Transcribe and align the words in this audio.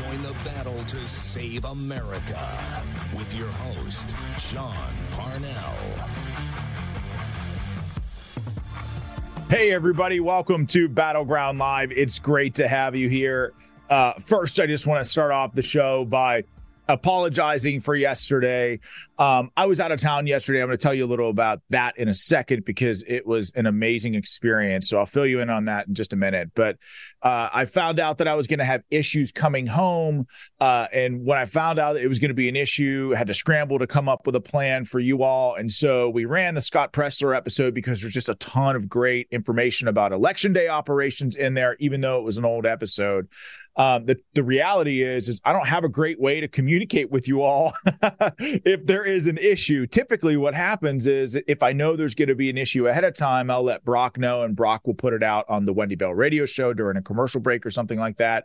Join 0.00 0.22
the 0.22 0.32
battle 0.44 0.82
to 0.84 0.96
save 0.98 1.64
America 1.64 2.84
with 3.14 3.34
your 3.34 3.48
host, 3.48 4.14
Sean 4.38 4.74
Parnell. 5.10 5.76
Hey, 9.50 9.72
everybody, 9.72 10.20
welcome 10.20 10.66
to 10.68 10.88
Battleground 10.88 11.58
Live. 11.58 11.92
It's 11.92 12.18
great 12.18 12.54
to 12.54 12.68
have 12.68 12.94
you 12.94 13.08
here. 13.08 13.52
Uh, 13.90 14.14
first, 14.14 14.58
I 14.60 14.66
just 14.66 14.86
want 14.86 15.04
to 15.04 15.10
start 15.10 15.32
off 15.32 15.54
the 15.54 15.62
show 15.62 16.04
by 16.04 16.44
apologizing 16.90 17.80
for 17.80 17.94
yesterday. 17.94 18.80
Um, 19.18 19.50
I 19.56 19.66
was 19.66 19.80
out 19.80 19.92
of 19.92 20.00
town 20.00 20.26
yesterday. 20.26 20.60
I'm 20.60 20.68
going 20.68 20.78
to 20.78 20.82
tell 20.82 20.94
you 20.94 21.04
a 21.04 21.06
little 21.06 21.30
about 21.30 21.60
that 21.70 21.96
in 21.98 22.08
a 22.08 22.14
second 22.14 22.64
because 22.64 23.04
it 23.06 23.26
was 23.26 23.52
an 23.54 23.66
amazing 23.66 24.14
experience. 24.14 24.88
So 24.88 24.98
I'll 24.98 25.06
fill 25.06 25.26
you 25.26 25.40
in 25.40 25.50
on 25.50 25.66
that 25.66 25.88
in 25.88 25.94
just 25.94 26.12
a 26.12 26.16
minute. 26.16 26.50
But 26.54 26.78
uh, 27.22 27.48
I 27.52 27.66
found 27.66 28.00
out 28.00 28.18
that 28.18 28.28
I 28.28 28.34
was 28.34 28.46
going 28.46 28.58
to 28.58 28.64
have 28.64 28.82
issues 28.90 29.30
coming 29.30 29.66
home. 29.66 30.26
Uh, 30.58 30.86
and 30.92 31.24
when 31.24 31.38
I 31.38 31.44
found 31.44 31.78
out 31.78 31.94
that 31.94 32.02
it 32.02 32.08
was 32.08 32.18
going 32.18 32.30
to 32.30 32.34
be 32.34 32.48
an 32.48 32.56
issue, 32.56 33.12
I 33.14 33.18
had 33.18 33.28
to 33.28 33.34
scramble 33.34 33.78
to 33.78 33.86
come 33.86 34.08
up 34.08 34.26
with 34.26 34.34
a 34.34 34.40
plan 34.40 34.84
for 34.84 34.98
you 34.98 35.22
all. 35.22 35.54
And 35.54 35.70
so 35.70 36.08
we 36.08 36.24
ran 36.24 36.54
the 36.54 36.62
Scott 36.62 36.92
Presler 36.92 37.36
episode 37.36 37.74
because 37.74 38.00
there's 38.00 38.14
just 38.14 38.28
a 38.28 38.34
ton 38.36 38.74
of 38.74 38.88
great 38.88 39.28
information 39.30 39.86
about 39.86 40.12
election 40.12 40.52
day 40.52 40.68
operations 40.68 41.36
in 41.36 41.54
there, 41.54 41.76
even 41.78 42.00
though 42.00 42.18
it 42.18 42.24
was 42.24 42.38
an 42.38 42.44
old 42.44 42.66
episode. 42.66 43.28
Um, 43.76 44.06
the 44.06 44.16
the 44.34 44.42
reality 44.42 45.02
is 45.02 45.28
is 45.28 45.40
I 45.44 45.52
don't 45.52 45.68
have 45.68 45.84
a 45.84 45.88
great 45.88 46.20
way 46.20 46.40
to 46.40 46.48
communicate 46.48 47.10
with 47.10 47.28
you 47.28 47.42
all 47.42 47.72
if 48.38 48.84
there 48.86 49.04
is 49.04 49.26
an 49.26 49.38
issue. 49.38 49.86
Typically, 49.86 50.36
what 50.36 50.54
happens 50.54 51.06
is 51.06 51.38
if 51.46 51.62
I 51.62 51.72
know 51.72 51.96
there's 51.96 52.14
going 52.14 52.28
to 52.28 52.34
be 52.34 52.50
an 52.50 52.58
issue 52.58 52.88
ahead 52.88 53.04
of 53.04 53.14
time, 53.14 53.50
I'll 53.50 53.62
let 53.62 53.84
Brock 53.84 54.18
know, 54.18 54.42
and 54.42 54.56
Brock 54.56 54.86
will 54.86 54.94
put 54.94 55.14
it 55.14 55.22
out 55.22 55.46
on 55.48 55.64
the 55.64 55.72
Wendy 55.72 55.94
Bell 55.94 56.12
Radio 56.12 56.46
Show 56.46 56.74
during 56.74 56.96
a 56.96 57.02
commercial 57.02 57.40
break 57.40 57.64
or 57.64 57.70
something 57.70 57.98
like 57.98 58.16
that. 58.18 58.44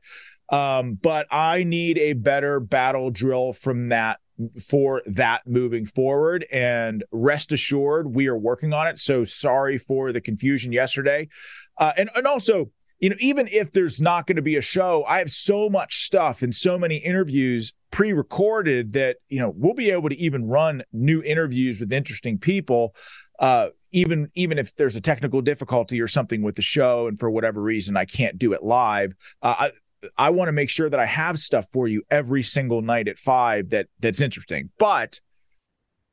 Um, 0.50 0.94
but 0.94 1.26
I 1.32 1.64
need 1.64 1.98
a 1.98 2.14
better 2.14 2.60
battle 2.60 3.10
drill 3.10 3.54
from 3.54 3.90
that 3.90 4.20
for 4.68 5.02
that 5.06 5.48
moving 5.48 5.86
forward. 5.86 6.46
And 6.52 7.04
rest 7.12 7.52
assured, 7.52 8.14
we 8.14 8.28
are 8.28 8.38
working 8.38 8.74
on 8.74 8.88
it. 8.88 9.00
So 9.00 9.24
sorry 9.24 9.78
for 9.78 10.12
the 10.12 10.22
confusion 10.22 10.72
yesterday. 10.72 11.30
Uh, 11.78 11.94
and, 11.98 12.10
and 12.16 12.28
also, 12.28 12.72
you 13.06 13.12
know, 13.12 13.18
even 13.20 13.48
if 13.52 13.72
there's 13.72 14.02
not 14.02 14.26
going 14.26 14.38
to 14.38 14.42
be 14.42 14.56
a 14.56 14.62
show, 14.62 15.06
I 15.08 15.20
have 15.20 15.30
so 15.30 15.70
much 15.70 16.06
stuff 16.06 16.42
and 16.42 16.56
so 16.56 16.76
many 16.76 16.98
interviews 16.98 17.72
pre-recorded 17.92 18.94
that 18.94 19.18
you 19.30 19.38
know 19.38 19.54
we'll 19.56 19.76
be 19.76 19.92
able 19.92 20.10
to 20.10 20.20
even 20.20 20.48
run 20.48 20.82
new 20.92 21.22
interviews 21.22 21.80
with 21.80 21.94
interesting 21.94 22.40
people. 22.40 22.96
Uh, 23.38 23.68
even 23.92 24.32
even 24.34 24.58
if 24.58 24.76
there's 24.76 24.96
a 24.96 25.02
technical 25.02 25.42
difficulty 25.42 26.02
or 26.02 26.08
something 26.08 26.42
with 26.42 26.56
the 26.56 26.64
show, 26.64 27.06
and 27.06 27.20
for 27.20 27.30
whatever 27.30 27.62
reason 27.62 27.96
I 27.96 28.06
can't 28.06 28.40
do 28.40 28.54
it 28.54 28.64
live, 28.64 29.14
uh, 29.44 29.54
I, 29.60 29.72
I 30.18 30.32
want 30.32 30.48
to 30.48 30.52
make 30.52 30.72
sure 30.72 30.90
that 30.90 31.00
I 31.00 31.06
have 31.06 31.38
stuff 31.38 31.68
for 31.72 31.88
you 31.88 32.02
every 32.10 32.42
single 32.42 32.82
night 32.82 33.08
at 33.08 33.20
five 33.20 33.70
that 33.70 33.86
that's 34.00 34.20
interesting. 34.20 34.72
But 34.80 35.20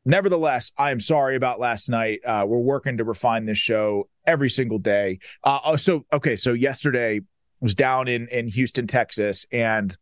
nevertheless, 0.05 0.73
I 0.77 0.91
am 0.91 1.01
sorry 1.01 1.37
about 1.37 1.61
last 1.61 1.89
night. 1.89 2.21
Uh, 2.27 2.45
we're 2.47 2.59
working 2.59 2.99
to 2.99 3.05
refine 3.05 3.47
this 3.47 3.59
show 3.59 4.09
every 4.27 4.51
single 4.51 4.79
day. 4.79 5.19
Uh, 5.45 5.59
oh, 5.65 5.77
so 5.77 6.05
okay, 6.13 6.37
so 6.37 6.53
yesterday 6.53 7.21
was 7.61 7.75
down 7.75 8.09
in 8.09 8.29
in 8.29 8.49
Houston, 8.49 8.87
Texas, 8.87 9.47
and 9.53 9.97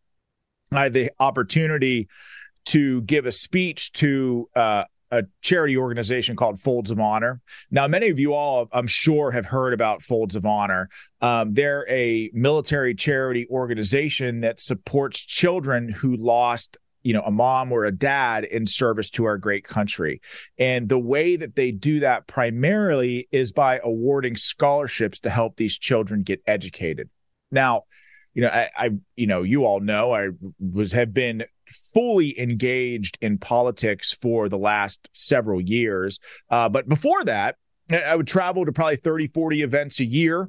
I 0.72 0.84
had 0.84 0.92
the 0.92 1.10
opportunity 1.18 2.08
to 2.66 3.02
give 3.02 3.26
a 3.26 3.32
speech 3.32 3.92
to 3.92 4.48
uh, 4.54 4.84
a 5.10 5.24
charity 5.42 5.76
organization 5.76 6.36
called 6.36 6.60
Folds 6.60 6.90
of 6.90 7.00
Honor. 7.00 7.40
Now, 7.70 7.88
many 7.88 8.08
of 8.08 8.18
you 8.18 8.32
all, 8.32 8.68
I'm 8.72 8.86
sure, 8.86 9.30
have 9.32 9.46
heard 9.46 9.72
about 9.72 10.02
Folds 10.02 10.36
of 10.36 10.46
Honor. 10.46 10.88
Um, 11.20 11.54
they're 11.54 11.86
a 11.88 12.30
military 12.32 12.94
charity 12.94 13.46
organization 13.50 14.40
that 14.40 14.60
supports 14.60 15.20
children 15.20 15.88
who 15.88 16.16
lost 16.16 16.76
you 17.02 17.12
know 17.12 17.22
a 17.22 17.30
mom 17.30 17.72
or 17.72 17.84
a 17.84 17.92
dad 17.92 18.44
in 18.44 18.66
service 18.66 19.10
to 19.10 19.24
our 19.24 19.38
great 19.38 19.64
country. 19.64 20.20
And 20.58 20.88
the 20.88 20.98
way 20.98 21.36
that 21.36 21.56
they 21.56 21.72
do 21.72 22.00
that 22.00 22.26
primarily 22.26 23.28
is 23.30 23.52
by 23.52 23.80
awarding 23.82 24.36
scholarships 24.36 25.20
to 25.20 25.30
help 25.30 25.56
these 25.56 25.78
children 25.78 26.22
get 26.22 26.42
educated. 26.46 27.08
Now 27.50 27.84
you 28.34 28.42
know 28.42 28.48
I, 28.48 28.70
I 28.76 28.90
you 29.16 29.26
know 29.26 29.42
you 29.42 29.64
all 29.64 29.80
know 29.80 30.12
i 30.12 30.28
was 30.58 30.92
have 30.92 31.12
been 31.12 31.44
fully 31.66 32.38
engaged 32.38 33.18
in 33.20 33.38
politics 33.38 34.12
for 34.12 34.48
the 34.48 34.58
last 34.58 35.08
several 35.12 35.60
years. 35.60 36.18
Uh, 36.48 36.68
but 36.68 36.88
before 36.88 37.24
that 37.24 37.56
i 37.92 38.14
would 38.14 38.26
travel 38.26 38.64
to 38.64 38.72
probably 38.72 38.96
30 38.96 39.28
40 39.28 39.62
events 39.62 40.00
a 40.00 40.04
year 40.04 40.48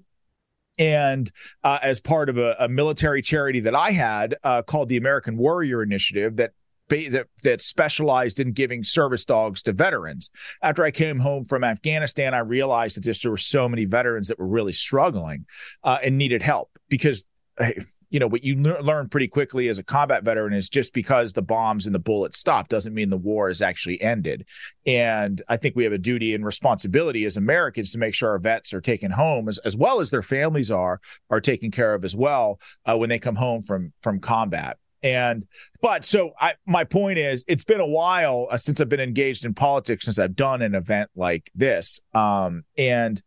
and 0.82 1.32
uh, 1.64 1.78
as 1.84 2.00
part 2.00 2.28
of 2.28 2.40
a, 2.40 2.56
a, 2.58 2.68
military 2.68 3.22
charity 3.22 3.60
that 3.60 3.76
I 3.76 3.92
had 3.92 4.36
uh, 4.44 4.64
called 4.64 4.90
the 4.90 4.98
American 4.98 5.38
Warrior 5.38 5.84
Initiative 5.84 6.38
that 6.38 6.54
that, 6.90 7.28
that 7.44 7.62
specialized 7.62 8.42
in 8.42 8.52
giving 8.52 8.84
service 8.84 9.24
dogs 9.24 9.62
to 9.62 9.72
veterans. 9.72 10.30
After 10.62 10.84
I 10.84 10.92
came 10.92 11.20
home 11.20 11.46
from 11.46 11.64
Afghanistan, 11.64 12.34
I 12.34 12.40
realized 12.40 12.98
that 12.98 13.02
just 13.06 13.22
there 13.22 13.32
were 13.32 13.38
so 13.38 13.70
many 13.70 13.86
veterans 13.86 14.28
that 14.28 14.38
were 14.38 14.48
really 14.48 14.74
struggling 14.74 15.46
uh, 15.84 16.00
and 16.04 16.18
needed 16.18 16.42
help 16.42 16.78
because. 16.90 17.24
Hey, 17.58 17.86
you 18.12 18.20
know 18.20 18.28
what 18.28 18.44
you 18.44 18.56
learn 18.56 19.10
pretty 19.10 19.28
quickly 19.28 19.68
as 19.70 19.80
a 19.80 19.84
combat 19.84 20.24
veteran 20.24 20.54
is 20.54 20.70
just 20.70 20.94
because 20.94 21.34
the 21.34 21.42
bombs 21.42 21.88
and 21.88 21.96
the 21.96 22.00
bullets 22.00 22.38
stop 22.38 22.68
doesn't 22.68 22.94
mean 22.94 23.10
the 23.10 23.18
war 23.18 23.50
is 23.50 23.62
actually 23.62 24.00
ended 24.02 24.46
and 24.86 25.42
i 25.50 25.58
think 25.58 25.76
we 25.76 25.84
have 25.84 25.94
a 25.94 25.98
duty 25.98 26.36
and 26.36 26.46
responsibility 26.46 27.26
as 27.26 27.38
americans 27.38 27.92
to 27.92 27.98
make 27.98 28.14
sure 28.14 28.30
our 28.30 28.40
vets 28.40 28.74
are 28.74 28.82
taken 28.82 29.10
home 29.10 29.50
as, 29.50 29.58
as 29.60 29.76
well 29.76 30.00
as 30.00 30.12
their 30.12 30.22
families 30.22 30.70
are 30.70 31.00
are 31.32 31.42
taken 31.42 31.72
care 31.72 31.94
of 31.96 32.04
as 32.04 32.16
well 32.16 32.60
uh, 32.86 32.96
when 32.96 33.10
they 33.10 33.20
come 33.20 33.36
home 33.36 33.62
from 33.62 33.92
from 34.04 34.20
combat 34.20 34.78
and 35.04 35.48
but 35.82 36.06
so 36.06 36.32
I 36.40 36.54
my 36.68 36.84
point 36.84 37.18
is 37.18 37.44
it's 37.48 37.64
been 37.64 37.80
a 37.80 37.88
while 37.88 38.48
uh, 38.52 38.58
since 38.58 38.80
I've 38.80 38.90
been 38.90 39.00
engaged 39.00 39.46
in 39.46 39.56
politics 39.56 40.06
since 40.06 40.20
I've 40.20 40.36
done 40.36 40.62
an 40.62 40.76
event 40.76 41.10
like 41.16 41.50
this. 41.56 42.02
Um 42.14 42.64
and 42.78 43.20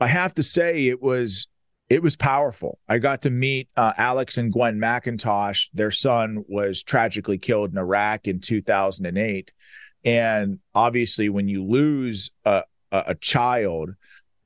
I 0.00 0.06
have 0.06 0.34
to 0.34 0.42
say 0.42 0.86
it 0.86 1.02
was 1.02 1.48
it 1.88 2.02
was 2.02 2.16
powerful. 2.16 2.78
I 2.88 2.98
got 2.98 3.22
to 3.22 3.30
meet 3.30 3.68
uh, 3.76 3.92
Alex 3.96 4.38
and 4.38 4.52
Gwen 4.52 4.78
McIntosh. 4.78 5.68
Their 5.74 5.90
son 5.90 6.44
was 6.48 6.82
tragically 6.82 7.38
killed 7.38 7.72
in 7.72 7.78
Iraq 7.78 8.26
in 8.26 8.40
2008. 8.40 9.52
And 10.04 10.58
obviously, 10.74 11.28
when 11.28 11.48
you 11.48 11.64
lose 11.64 12.30
a, 12.44 12.64
a, 12.90 13.04
a 13.08 13.14
child, 13.14 13.90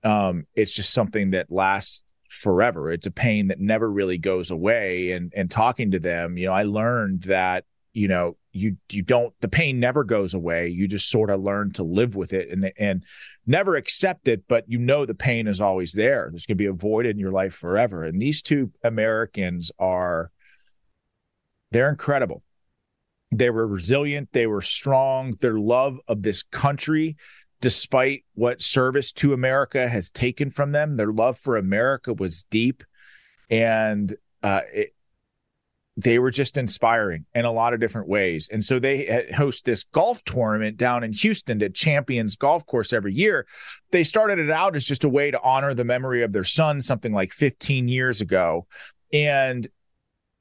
um, 0.02 0.46
it's 0.54 0.74
just 0.74 0.92
something 0.92 1.30
that 1.30 1.50
lasts 1.50 2.02
forever. 2.28 2.90
It's 2.92 3.06
a 3.06 3.12
pain 3.12 3.48
that 3.48 3.60
never 3.60 3.90
really 3.90 4.18
goes 4.18 4.50
away. 4.50 5.12
And 5.12 5.32
and 5.36 5.50
talking 5.50 5.92
to 5.92 5.98
them, 5.98 6.36
you 6.36 6.46
know, 6.46 6.52
I 6.52 6.64
learned 6.64 7.22
that 7.22 7.64
you 7.92 8.08
know 8.08 8.36
you 8.58 8.76
you 8.90 9.02
don't 9.02 9.32
the 9.40 9.48
pain 9.48 9.80
never 9.80 10.04
goes 10.04 10.34
away. 10.34 10.68
You 10.68 10.88
just 10.88 11.10
sort 11.10 11.30
of 11.30 11.40
learn 11.40 11.72
to 11.74 11.82
live 11.82 12.16
with 12.16 12.32
it 12.32 12.50
and 12.50 12.70
and 12.78 13.04
never 13.46 13.76
accept 13.76 14.28
it 14.28 14.44
but 14.48 14.64
you 14.68 14.78
know 14.78 15.06
the 15.06 15.14
pain 15.14 15.46
is 15.46 15.60
always 15.60 15.92
there. 15.92 16.28
There's 16.30 16.46
going 16.46 16.56
to 16.56 16.62
be 16.62 16.66
a 16.66 16.72
void 16.72 17.06
in 17.06 17.18
your 17.18 17.32
life 17.32 17.54
forever. 17.54 18.04
And 18.04 18.20
these 18.20 18.42
two 18.42 18.72
americans 18.82 19.70
are 19.78 20.30
they're 21.70 21.90
incredible. 21.90 22.42
They 23.30 23.50
were 23.50 23.66
resilient. 23.66 24.30
They 24.32 24.46
were 24.46 24.62
strong. 24.62 25.36
Their 25.40 25.58
love 25.58 25.98
of 26.08 26.22
this 26.22 26.42
country 26.42 27.16
despite 27.60 28.24
what 28.34 28.62
service 28.62 29.10
to 29.10 29.32
america 29.32 29.88
has 29.88 30.12
taken 30.12 30.48
from 30.48 30.70
them 30.70 30.96
their 30.96 31.10
love 31.10 31.36
for 31.36 31.56
america 31.56 32.14
was 32.14 32.44
deep. 32.44 32.84
And 33.50 34.14
uh, 34.42 34.60
it, 34.72 34.94
they 35.98 36.20
were 36.20 36.30
just 36.30 36.56
inspiring 36.56 37.24
in 37.34 37.44
a 37.44 37.50
lot 37.50 37.74
of 37.74 37.80
different 37.80 38.06
ways. 38.06 38.48
And 38.52 38.64
so 38.64 38.78
they 38.78 39.28
host 39.36 39.64
this 39.64 39.82
golf 39.82 40.22
tournament 40.22 40.76
down 40.76 41.02
in 41.02 41.12
Houston 41.12 41.60
at 41.60 41.74
Champions 41.74 42.36
Golf 42.36 42.64
Course 42.66 42.92
every 42.92 43.12
year. 43.12 43.48
They 43.90 44.04
started 44.04 44.38
it 44.38 44.48
out 44.48 44.76
as 44.76 44.84
just 44.84 45.02
a 45.02 45.08
way 45.08 45.32
to 45.32 45.42
honor 45.42 45.74
the 45.74 45.84
memory 45.84 46.22
of 46.22 46.32
their 46.32 46.44
son, 46.44 46.80
something 46.82 47.12
like 47.12 47.32
15 47.32 47.88
years 47.88 48.20
ago. 48.20 48.68
And 49.12 49.66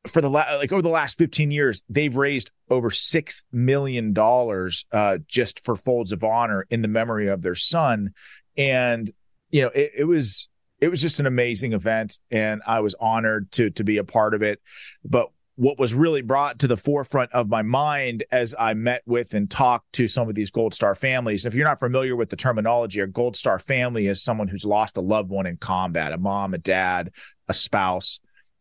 for 0.05 0.21
the 0.21 0.29
la- 0.29 0.57
like 0.57 0.71
over 0.71 0.83
the 0.83 0.89
last 0.89 1.17
15 1.17 1.49
years, 1.49 1.81
they've 1.89 2.15
raised 2.15 2.51
over 2.69 2.91
six 2.91 3.43
million 3.51 4.13
dollars 4.13 4.85
uh, 4.91 5.17
just 5.27 5.65
for 5.65 5.75
Folds 5.75 6.11
of 6.11 6.23
Honor 6.23 6.67
in 6.69 6.83
the 6.83 6.87
memory 6.87 7.29
of 7.29 7.41
their 7.41 7.55
son, 7.55 8.13
and 8.55 9.11
you 9.49 9.63
know 9.63 9.69
it, 9.69 9.91
it 9.97 10.03
was 10.03 10.49
it 10.79 10.89
was 10.89 11.01
just 11.01 11.19
an 11.19 11.25
amazing 11.25 11.73
event, 11.73 12.19
and 12.29 12.61
I 12.65 12.79
was 12.81 12.95
honored 12.99 13.51
to 13.53 13.69
to 13.71 13.83
be 13.83 13.97
a 13.97 14.03
part 14.03 14.33
of 14.33 14.43
it. 14.43 14.61
But 15.03 15.29
what 15.57 15.79
was 15.79 15.95
really 15.95 16.21
brought 16.21 16.59
to 16.59 16.67
the 16.67 16.77
forefront 16.77 17.31
of 17.33 17.49
my 17.49 17.63
mind 17.63 18.23
as 18.31 18.53
I 18.57 18.75
met 18.75 19.01
with 19.07 19.33
and 19.33 19.49
talked 19.49 19.91
to 19.93 20.07
some 20.07 20.29
of 20.29 20.35
these 20.35 20.51
Gold 20.51 20.75
Star 20.75 20.93
families. 20.93 21.45
If 21.45 21.55
you're 21.55 21.67
not 21.67 21.79
familiar 21.79 22.15
with 22.15 22.29
the 22.29 22.35
terminology, 22.35 22.99
a 22.99 23.07
Gold 23.07 23.35
Star 23.35 23.57
family 23.57 24.05
is 24.05 24.23
someone 24.23 24.47
who's 24.47 24.65
lost 24.65 24.97
a 24.97 25.01
loved 25.01 25.31
one 25.31 25.47
in 25.47 25.57
combat, 25.57 26.13
a 26.13 26.17
mom, 26.19 26.53
a 26.53 26.59
dad, 26.59 27.11
a 27.47 27.55
spouse, 27.55 28.19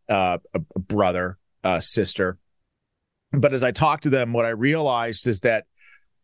uh, 0.08 0.38
a, 0.54 0.60
a 0.74 0.78
brother, 0.78 1.36
a 1.62 1.82
sister. 1.82 2.38
But 3.30 3.52
as 3.52 3.62
I 3.62 3.72
talked 3.72 4.04
to 4.04 4.10
them, 4.10 4.32
what 4.32 4.46
I 4.46 4.50
realized 4.50 5.28
is 5.28 5.40
that 5.40 5.66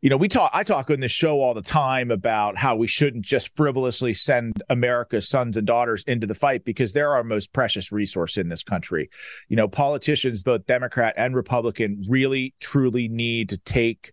you 0.03 0.11
know, 0.11 0.17
we 0.17 0.27
talk, 0.27 0.51
I 0.53 0.65
talk 0.65 0.91
on 0.91 0.99
this 0.99 1.13
show 1.13 1.41
all 1.41 1.55
the 1.55 1.63
time 1.63 2.11
about 2.11 2.57
how 2.57 2.75
we 2.75 2.89
shouldn't 2.89 3.25
just 3.25 3.57
frivolously 3.57 4.15
send 4.15 4.61
America's 4.69 5.29
sons 5.29 5.57
and 5.57 5.65
daughters 5.65 6.03
into 6.09 6.27
the 6.27 6.35
fight 6.35 6.65
because 6.65 6.93
they're 6.93 7.15
our 7.15 7.23
most 7.23 7.53
precious 7.53 7.93
resource 7.93 8.37
in 8.37 8.49
this 8.49 8.65
country. 8.65 9.09
You 9.49 9.57
know, 9.57 9.69
politicians, 9.69 10.43
both 10.43 10.67
Democrat 10.67 11.15
and 11.17 11.37
Republican, 11.37 12.05
really 12.09 12.53
truly 12.59 13.07
need 13.07 13.49
to 13.51 13.59
take 13.59 14.13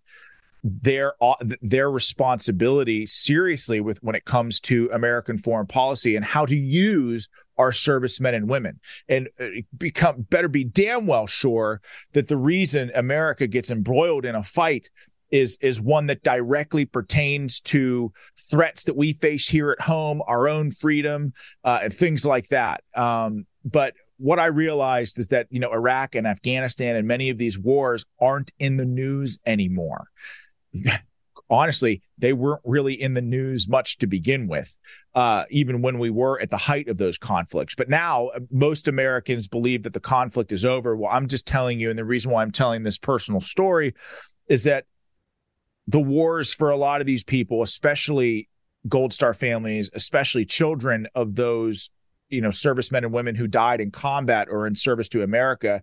their 0.64 1.14
uh, 1.22 1.36
their 1.62 1.90
responsibility 1.90 3.06
seriously 3.06 3.80
with 3.80 3.98
when 4.04 4.14
it 4.14 4.26
comes 4.26 4.60
to 4.60 4.90
American 4.94 5.38
foreign 5.38 5.68
policy 5.68 6.16
and 6.16 6.26
how 6.26 6.46
to 6.46 6.56
use 6.56 7.30
our 7.58 7.72
servicemen 7.72 8.36
and 8.36 8.50
women 8.50 8.80
and 9.08 9.30
uh, 9.40 9.48
become 9.78 10.22
better 10.30 10.50
be 10.50 10.64
damn 10.64 11.08
well 11.08 11.28
sure 11.28 11.82
that 12.12 12.28
the 12.28 12.38
reason 12.38 12.92
America 12.94 13.48
gets 13.48 13.72
embroiled 13.72 14.26
in 14.26 14.36
a 14.36 14.44
fight 14.44 14.90
is 15.32 15.58
is 15.62 15.80
one 15.80 16.08
that 16.08 16.24
directly 16.24 16.86
pertains 16.86 17.60
to 17.60 18.12
threats 18.50 18.84
that 18.86 18.96
we 18.96 19.14
face 19.14 19.48
here 19.48 19.72
at 19.72 19.82
home, 19.82 20.22
our 20.28 20.48
own 20.48 20.72
freedom, 20.72 21.34
uh, 21.64 21.80
and 21.84 21.94
things 21.94 22.26
like 22.26 22.48
that. 22.50 22.84
Um, 22.96 23.46
but 23.64 23.94
what 24.18 24.40
I 24.40 24.48
realized 24.48 25.18
is 25.20 25.30
that 25.30 25.48
you 25.50 25.60
know 25.60 25.72
Iraq 25.72 26.16
and 26.16 26.28
Afghanistan 26.28 26.96
and 26.96 27.08
many 27.08 27.30
of 27.30 27.38
these 27.38 27.58
wars 27.58 28.06
aren't 28.20 28.52
in 28.60 28.78
the 28.78 28.86
news 28.86 29.40
anymore. 29.46 30.08
Honestly, 31.52 32.04
they 32.20 32.32
weren't 32.32 32.62
really 32.64 32.94
in 32.94 33.16
the 33.16 33.24
news 33.24 33.68
much 33.68 33.98
to 33.98 34.06
begin 34.06 34.48
with, 34.48 34.78
uh, 35.16 35.46
even 35.50 35.82
when 35.82 35.98
we 35.98 36.12
were 36.12 36.40
at 36.40 36.52
the 36.52 36.58
height 36.58 36.88
of 36.88 36.98
those 36.98 37.18
conflicts. 37.18 37.74
But 37.74 37.90
now 37.90 38.28
uh, 38.28 38.42
most 38.52 38.88
Americans 38.88 39.48
believe 39.48 39.82
that 39.84 39.94
the 39.94 40.00
conflict 40.00 40.52
is 40.52 40.64
over. 40.64 40.96
Well, 40.96 41.10
I'm 41.12 41.28
just 41.28 41.48
telling 41.48 41.80
you, 41.80 41.90
and 41.90 41.98
the 41.98 42.06
reason 42.06 42.32
why 42.32 42.44
I'm 42.44 42.52
telling 42.52 42.84
this 42.84 43.00
personal 43.00 43.42
story 43.42 43.96
is 44.48 44.66
that 44.66 44.86
the 45.90 46.00
wars 46.00 46.54
for 46.54 46.70
a 46.70 46.78
lot 46.78 47.02
of 47.02 47.08
these 47.08 47.24
people, 47.24 47.64
especially 47.64 48.48
Gold 48.88 49.12
Star 49.12 49.34
families, 49.34 49.90
especially 49.94 50.46
children 50.46 51.08
of 51.16 51.34
those, 51.34 51.90
you 52.30 52.42
know, 52.42 52.52
servicemen 52.52 53.04
and 53.04 53.12
women 53.12 53.34
who 53.34 53.48
died 53.48 53.82
in 53.82 53.90
combat 53.90 54.50
or 54.52 54.68
in 54.68 54.76
service 54.76 55.10
to 55.10 55.24
America, 55.24 55.82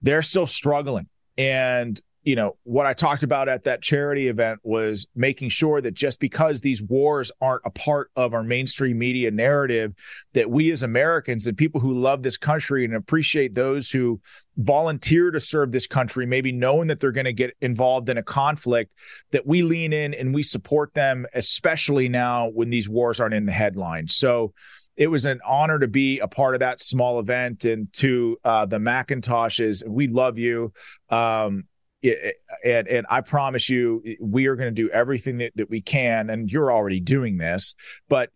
they're 0.00 0.22
still 0.22 0.46
struggling. 0.46 1.08
And 1.36 2.00
you 2.28 2.36
know, 2.36 2.58
what 2.64 2.84
I 2.84 2.92
talked 2.92 3.22
about 3.22 3.48
at 3.48 3.64
that 3.64 3.80
charity 3.80 4.28
event 4.28 4.60
was 4.62 5.06
making 5.16 5.48
sure 5.48 5.80
that 5.80 5.94
just 5.94 6.20
because 6.20 6.60
these 6.60 6.82
wars 6.82 7.32
aren't 7.40 7.62
a 7.64 7.70
part 7.70 8.10
of 8.16 8.34
our 8.34 8.42
mainstream 8.42 8.98
media 8.98 9.30
narrative, 9.30 9.94
that 10.34 10.50
we 10.50 10.70
as 10.70 10.82
Americans 10.82 11.46
and 11.46 11.56
people 11.56 11.80
who 11.80 11.98
love 11.98 12.22
this 12.22 12.36
country 12.36 12.84
and 12.84 12.94
appreciate 12.94 13.54
those 13.54 13.90
who 13.90 14.20
volunteer 14.58 15.30
to 15.30 15.40
serve 15.40 15.72
this 15.72 15.86
country, 15.86 16.26
maybe 16.26 16.52
knowing 16.52 16.88
that 16.88 17.00
they're 17.00 17.12
going 17.12 17.24
to 17.24 17.32
get 17.32 17.56
involved 17.62 18.10
in 18.10 18.18
a 18.18 18.22
conflict, 18.22 18.92
that 19.30 19.46
we 19.46 19.62
lean 19.62 19.94
in 19.94 20.12
and 20.12 20.34
we 20.34 20.42
support 20.42 20.92
them, 20.92 21.24
especially 21.32 22.10
now 22.10 22.50
when 22.50 22.68
these 22.68 22.90
wars 22.90 23.20
aren't 23.20 23.32
in 23.32 23.46
the 23.46 23.52
headlines. 23.52 24.14
So, 24.14 24.52
it 24.98 25.06
was 25.06 25.24
an 25.24 25.40
honor 25.46 25.78
to 25.78 25.86
be 25.86 26.18
a 26.18 26.26
part 26.26 26.56
of 26.56 26.60
that 26.60 26.80
small 26.80 27.20
event 27.20 27.64
and 27.64 27.90
to 27.92 28.36
uh, 28.44 28.66
the 28.66 28.78
Macintoshes. 28.78 29.86
We 29.86 30.08
love 30.08 30.38
you. 30.38 30.72
Um, 31.08 31.68
Eh, 32.02 32.10
eh, 32.10 32.32
and 32.64 32.88
and 32.88 33.06
I 33.10 33.20
promise 33.22 33.68
you, 33.68 34.02
eh, 34.06 34.14
we 34.20 34.46
are 34.46 34.56
going 34.56 34.74
to 34.74 34.82
do 34.82 34.90
everything 34.90 35.38
that, 35.38 35.52
that 35.56 35.70
we 35.70 35.80
can, 35.80 36.30
and 36.30 36.50
you're 36.50 36.72
already 36.72 37.00
doing 37.00 37.38
this, 37.38 37.74
but 38.08 38.30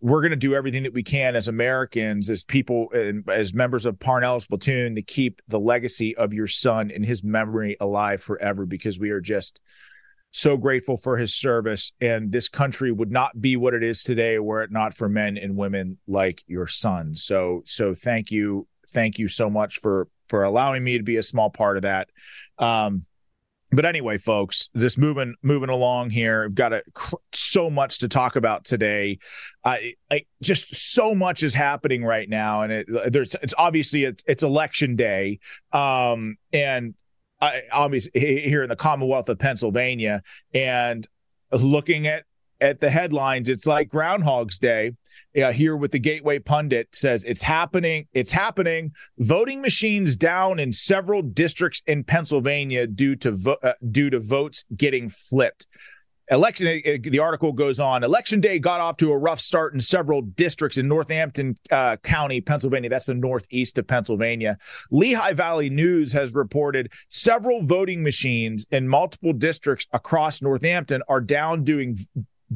we're 0.00 0.20
going 0.20 0.30
to 0.30 0.36
do 0.36 0.54
everything 0.54 0.84
that 0.84 0.94
we 0.94 1.02
can 1.02 1.34
as 1.34 1.48
Americans, 1.48 2.30
as 2.30 2.44
people, 2.44 2.88
as 3.28 3.52
members 3.52 3.86
of 3.86 3.98
Parnell's 3.98 4.46
platoon, 4.46 4.94
to 4.94 5.02
keep 5.02 5.42
the 5.48 5.58
legacy 5.58 6.16
of 6.16 6.32
your 6.32 6.46
son 6.46 6.92
and 6.94 7.04
his 7.04 7.24
memory 7.24 7.76
alive 7.80 8.22
forever, 8.22 8.66
because 8.66 8.98
we 8.98 9.10
are 9.10 9.20
just 9.20 9.60
so 10.30 10.56
grateful 10.56 10.96
for 10.96 11.16
his 11.16 11.34
service. 11.34 11.92
And 12.00 12.30
this 12.30 12.48
country 12.48 12.92
would 12.92 13.10
not 13.10 13.40
be 13.40 13.56
what 13.56 13.74
it 13.74 13.82
is 13.82 14.02
today 14.02 14.38
were 14.38 14.62
it 14.62 14.70
not 14.70 14.94
for 14.94 15.08
men 15.08 15.36
and 15.36 15.56
women 15.56 15.98
like 16.06 16.42
your 16.46 16.68
son. 16.68 17.16
So, 17.16 17.62
so 17.66 17.94
thank 17.94 18.30
you, 18.30 18.68
thank 18.90 19.18
you 19.18 19.28
so 19.28 19.50
much 19.50 19.78
for 19.80 20.08
for 20.28 20.44
allowing 20.44 20.82
me 20.82 20.98
to 20.98 21.04
be 21.04 21.16
a 21.16 21.22
small 21.22 21.50
part 21.50 21.76
of 21.76 21.82
that. 21.82 22.08
Um, 22.58 23.06
but 23.74 23.84
anyway, 23.84 24.18
folks, 24.18 24.68
this 24.72 24.96
moving 24.96 25.34
moving 25.42 25.68
along 25.68 26.10
here. 26.10 26.44
I've 26.44 26.54
got 26.54 26.72
a, 26.72 26.82
so 27.32 27.70
much 27.70 27.98
to 27.98 28.08
talk 28.08 28.36
about 28.36 28.64
today. 28.64 29.18
I, 29.64 29.94
I, 30.10 30.24
just 30.42 30.74
so 30.74 31.14
much 31.14 31.42
is 31.42 31.54
happening 31.54 32.04
right 32.04 32.28
now, 32.28 32.62
and 32.62 32.72
it, 32.72 33.12
there's 33.12 33.34
it's 33.42 33.54
obviously 33.56 34.04
it's, 34.04 34.22
it's 34.26 34.42
election 34.42 34.96
day, 34.96 35.40
um, 35.72 36.36
and 36.52 36.94
I, 37.40 37.62
obviously 37.72 38.20
here 38.40 38.62
in 38.62 38.68
the 38.68 38.76
Commonwealth 38.76 39.28
of 39.28 39.38
Pennsylvania, 39.38 40.22
and 40.52 41.06
looking 41.50 42.06
at 42.06 42.24
at 42.64 42.80
the 42.80 42.88
headlines, 42.88 43.50
it's 43.50 43.66
like 43.66 43.90
Groundhog's 43.90 44.58
Day. 44.58 44.92
Uh, 45.36 45.52
here 45.52 45.76
with 45.76 45.90
the 45.90 45.98
Gateway 45.98 46.38
Pundit 46.38 46.88
says 46.92 47.24
it's 47.24 47.42
happening. 47.42 48.06
It's 48.14 48.32
happening. 48.32 48.92
Voting 49.18 49.60
machines 49.60 50.16
down 50.16 50.58
in 50.58 50.72
several 50.72 51.22
districts 51.22 51.82
in 51.86 52.04
Pennsylvania 52.04 52.86
due 52.86 53.16
to 53.16 53.32
vo- 53.32 53.58
uh, 53.62 53.74
due 53.90 54.10
to 54.10 54.18
votes 54.18 54.64
getting 54.76 55.08
flipped. 55.10 55.66
Election. 56.30 56.66
Uh, 56.66 56.96
the 57.02 57.18
article 57.18 57.52
goes 57.52 57.78
on. 57.78 58.02
Election 58.02 58.40
day 58.40 58.58
got 58.58 58.80
off 58.80 58.96
to 58.96 59.12
a 59.12 59.18
rough 59.18 59.40
start 59.40 59.74
in 59.74 59.80
several 59.80 60.22
districts 60.22 60.78
in 60.78 60.88
Northampton 60.88 61.56
uh, 61.70 61.96
County, 61.98 62.40
Pennsylvania. 62.40 62.88
That's 62.88 63.06
the 63.06 63.14
northeast 63.14 63.76
of 63.76 63.86
Pennsylvania. 63.86 64.56
Lehigh 64.90 65.34
Valley 65.34 65.68
News 65.68 66.14
has 66.14 66.32
reported 66.32 66.90
several 67.08 67.62
voting 67.62 68.02
machines 68.02 68.64
in 68.70 68.88
multiple 68.88 69.34
districts 69.34 69.86
across 69.92 70.40
Northampton 70.40 71.02
are 71.08 71.20
down 71.20 71.62
doing 71.62 71.98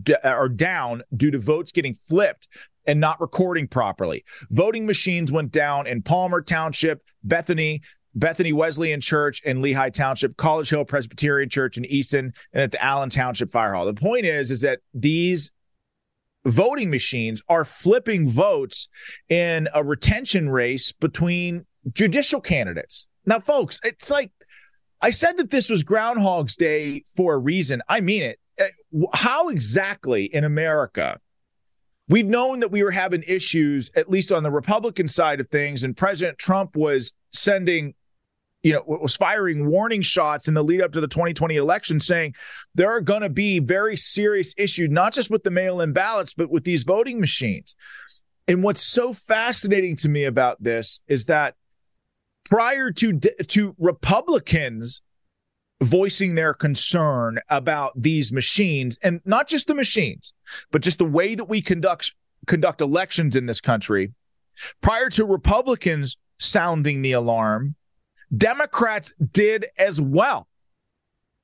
d- 0.02 0.16
are 0.24 0.48
down 0.48 1.02
due 1.16 1.30
to 1.30 1.38
votes 1.38 1.72
getting 1.72 1.94
flipped 1.94 2.48
and 2.86 3.00
not 3.00 3.20
recording 3.20 3.68
properly. 3.68 4.24
Voting 4.50 4.86
machines 4.86 5.30
went 5.30 5.52
down 5.52 5.86
in 5.86 6.02
Palmer 6.02 6.40
Township, 6.40 7.02
Bethany, 7.22 7.82
Bethany 8.14 8.52
Wesleyan 8.52 9.00
Church 9.00 9.42
in 9.44 9.62
Lehigh 9.62 9.90
Township, 9.90 10.36
College 10.36 10.70
Hill 10.70 10.84
Presbyterian 10.84 11.48
Church 11.48 11.76
in 11.76 11.84
Easton, 11.84 12.32
and 12.52 12.62
at 12.62 12.72
the 12.72 12.82
Allen 12.82 13.10
Township 13.10 13.50
Fire 13.50 13.74
Hall. 13.74 13.84
The 13.84 13.94
point 13.94 14.24
is, 14.24 14.50
is 14.50 14.62
that 14.62 14.80
these 14.94 15.52
voting 16.44 16.90
machines 16.90 17.42
are 17.48 17.64
flipping 17.64 18.28
votes 18.28 18.88
in 19.28 19.68
a 19.74 19.84
retention 19.84 20.48
race 20.48 20.92
between 20.92 21.66
judicial 21.92 22.40
candidates. 22.40 23.06
Now, 23.26 23.38
folks, 23.40 23.80
it's 23.84 24.10
like 24.10 24.32
I 25.00 25.10
said 25.10 25.36
that 25.36 25.50
this 25.50 25.68
was 25.68 25.82
Groundhog's 25.84 26.56
Day 26.56 27.04
for 27.16 27.34
a 27.34 27.38
reason. 27.38 27.82
I 27.88 28.00
mean 28.00 28.22
it. 28.22 28.38
Uh, 28.58 28.66
how 29.14 29.48
exactly 29.48 30.24
in 30.24 30.44
America? 30.44 31.20
We've 32.08 32.26
known 32.26 32.60
that 32.60 32.70
we 32.70 32.82
were 32.82 32.90
having 32.90 33.22
issues, 33.26 33.90
at 33.94 34.08
least 34.08 34.32
on 34.32 34.42
the 34.42 34.50
Republican 34.50 35.08
side 35.08 35.40
of 35.40 35.48
things, 35.50 35.84
and 35.84 35.96
President 35.96 36.38
Trump 36.38 36.74
was 36.74 37.12
sending, 37.34 37.94
you 38.62 38.72
know, 38.72 38.82
was 38.86 39.14
firing 39.14 39.66
warning 39.68 40.00
shots 40.00 40.48
in 40.48 40.54
the 40.54 40.64
lead 40.64 40.80
up 40.80 40.92
to 40.92 41.02
the 41.02 41.06
2020 41.06 41.56
election, 41.56 42.00
saying 42.00 42.34
there 42.74 42.90
are 42.90 43.02
going 43.02 43.20
to 43.20 43.28
be 43.28 43.58
very 43.58 43.96
serious 43.96 44.54
issues, 44.56 44.88
not 44.88 45.12
just 45.12 45.30
with 45.30 45.42
the 45.42 45.50
mail 45.50 45.82
in 45.82 45.92
ballots, 45.92 46.32
but 46.32 46.50
with 46.50 46.64
these 46.64 46.82
voting 46.82 47.20
machines. 47.20 47.76
And 48.46 48.62
what's 48.62 48.82
so 48.82 49.12
fascinating 49.12 49.94
to 49.96 50.08
me 50.08 50.24
about 50.24 50.62
this 50.62 51.00
is 51.08 51.26
that 51.26 51.56
prior 52.46 52.90
to 52.90 53.18
to 53.18 53.74
Republicans 53.78 55.02
voicing 55.80 56.34
their 56.34 56.54
concern 56.54 57.38
about 57.48 57.92
these 58.00 58.32
machines 58.32 58.98
and 59.02 59.20
not 59.24 59.48
just 59.48 59.66
the 59.66 59.74
machines, 59.74 60.34
but 60.70 60.82
just 60.82 60.98
the 60.98 61.04
way 61.04 61.34
that 61.34 61.48
we 61.48 61.60
conduct 61.60 62.14
conduct 62.46 62.80
elections 62.80 63.36
in 63.36 63.46
this 63.46 63.60
country. 63.60 64.12
Prior 64.80 65.08
to 65.10 65.24
Republicans 65.24 66.16
sounding 66.38 67.02
the 67.02 67.12
alarm, 67.12 67.76
Democrats 68.36 69.12
did 69.32 69.66
as 69.78 70.00
well. 70.00 70.48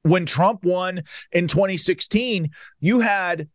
When 0.02 0.26
Trump 0.26 0.64
won 0.64 1.02
in 1.32 1.46
2016, 1.46 2.50
you 2.80 3.00
had 3.00 3.48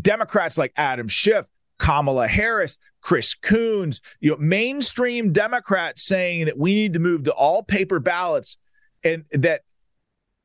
Democrats 0.00 0.58
like 0.58 0.72
Adam 0.76 1.08
Schiff, 1.08 1.46
Kamala 1.78 2.28
Harris, 2.28 2.78
Chris 3.00 3.34
Coons, 3.34 4.00
you 4.20 4.30
know, 4.30 4.36
mainstream 4.36 5.32
Democrats 5.32 6.04
saying 6.04 6.46
that 6.46 6.58
we 6.58 6.74
need 6.74 6.92
to 6.92 7.00
move 7.00 7.24
to 7.24 7.32
all 7.32 7.62
paper 7.62 7.98
ballots 7.98 8.56
and 9.02 9.24
that 9.32 9.62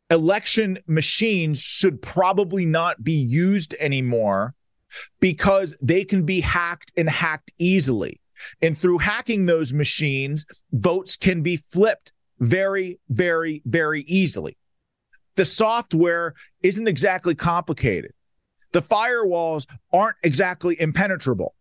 election 0.09 0.79
machines 0.87 1.61
should 1.61 2.01
probably 2.01 2.65
not 2.65 3.03
be 3.03 3.13
used 3.13 3.75
anymore 3.79 4.55
because 5.19 5.75
they 5.81 6.03
can 6.03 6.25
be 6.25 6.41
hacked 6.41 6.91
and 6.97 7.09
hacked 7.09 7.51
easily. 7.57 8.19
And 8.61 8.77
through 8.77 8.99
hacking 8.99 9.45
those 9.45 9.73
machines, 9.73 10.45
votes 10.71 11.15
can 11.15 11.41
be 11.41 11.57
flipped 11.57 12.13
very, 12.39 12.99
very, 13.09 13.61
very 13.65 14.01
easily. 14.03 14.57
The 15.35 15.45
software 15.45 16.33
isn't 16.63 16.87
exactly 16.87 17.35
complicated. 17.35 18.13
The 18.71 18.81
firewalls 18.81 19.67
aren't 19.91 20.17
exactly 20.23 20.79
impenetrable. 20.79 21.55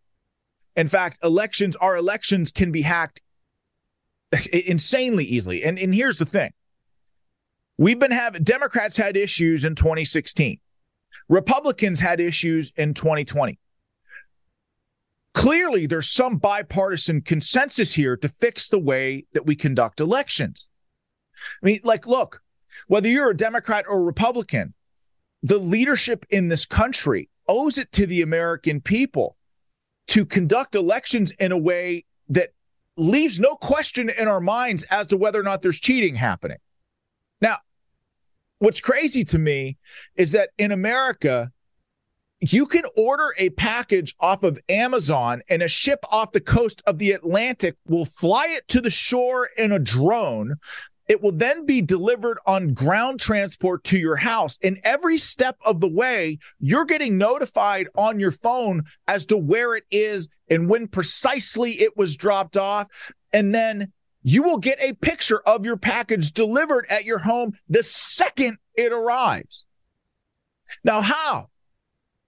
In 0.77 0.87
fact, 0.87 1.19
elections, 1.23 1.75
our 1.77 1.97
elections 1.97 2.51
can 2.51 2.71
be 2.71 2.83
hacked 2.83 3.21
insanely 4.53 5.25
easily. 5.25 5.65
And, 5.65 5.79
and 5.79 5.95
here's 5.95 6.19
the 6.19 6.27
thing 6.27 6.53
we've 7.79 7.99
been 7.99 8.11
having, 8.11 8.43
Democrats 8.43 8.97
had 8.97 9.17
issues 9.17 9.65
in 9.65 9.75
2016, 9.75 10.59
Republicans 11.29 12.01
had 12.01 12.21
issues 12.21 12.73
in 12.77 12.93
2020. 12.93 13.59
Clearly, 15.35 15.87
there's 15.87 16.11
some 16.11 16.37
bipartisan 16.37 17.23
consensus 17.23 17.95
here 17.95 18.17
to 18.17 18.29
fix 18.29 18.69
the 18.69 18.79
way 18.79 19.25
that 19.33 19.47
we 19.47 19.55
conduct 19.55 20.01
elections. 20.01 20.69
I 21.63 21.67
mean, 21.67 21.81
like, 21.85 22.07
look, 22.07 22.43
whether 22.89 23.09
you're 23.09 23.31
a 23.31 23.37
Democrat 23.37 23.85
or 23.89 24.01
a 24.01 24.05
Republican, 24.05 24.75
the 25.43 25.59
leadership 25.59 26.27
in 26.31 26.49
this 26.49 26.67
country 26.67 27.29
owes 27.47 27.79
it 27.79 27.93
to 27.93 28.07
the 28.07 28.23
American 28.23 28.81
people 28.81 29.37
to 30.09 30.27
conduct 30.27 30.75
elections 30.75 31.31
in 31.39 31.53
a 31.53 31.59
way 31.59 32.05
that 32.29 32.51
leaves 32.97 33.39
no 33.39 33.55
question 33.55 34.11
in 34.11 34.27
our 34.27 34.41
minds 34.41 34.83
as 34.85 35.07
to 35.07 35.17
whether 35.17 35.39
or 35.39 35.45
not 35.45 35.63
there's 35.63 35.79
cheating 35.79 36.17
happening. 36.17 36.59
What's 38.59 38.81
crazy 38.81 39.25
to 39.25 39.39
me 39.39 39.77
is 40.17 40.33
that 40.33 40.51
in 40.59 40.73
America, 40.73 41.51
you 42.41 42.67
can 42.67 42.85
order 42.97 43.35
a 43.39 43.51
package 43.51 44.15
off 44.21 44.43
of 44.43 44.59
Amazon 44.69 45.43
and 45.49 45.63
a 45.63 45.69
ship 45.69 46.01
off 46.11 46.33
the 46.33 46.41
coast 46.41 46.83
of 46.87 46.99
the 46.99 47.13
Atlantic 47.13 47.77
will 47.87 48.05
fly 48.05 48.47
it 48.51 48.67
to 48.69 48.81
the 48.81 48.91
shore 48.91 49.49
in 49.57 49.73
a 49.73 49.79
drone 49.79 50.57
it 51.09 51.23
will 51.23 51.33
then 51.33 51.65
be 51.65 51.81
delivered 51.81 52.39
on 52.47 52.75
ground 52.75 53.19
transport 53.19 53.83
to 53.85 53.99
your 53.99 54.17
house. 54.17 54.59
And 54.63 54.79
every 54.85 55.17
step 55.17 55.57
of 55.65 55.81
the 55.81 55.89
way, 55.89 56.39
you're 56.61 56.85
getting 56.85 57.17
notified 57.17 57.89
on 57.95 58.21
your 58.21 58.31
phone 58.31 58.85
as 59.09 59.25
to 59.27 59.39
where 59.39 59.75
it 59.75 59.85
is 59.91 60.29
and 60.49 60.69
when 60.69 60.87
precisely 60.87 61.81
it 61.81 61.97
was 61.97 62.17
dropped 62.17 62.59
off. 62.59 62.89
And 63.33 63.55
then 63.55 63.93
you 64.29 64.43
will 64.43 64.59
get 64.59 64.79
a 64.81 64.93
picture 64.93 65.41
of 65.41 65.65
your 65.65 65.79
package 65.79 66.33
delivered 66.33 66.85
at 66.91 67.07
your 67.07 67.19
home 67.19 67.55
the 67.67 67.83
second 67.83 68.59
it 68.75 68.93
arrives. 68.93 69.65
Now, 70.85 71.01
how 71.01 71.49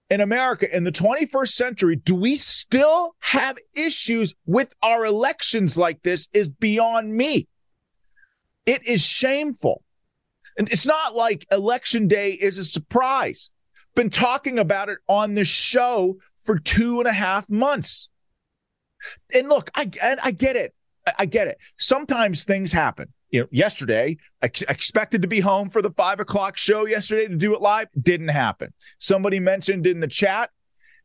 in 0.09 0.19
America 0.19 0.75
in 0.75 0.83
the 0.83 0.91
21st 0.91 1.49
century 1.49 1.95
do 1.95 2.15
we 2.15 2.37
still 2.37 3.15
have 3.19 3.55
issues 3.77 4.33
with 4.47 4.73
our 4.81 5.05
elections 5.05 5.77
like 5.77 6.01
this 6.01 6.27
is 6.33 6.49
beyond 6.49 7.13
me. 7.13 7.47
It 8.65 8.87
is 8.87 9.03
shameful. 9.03 9.83
And 10.57 10.67
it's 10.71 10.87
not 10.87 11.15
like 11.15 11.45
election 11.51 12.07
day 12.07 12.31
is 12.31 12.57
a 12.57 12.65
surprise. 12.65 13.51
Been 13.93 14.09
talking 14.09 14.57
about 14.57 14.89
it 14.89 14.97
on 15.07 15.35
the 15.35 15.45
show 15.45 16.17
for 16.39 16.57
two 16.57 16.99
and 16.99 17.07
a 17.07 17.13
half 17.13 17.47
months. 17.47 18.09
And 19.35 19.49
look, 19.49 19.69
I, 19.75 19.89
I 20.23 20.31
get 20.31 20.55
it. 20.55 20.73
I 21.17 21.25
get 21.25 21.47
it. 21.47 21.57
Sometimes 21.77 22.43
things 22.43 22.71
happen. 22.71 23.13
You 23.29 23.41
know, 23.41 23.47
yesterday, 23.51 24.17
I 24.41 24.47
expected 24.67 25.21
to 25.21 25.27
be 25.27 25.39
home 25.39 25.69
for 25.69 25.81
the 25.81 25.91
five 25.91 26.19
o'clock 26.19 26.57
show 26.57 26.85
yesterday 26.85 27.27
to 27.27 27.35
do 27.35 27.55
it 27.55 27.61
live. 27.61 27.87
Didn't 27.99 28.27
happen. 28.29 28.73
Somebody 28.97 29.39
mentioned 29.39 29.87
in 29.87 30.01
the 30.01 30.07
chat, 30.07 30.49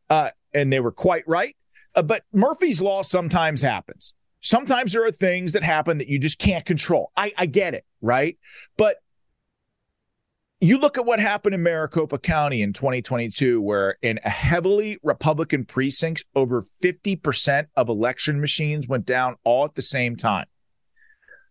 uh, 0.09 0.31
and 0.53 0.71
they 0.71 0.79
were 0.79 0.91
quite 0.91 1.23
right. 1.27 1.55
Uh, 1.95 2.03
but 2.03 2.23
Murphy's 2.33 2.81
Law 2.81 3.01
sometimes 3.01 3.61
happens 3.61 4.13
sometimes 4.41 4.93
there 4.93 5.05
are 5.05 5.11
things 5.11 5.53
that 5.53 5.63
happen 5.63 5.97
that 5.97 6.07
you 6.07 6.19
just 6.19 6.39
can't 6.39 6.65
control. 6.65 7.11
I, 7.17 7.33
I 7.37 7.45
get 7.45 7.73
it, 7.73 7.85
right? 8.01 8.37
But 8.77 8.97
you 10.59 10.79
look 10.79 10.97
at 10.97 11.05
what 11.05 11.19
happened 11.19 11.53
in 11.53 11.61
Maricopa 11.61 12.17
County 12.17 12.61
in 12.63 12.73
2022, 12.73 13.61
where 13.61 13.97
in 14.01 14.19
a 14.25 14.29
heavily 14.29 14.97
Republican 15.03 15.65
precinct, 15.65 16.25
over 16.35 16.63
50% 16.83 17.67
of 17.75 17.89
election 17.89 18.41
machines 18.41 18.87
went 18.87 19.05
down 19.05 19.35
all 19.43 19.65
at 19.65 19.75
the 19.75 19.83
same 19.83 20.15
time. 20.15 20.45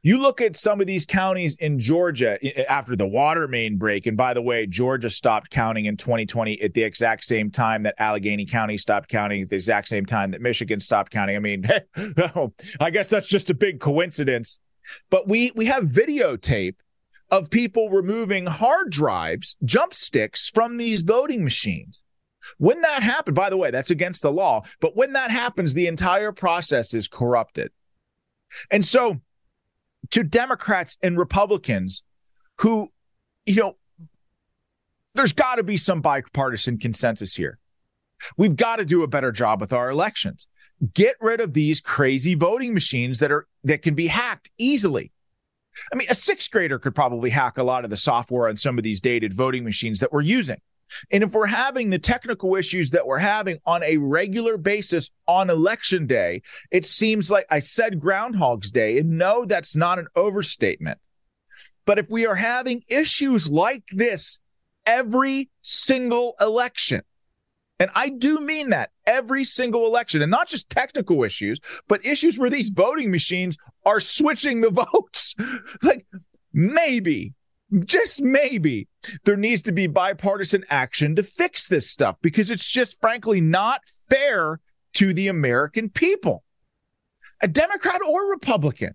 You 0.02 0.18
look 0.18 0.40
at 0.40 0.56
some 0.56 0.80
of 0.80 0.86
these 0.86 1.04
counties 1.04 1.56
in 1.56 1.80
Georgia 1.80 2.38
after 2.70 2.94
the 2.94 3.06
water 3.06 3.48
main 3.48 3.76
break. 3.76 4.06
And 4.06 4.16
by 4.16 4.34
the 4.34 4.42
way, 4.42 4.66
Georgia 4.66 5.10
stopped 5.10 5.50
counting 5.50 5.86
in 5.86 5.96
2020 5.96 6.62
at 6.62 6.75
the 6.75 6.84
exact 6.84 7.25
same 7.25 7.50
time 7.50 7.82
that 7.84 7.96
Allegheny 7.98 8.46
County 8.46 8.76
stopped 8.76 9.08
counting 9.08 9.42
at 9.42 9.50
the 9.50 9.56
exact 9.56 9.88
same 9.88 10.06
time 10.06 10.30
that 10.30 10.40
Michigan 10.40 10.78
stopped 10.78 11.10
counting. 11.10 11.34
I 11.34 11.40
mean, 11.40 11.68
I 12.80 12.90
guess 12.90 13.08
that's 13.08 13.28
just 13.28 13.50
a 13.50 13.54
big 13.54 13.80
coincidence. 13.80 14.58
But 15.10 15.26
we 15.26 15.50
we 15.56 15.66
have 15.66 15.84
videotape 15.84 16.76
of 17.30 17.50
people 17.50 17.90
removing 17.90 18.47
hard 18.47 18.90
drives, 18.90 19.56
jump 19.64 19.95
sticks 19.95 20.49
from 20.49 20.76
these 20.76 21.02
voting 21.02 21.45
machines. 21.45 22.02
When 22.59 22.80
that 22.83 23.02
happened, 23.02 23.35
by 23.35 23.50
the 23.50 23.56
way, 23.56 23.71
that's 23.71 23.90
against 23.90 24.23
the 24.23 24.33
law. 24.33 24.62
But 24.80 24.97
when 24.97 25.12
that 25.14 25.30
happens, 25.30 25.75
the 25.75 25.88
entire 25.88 26.33
process 26.33 26.95
is 26.95 27.09
corrupted. 27.09 27.73
And 28.71 28.85
so 28.85 29.21
to 30.11 30.23
Democrats 30.23 30.97
and 31.02 31.18
Republicans 31.18 32.02
who, 32.59 32.88
you 33.45 33.56
know, 33.56 33.76
there's 35.14 35.33
got 35.33 35.56
to 35.56 35.62
be 35.62 35.76
some 35.76 36.00
bipartisan 36.00 36.78
consensus 36.78 37.35
here. 37.35 37.59
We've 38.37 38.56
got 38.56 38.76
to 38.76 38.85
do 38.85 39.02
a 39.02 39.09
better 39.09 39.33
job 39.33 39.61
with 39.61 39.73
our 39.73 39.90
elections. 39.90 40.47
Get 40.95 41.16
rid 41.21 41.40
of 41.40 41.54
these 41.54 41.80
crazy 41.80 42.35
voting 42.35 42.75
machines 42.75 43.18
that 43.21 43.33
are 43.33 43.47
that 43.64 43.83
can 43.83 43.95
be 43.95 44.06
hacked 44.09 44.50
easily. 44.59 45.12
I 45.92 45.97
mean, 45.97 46.09
a 46.11 46.14
sixth 46.14 46.50
grader 46.50 46.78
could 46.78 46.95
probably 46.95 47.30
hack 47.30 47.59
a 47.59 47.62
lot 47.62 47.85
of 47.85 47.90
the 47.90 47.97
software 47.97 48.49
on 48.49 48.56
some 48.56 48.78
of 48.78 48.85
these 48.85 49.00
dated 49.00 49.33
voting 49.33 49.64
machines 49.64 50.00
that 50.00 50.12
we're 50.12 50.23
using. 50.23 50.61
And 51.11 51.25
if 51.25 51.33
we're 51.33 51.47
having 51.47 51.90
the 51.90 51.99
technical 51.99 52.54
issues 52.54 52.90
that 52.90 53.06
we're 53.06 53.18
having 53.18 53.59
on 53.66 53.83
a 53.83 53.97
regular 53.97 54.56
basis 54.56 55.11
on 55.26 55.50
election 55.50 56.06
day, 56.06 56.42
it 56.71 56.85
seems 56.85 57.30
like 57.30 57.47
I 57.50 57.59
said 57.59 58.00
Groundhog's 58.00 58.71
Day. 58.71 58.99
And 58.99 59.18
no, 59.18 59.45
that's 59.45 59.76
not 59.76 59.99
an 59.99 60.06
overstatement. 60.14 60.99
But 61.87 61.99
if 61.99 62.09
we 62.11 62.26
are 62.26 62.37
having 62.37 62.83
issues 62.88 63.49
like 63.49 63.85
this 63.92 64.40
every 64.85 65.50
single 65.62 66.35
election, 66.40 67.02
and 67.78 67.90
I 67.95 68.09
do 68.09 68.40
mean 68.40 68.71
that 68.71 68.90
every 69.06 69.44
single 69.44 69.86
election, 69.86 70.22
and 70.22 70.30
not 70.30 70.48
just 70.48 70.70
technical 70.70 71.25
issues, 71.25 71.58
but 71.88 72.04
issues 72.04 72.38
where 72.38 72.50
these 72.50 72.70
voting 72.70 73.10
machines 73.10 73.56
are 73.84 74.00
switching 74.00 74.60
the 74.60 74.70
votes. 74.92 75.34
like 75.82 76.06
maybe 76.52 77.34
just 77.84 78.22
maybe 78.22 78.88
there 79.25 79.36
needs 79.36 79.62
to 79.62 79.72
be 79.72 79.86
bipartisan 79.86 80.64
action 80.70 81.16
to 81.16 81.22
fix 81.22 81.66
this 81.66 81.90
stuff 81.90 82.16
because 82.22 82.50
it's 82.50 82.70
just 82.70 83.00
frankly 83.00 83.40
not 83.40 83.80
fair 84.08 84.60
to 84.94 85.12
the 85.12 85.28
American 85.28 85.90
people, 85.90 86.44
a 87.42 87.48
Democrat 87.48 88.00
or 88.06 88.30
Republican. 88.30 88.94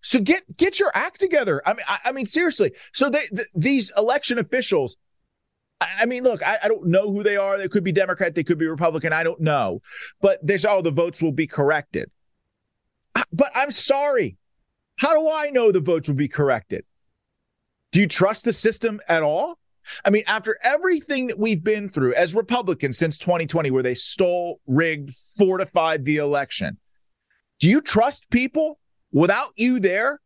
So 0.00 0.20
get 0.20 0.56
get 0.56 0.78
your 0.78 0.92
act 0.94 1.18
together. 1.18 1.60
I 1.66 1.72
mean, 1.72 1.84
I, 1.88 1.98
I 2.06 2.12
mean 2.12 2.26
seriously. 2.26 2.72
So 2.92 3.10
they, 3.10 3.24
these 3.54 3.90
election 3.96 4.38
officials. 4.38 4.96
I, 5.80 6.06
mean, 6.06 6.24
look, 6.24 6.42
I, 6.42 6.58
I, 6.64 6.68
don't 6.68 6.86
know 6.86 7.10
who 7.12 7.22
they 7.22 7.36
are. 7.36 7.56
They 7.56 7.68
could 7.68 7.84
be 7.84 7.92
Democrat, 7.92 8.34
they 8.34 8.42
could 8.42 8.58
be 8.58 8.66
Republican. 8.66 9.12
I 9.12 9.22
don't 9.22 9.40
know, 9.40 9.80
but 10.20 10.44
they 10.44 10.58
say, 10.58 10.68
oh, 10.68 10.82
the 10.82 10.90
votes 10.90 11.22
will 11.22 11.32
be 11.32 11.46
corrected. 11.46 12.10
But 13.32 13.50
I'm 13.54 13.70
sorry. 13.70 14.36
How 14.96 15.14
do 15.14 15.30
I 15.30 15.50
know 15.50 15.70
the 15.70 15.80
votes 15.80 16.08
will 16.08 16.16
be 16.16 16.28
corrected? 16.28 16.84
Do 17.92 18.00
you 18.00 18.08
trust 18.08 18.44
the 18.44 18.52
system 18.52 19.00
at 19.08 19.22
all? 19.22 19.58
I 20.04 20.10
mean, 20.10 20.24
after 20.26 20.58
everything 20.62 21.28
that 21.28 21.38
we've 21.38 21.62
been 21.62 21.88
through 21.88 22.14
as 22.14 22.34
Republicans 22.34 22.98
since 22.98 23.16
2020, 23.16 23.70
where 23.70 23.82
they 23.82 23.94
stole, 23.94 24.60
rigged, 24.66 25.14
fortified 25.38 26.04
the 26.04 26.16
election, 26.16 26.78
do 27.60 27.68
you 27.68 27.80
trust 27.80 28.28
people 28.30 28.78
without 29.12 29.48
you 29.56 29.80
there 29.80 30.20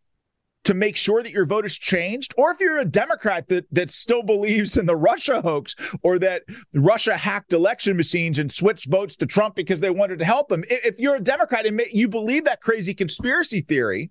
to 0.65 0.75
make 0.75 0.97
sure 0.97 1.23
that 1.23 1.33
your 1.33 1.47
vote 1.47 1.65
is 1.65 1.77
changed? 1.77 2.35
Or 2.37 2.53
if 2.53 2.61
you're 2.61 2.79
a 2.79 2.85
Democrat 2.85 3.49
that, 3.49 3.67
that 3.73 3.91
still 3.91 4.23
believes 4.23 4.77
in 4.77 4.87
the 4.87 4.97
Russia 4.97 5.41
hoax 5.43 5.75
or 6.03 6.19
that 6.21 6.43
Russia 6.75 7.17
hacked 7.17 7.53
election 7.53 7.97
machines 7.97 8.39
and 8.39 8.51
switched 8.51 8.89
votes 8.89 9.17
to 9.17 9.27
Trump 9.27 9.55
because 9.55 9.81
they 9.81 9.91
wanted 9.91 10.19
to 10.21 10.25
help 10.25 10.53
him, 10.53 10.65
if 10.69 10.99
you're 10.99 11.17
a 11.17 11.21
Democrat 11.21 11.67
and 11.67 11.81
you 11.93 12.09
believe 12.09 12.45
that 12.45 12.61
crazy 12.61 12.95
conspiracy 12.95 13.61
theory 13.61 14.11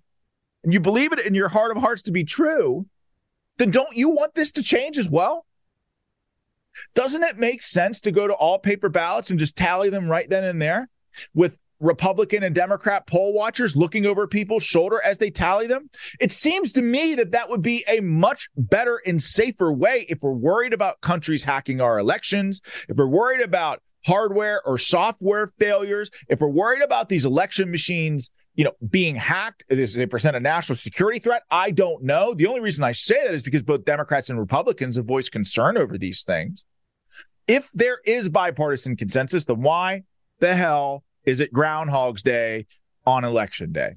and 0.64 0.72
you 0.72 0.80
believe 0.80 1.12
it 1.12 1.20
in 1.20 1.34
your 1.34 1.48
heart 1.48 1.74
of 1.74 1.82
hearts 1.82 2.02
to 2.02 2.12
be 2.12 2.24
true, 2.24 2.86
then 3.58 3.70
don't 3.70 3.96
you 3.96 4.10
want 4.10 4.34
this 4.34 4.52
to 4.52 4.62
change 4.62 4.98
as 4.98 5.08
well? 5.08 5.46
Doesn't 6.94 7.22
it 7.22 7.36
make 7.36 7.62
sense 7.62 8.00
to 8.02 8.12
go 8.12 8.26
to 8.26 8.34
all 8.34 8.58
paper 8.58 8.88
ballots 8.88 9.30
and 9.30 9.38
just 9.38 9.56
tally 9.56 9.90
them 9.90 10.08
right 10.08 10.28
then 10.28 10.44
and 10.44 10.60
there 10.60 10.88
with 11.34 11.58
Republican 11.82 12.42
and 12.42 12.54
Democrat 12.54 13.06
poll 13.06 13.34
watchers 13.34 13.76
looking 13.76 14.06
over 14.06 14.26
people's 14.26 14.64
shoulder 14.64 15.00
as 15.04 15.18
they 15.18 15.30
tally 15.30 15.66
them? 15.66 15.90
It 16.20 16.32
seems 16.32 16.72
to 16.72 16.82
me 16.82 17.14
that 17.16 17.32
that 17.32 17.50
would 17.50 17.62
be 17.62 17.84
a 17.88 18.00
much 18.00 18.48
better 18.56 19.02
and 19.04 19.20
safer 19.20 19.72
way 19.72 20.06
if 20.08 20.20
we're 20.22 20.32
worried 20.32 20.72
about 20.72 21.00
countries 21.00 21.44
hacking 21.44 21.80
our 21.80 21.98
elections, 21.98 22.60
if 22.88 22.96
we're 22.96 23.06
worried 23.06 23.42
about 23.42 23.82
hardware 24.06 24.62
or 24.64 24.78
software 24.78 25.52
failures, 25.58 26.10
if 26.28 26.40
we're 26.40 26.48
worried 26.48 26.82
about 26.82 27.08
these 27.08 27.24
election 27.24 27.70
machines, 27.70 28.30
you 28.54 28.64
know, 28.64 28.72
being 28.90 29.16
hacked, 29.16 29.64
is 29.68 29.94
they 29.94 30.06
present 30.06 30.36
a 30.36 30.40
national 30.40 30.76
security 30.76 31.18
threat? 31.18 31.42
I 31.50 31.70
don't 31.70 32.02
know. 32.02 32.34
The 32.34 32.46
only 32.46 32.60
reason 32.60 32.84
I 32.84 32.92
say 32.92 33.24
that 33.24 33.34
is 33.34 33.42
because 33.42 33.62
both 33.62 33.84
Democrats 33.84 34.30
and 34.30 34.38
Republicans 34.38 34.96
have 34.96 35.06
voiced 35.06 35.32
concern 35.32 35.76
over 35.76 35.96
these 35.96 36.22
things. 36.22 36.64
If 37.48 37.70
there 37.72 37.98
is 38.04 38.28
bipartisan 38.28 38.96
consensus, 38.96 39.44
then 39.44 39.62
why 39.62 40.02
the 40.40 40.54
hell 40.54 41.04
is 41.24 41.40
it 41.40 41.52
Groundhog's 41.52 42.22
Day 42.22 42.66
on 43.06 43.24
election 43.24 43.72
day? 43.72 43.96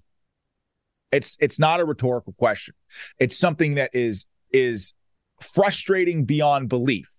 It's 1.11 1.37
it's 1.39 1.59
not 1.59 1.79
a 1.79 1.85
rhetorical 1.85 2.33
question. 2.33 2.75
It's 3.19 3.37
something 3.37 3.75
that 3.75 3.91
is 3.93 4.25
is 4.51 4.93
frustrating 5.41 6.25
beyond 6.25 6.69
belief. 6.69 7.09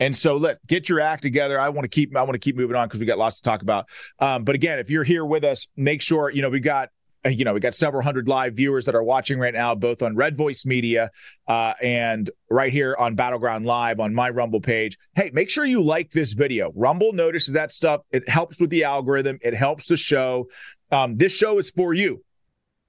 And 0.00 0.16
so 0.16 0.36
let 0.36 0.64
get 0.66 0.88
your 0.88 1.00
act 1.00 1.22
together. 1.22 1.58
I 1.58 1.68
want 1.68 1.84
to 1.84 1.88
keep 1.88 2.16
I 2.16 2.22
want 2.22 2.34
to 2.34 2.38
keep 2.38 2.56
moving 2.56 2.76
on 2.76 2.88
because 2.88 3.00
we 3.00 3.06
got 3.06 3.18
lots 3.18 3.36
to 3.36 3.42
talk 3.42 3.62
about. 3.62 3.86
Um, 4.18 4.44
but 4.44 4.54
again, 4.54 4.78
if 4.78 4.90
you're 4.90 5.04
here 5.04 5.24
with 5.24 5.44
us, 5.44 5.68
make 5.76 6.02
sure 6.02 6.30
you 6.30 6.42
know 6.42 6.50
we 6.50 6.60
got 6.60 6.90
you 7.24 7.44
know, 7.44 7.54
we 7.54 7.60
got 7.60 7.74
several 7.74 8.02
hundred 8.02 8.28
live 8.28 8.54
viewers 8.54 8.84
that 8.84 8.94
are 8.94 9.02
watching 9.02 9.38
right 9.38 9.54
now, 9.54 9.74
both 9.74 10.02
on 10.02 10.14
Red 10.14 10.36
Voice 10.36 10.66
Media 10.66 11.10
uh, 11.48 11.74
and 11.82 12.30
right 12.50 12.72
here 12.72 12.94
on 12.98 13.14
Battleground 13.14 13.64
Live 13.64 14.00
on 14.00 14.14
my 14.14 14.30
Rumble 14.30 14.60
page. 14.60 14.98
Hey, 15.14 15.30
make 15.32 15.48
sure 15.50 15.64
you 15.64 15.82
like 15.82 16.10
this 16.10 16.34
video. 16.34 16.72
Rumble 16.74 17.12
notices 17.12 17.54
that 17.54 17.72
stuff. 17.72 18.02
It 18.10 18.28
helps 18.28 18.60
with 18.60 18.70
the 18.70 18.84
algorithm, 18.84 19.38
it 19.42 19.54
helps 19.54 19.88
the 19.88 19.96
show. 19.96 20.48
Um, 20.90 21.16
this 21.16 21.32
show 21.32 21.58
is 21.58 21.70
for 21.70 21.94
you. 21.94 22.22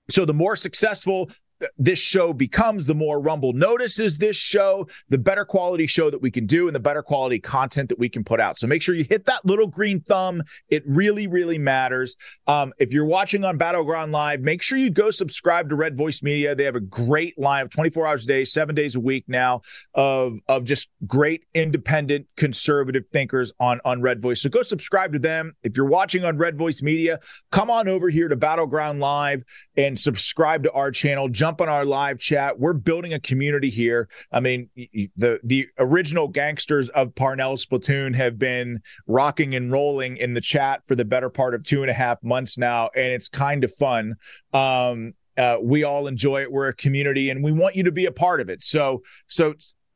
So 0.10 0.26
the 0.26 0.34
more 0.34 0.56
successful 0.56 1.32
this 1.78 2.00
show 2.00 2.34
becomes, 2.34 2.86
the 2.86 2.96
more 2.96 3.20
Rumble 3.20 3.54
notices 3.54 4.18
this 4.18 4.36
show, 4.36 4.88
the 5.10 5.18
better 5.18 5.46
quality 5.46 5.88
show 5.88 6.10
that 6.10 6.22
we 6.22 6.32
can 6.32 6.46
do 6.46 6.68
and 6.68 6.76
the 6.76 6.80
better 6.80 7.02
quality 7.02 7.40
content 7.40 7.90
that 7.90 8.00
we 8.00 8.10
can 8.10 8.24
put 8.24 8.40
out. 8.40 8.58
So 8.58 8.68
make 8.68 8.82
sure 8.82 8.96
you 8.96 9.06
hit 9.06 9.26
that 9.26 9.46
little 9.46 9.68
green 9.68 10.02
thumb. 10.02 10.44
It 10.70 10.84
really, 10.86 11.28
really 11.28 11.58
matters. 11.58 12.16
Um, 12.48 12.74
if 12.78 12.92
you're 12.92 13.06
watching 13.06 13.44
on 13.44 13.58
Battleground 13.58 14.12
Live, 14.12 14.42
make 14.42 14.62
sure 14.62 14.78
you 14.78 14.90
go 14.90 15.12
subscribe 15.12 15.70
to 15.70 15.76
Red 15.76 15.96
Voice 15.96 16.22
Media. 16.22 16.56
They 16.56 16.66
have 16.66 16.76
a 16.76 16.82
great 16.82 17.38
line 17.40 17.64
of 17.64 17.70
24 17.70 18.08
hours 18.08 18.24
a 18.26 18.28
day, 18.28 18.46
seven 18.46 18.76
days 18.76 18.96
a 18.96 19.00
week 19.00 19.26
now 19.28 19.62
of, 19.94 20.38
of 20.48 20.66
just 20.66 20.90
great 21.08 21.46
independent 21.54 22.28
conservative 22.36 23.06
thinkers 23.12 23.54
on, 23.60 23.80
on 23.86 24.02
Red 24.02 24.22
Voice. 24.22 24.42
So 24.42 24.50
go 24.50 24.62
subscribe 24.62 25.14
to 25.14 25.20
them. 25.20 25.54
If 25.64 25.78
you're 25.78 25.86
watching 25.86 26.26
on 26.26 26.38
Red 26.38 26.58
Voice 26.58 26.82
Media, 26.82 27.20
come 27.52 27.70
on 27.70 27.88
over 27.88 28.10
here 28.10 28.28
to 28.28 28.36
Battleground 28.36 29.00
Live 29.00 29.44
and 29.78 29.98
subscribe 29.98 30.64
to 30.64 30.72
our 30.72 30.92
channel. 30.92 31.30
Jump 31.30 31.45
jump 31.46 31.62
on 31.62 31.70
our 31.70 31.86
live 31.86 32.18
chat. 32.18 32.60
We're 32.60 32.74
building 32.74 33.14
a 33.14 33.20
community 33.20 33.70
here. 33.70 34.10
I 34.32 34.40
mean, 34.40 34.68
the 35.16 35.40
the 35.44 35.68
original 35.78 36.28
gangsters 36.28 36.90
of 36.90 37.14
Parnell's 37.14 37.68
platoon 37.68 38.16
have 38.16 38.40
been 38.40 38.80
rocking 39.06 39.54
and 39.54 39.72
rolling 39.72 40.18
in 40.18 40.34
the 40.34 40.42
chat 40.42 40.82
for 40.88 40.96
the 40.96 41.06
better 41.06 41.30
part 41.30 41.54
of 41.54 41.64
two 41.64 41.84
and 41.84 41.92
a 41.92 41.94
half 41.94 42.18
months 42.24 42.58
now, 42.58 42.90
and 42.96 43.06
it's 43.14 43.30
kind 43.30 43.64
of 43.64 43.72
fun. 43.72 44.16
Um, 44.54 45.14
uh, 45.38 45.58
we 45.62 45.84
all 45.84 46.08
enjoy 46.08 46.42
it. 46.42 46.52
We're 46.52 46.70
a 46.70 46.74
community, 46.74 47.30
and 47.30 47.44
we 47.44 47.52
want 47.52 47.76
you 47.76 47.84
to 47.84 47.92
be 47.92 48.08
a 48.08 48.12
part 48.12 48.42
of 48.42 48.50
it. 48.50 48.64
So, 48.64 49.04
so 49.28 49.54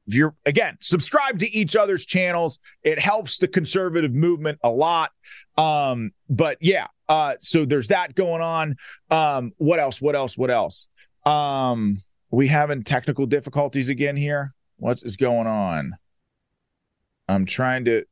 if 0.08 0.16
you're 0.16 0.36
again 0.46 0.76
subscribe 0.82 1.38
to 1.38 1.48
each 1.52 1.76
other's 1.76 2.04
channels 2.04 2.58
it 2.82 2.98
helps 2.98 3.38
the 3.38 3.48
conservative 3.48 4.12
movement 4.12 4.58
a 4.64 4.70
lot 4.72 5.12
um 5.56 6.10
but 6.28 6.58
yeah 6.62 6.88
uh 7.10 7.36
so 7.42 7.64
there's 7.64 7.90
that 7.90 8.16
going 8.16 8.42
on 8.42 8.76
um 9.12 9.52
what 9.58 9.80
else 9.80 10.02
what 10.02 10.16
else 10.16 10.36
what 10.36 10.50
else 10.50 10.88
um, 11.30 12.02
we 12.32 12.48
having 12.48 12.84
technical 12.84 13.26
difficulties 13.26 13.90
again 13.90 14.16
here. 14.16 14.54
What 14.78 15.02
is 15.04 15.16
going 15.16 15.48
on? 15.48 15.94
I'm 17.28 17.46
trying 17.46 17.86
to. 17.86 18.04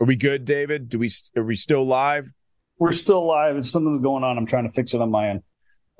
Are 0.00 0.06
we 0.06 0.16
good, 0.16 0.44
David? 0.44 0.88
Do 0.88 0.98
we 0.98 1.10
are 1.36 1.42
we 1.42 1.56
still 1.56 1.84
live? 1.84 2.30
We're 2.78 2.92
still 2.92 3.26
live. 3.26 3.56
If 3.56 3.66
something's 3.66 4.02
going 4.02 4.24
on, 4.24 4.38
I'm 4.38 4.46
trying 4.46 4.64
to 4.64 4.70
fix 4.70 4.94
it 4.94 5.00
on 5.00 5.10
my 5.10 5.28
end. 5.28 5.42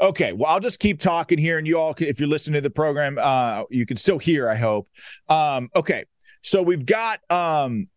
Okay, 0.00 0.32
well, 0.32 0.50
I'll 0.50 0.60
just 0.60 0.80
keep 0.80 0.98
talking 0.98 1.36
here, 1.36 1.58
and 1.58 1.66
you 1.66 1.78
all, 1.78 1.94
if 1.98 2.18
you're 2.18 2.28
listening 2.28 2.54
to 2.54 2.60
the 2.62 2.70
program, 2.70 3.18
uh, 3.20 3.64
you 3.68 3.84
can 3.84 3.98
still 3.98 4.18
hear. 4.18 4.48
I 4.48 4.54
hope. 4.54 4.88
Um, 5.28 5.68
okay, 5.76 6.06
so 6.40 6.62
we've 6.62 6.86
got 6.86 7.20
um, 7.30 7.88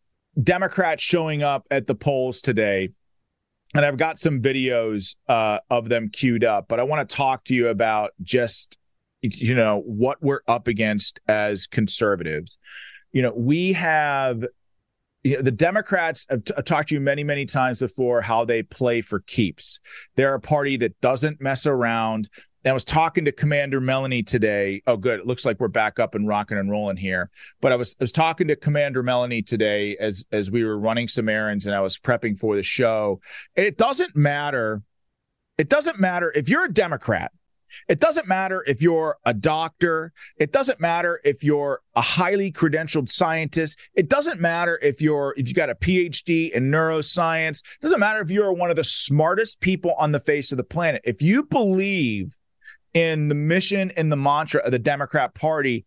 Democrats 0.41 1.01
showing 1.01 1.43
up 1.43 1.65
at 1.71 1.87
the 1.87 1.95
polls 1.95 2.41
today 2.41 2.89
and 3.73 3.85
I've 3.85 3.97
got 3.97 4.17
some 4.17 4.41
videos 4.41 5.15
uh, 5.27 5.59
of 5.69 5.89
them 5.89 6.09
queued 6.09 6.43
up, 6.43 6.67
but 6.67 6.79
I 6.79 6.83
want 6.83 7.07
to 7.07 7.15
talk 7.15 7.43
to 7.45 7.55
you 7.55 7.69
about 7.69 8.11
just 8.21 8.77
you 9.21 9.55
know 9.55 9.81
what 9.85 10.21
we're 10.21 10.41
up 10.47 10.67
against 10.67 11.19
as 11.27 11.65
conservatives. 11.65 12.57
You 13.11 13.21
know, 13.21 13.33
we 13.33 13.73
have 13.73 14.43
you 15.23 15.37
know, 15.37 15.41
the 15.41 15.51
Democrats 15.51 16.25
have, 16.29 16.43
t- 16.43 16.53
have 16.55 16.65
talked 16.65 16.89
to 16.89 16.95
you 16.95 17.01
many, 17.01 17.23
many 17.23 17.45
times 17.45 17.79
before 17.79 18.21
how 18.21 18.43
they 18.45 18.61
play 18.63 19.01
for 19.01 19.21
keeps. 19.21 19.79
They're 20.15 20.35
a 20.35 20.39
party 20.39 20.77
that 20.77 20.99
doesn't 20.99 21.41
mess 21.41 21.65
around. 21.65 22.29
I 22.65 22.73
was 22.73 22.85
talking 22.85 23.25
to 23.25 23.31
Commander 23.31 23.81
Melanie 23.81 24.23
today. 24.23 24.81
Oh, 24.87 24.95
good. 24.95 25.19
It 25.19 25.27
looks 25.27 25.45
like 25.45 25.59
we're 25.59 25.67
back 25.67 25.99
up 25.99 26.15
and 26.15 26.27
rocking 26.27 26.57
and 26.57 26.71
rolling 26.71 26.97
here. 26.97 27.29
But 27.61 27.71
I 27.71 27.75
was 27.75 27.95
I 27.99 28.03
was 28.03 28.11
talking 28.11 28.47
to 28.47 28.55
Commander 28.55 29.03
Melanie 29.03 29.41
today 29.41 29.97
as 29.97 30.23
as 30.31 30.49
we 30.49 30.63
were 30.63 30.77
running 30.77 31.07
some 31.07 31.27
errands 31.27 31.65
and 31.65 31.75
I 31.75 31.81
was 31.81 31.97
prepping 31.97 32.39
for 32.39 32.55
the 32.55 32.63
show. 32.63 33.19
And 33.55 33.65
it 33.65 33.77
doesn't 33.77 34.15
matter. 34.15 34.81
It 35.57 35.69
doesn't 35.69 35.99
matter 35.99 36.31
if 36.33 36.49
you're 36.49 36.65
a 36.65 36.71
Democrat. 36.71 37.31
It 37.87 37.99
doesn't 37.99 38.27
matter 38.27 38.63
if 38.67 38.81
you're 38.81 39.17
a 39.25 39.33
doctor. 39.33 40.13
It 40.37 40.51
doesn't 40.51 40.79
matter 40.79 41.19
if 41.23 41.43
you're 41.43 41.81
a 41.95 42.01
highly 42.01 42.51
credentialed 42.51 43.09
scientist. 43.09 43.77
It 43.95 44.09
doesn't 44.09 44.39
matter 44.39 44.79
if 44.81 45.01
you're 45.01 45.33
if 45.37 45.47
you 45.47 45.53
got 45.53 45.69
a 45.69 45.75
PhD 45.75 46.51
in 46.51 46.71
neuroscience. 46.71 47.59
It 47.59 47.81
doesn't 47.81 47.99
matter 47.99 48.21
if 48.21 48.31
you're 48.31 48.53
one 48.53 48.69
of 48.69 48.75
the 48.75 48.83
smartest 48.83 49.59
people 49.59 49.93
on 49.97 50.11
the 50.11 50.19
face 50.19 50.51
of 50.51 50.57
the 50.57 50.63
planet. 50.63 51.01
If 51.03 51.21
you 51.21 51.43
believe 51.43 52.37
in 52.93 53.27
the 53.27 53.35
mission 53.35 53.91
and 53.91 54.11
the 54.11 54.15
mantra 54.15 54.61
of 54.61 54.71
the 54.71 54.79
Democrat 54.79 55.33
Party, 55.33 55.85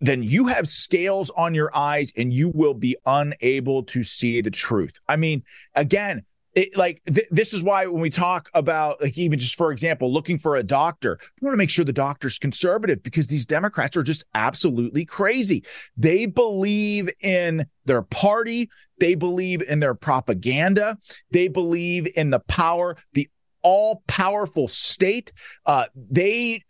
then 0.00 0.22
you 0.22 0.48
have 0.48 0.66
scales 0.66 1.30
on 1.36 1.54
your 1.54 1.74
eyes 1.76 2.12
and 2.16 2.32
you 2.32 2.48
will 2.48 2.74
be 2.74 2.96
unable 3.06 3.84
to 3.84 4.02
see 4.02 4.40
the 4.40 4.50
truth. 4.50 4.94
I 5.08 5.16
mean, 5.16 5.44
again, 5.74 6.22
it, 6.54 6.76
like 6.76 7.02
th- 7.04 7.28
this 7.30 7.54
is 7.54 7.62
why 7.62 7.86
when 7.86 8.02
we 8.02 8.10
talk 8.10 8.50
about 8.52 9.00
like 9.00 9.16
even 9.16 9.38
just 9.38 9.56
for 9.56 9.72
example 9.72 10.12
looking 10.12 10.38
for 10.38 10.56
a 10.56 10.62
doctor 10.62 11.18
we 11.40 11.46
want 11.46 11.54
to 11.54 11.58
make 11.58 11.70
sure 11.70 11.84
the 11.84 11.92
doctor's 11.92 12.38
conservative 12.38 13.02
because 13.02 13.26
these 13.28 13.46
democrats 13.46 13.96
are 13.96 14.02
just 14.02 14.24
absolutely 14.34 15.04
crazy. 15.04 15.64
They 15.96 16.26
believe 16.26 17.08
in 17.22 17.66
their 17.86 18.02
party. 18.02 18.70
They 18.98 19.14
believe 19.14 19.62
in 19.62 19.80
their 19.80 19.94
propaganda. 19.94 20.98
They 21.30 21.48
believe 21.48 22.06
in 22.16 22.30
the 22.30 22.40
power 22.40 22.96
the 23.14 23.28
all 23.62 24.02
powerful 24.06 24.68
state. 24.68 25.32
Uh, 25.66 25.86
they, 25.94 26.62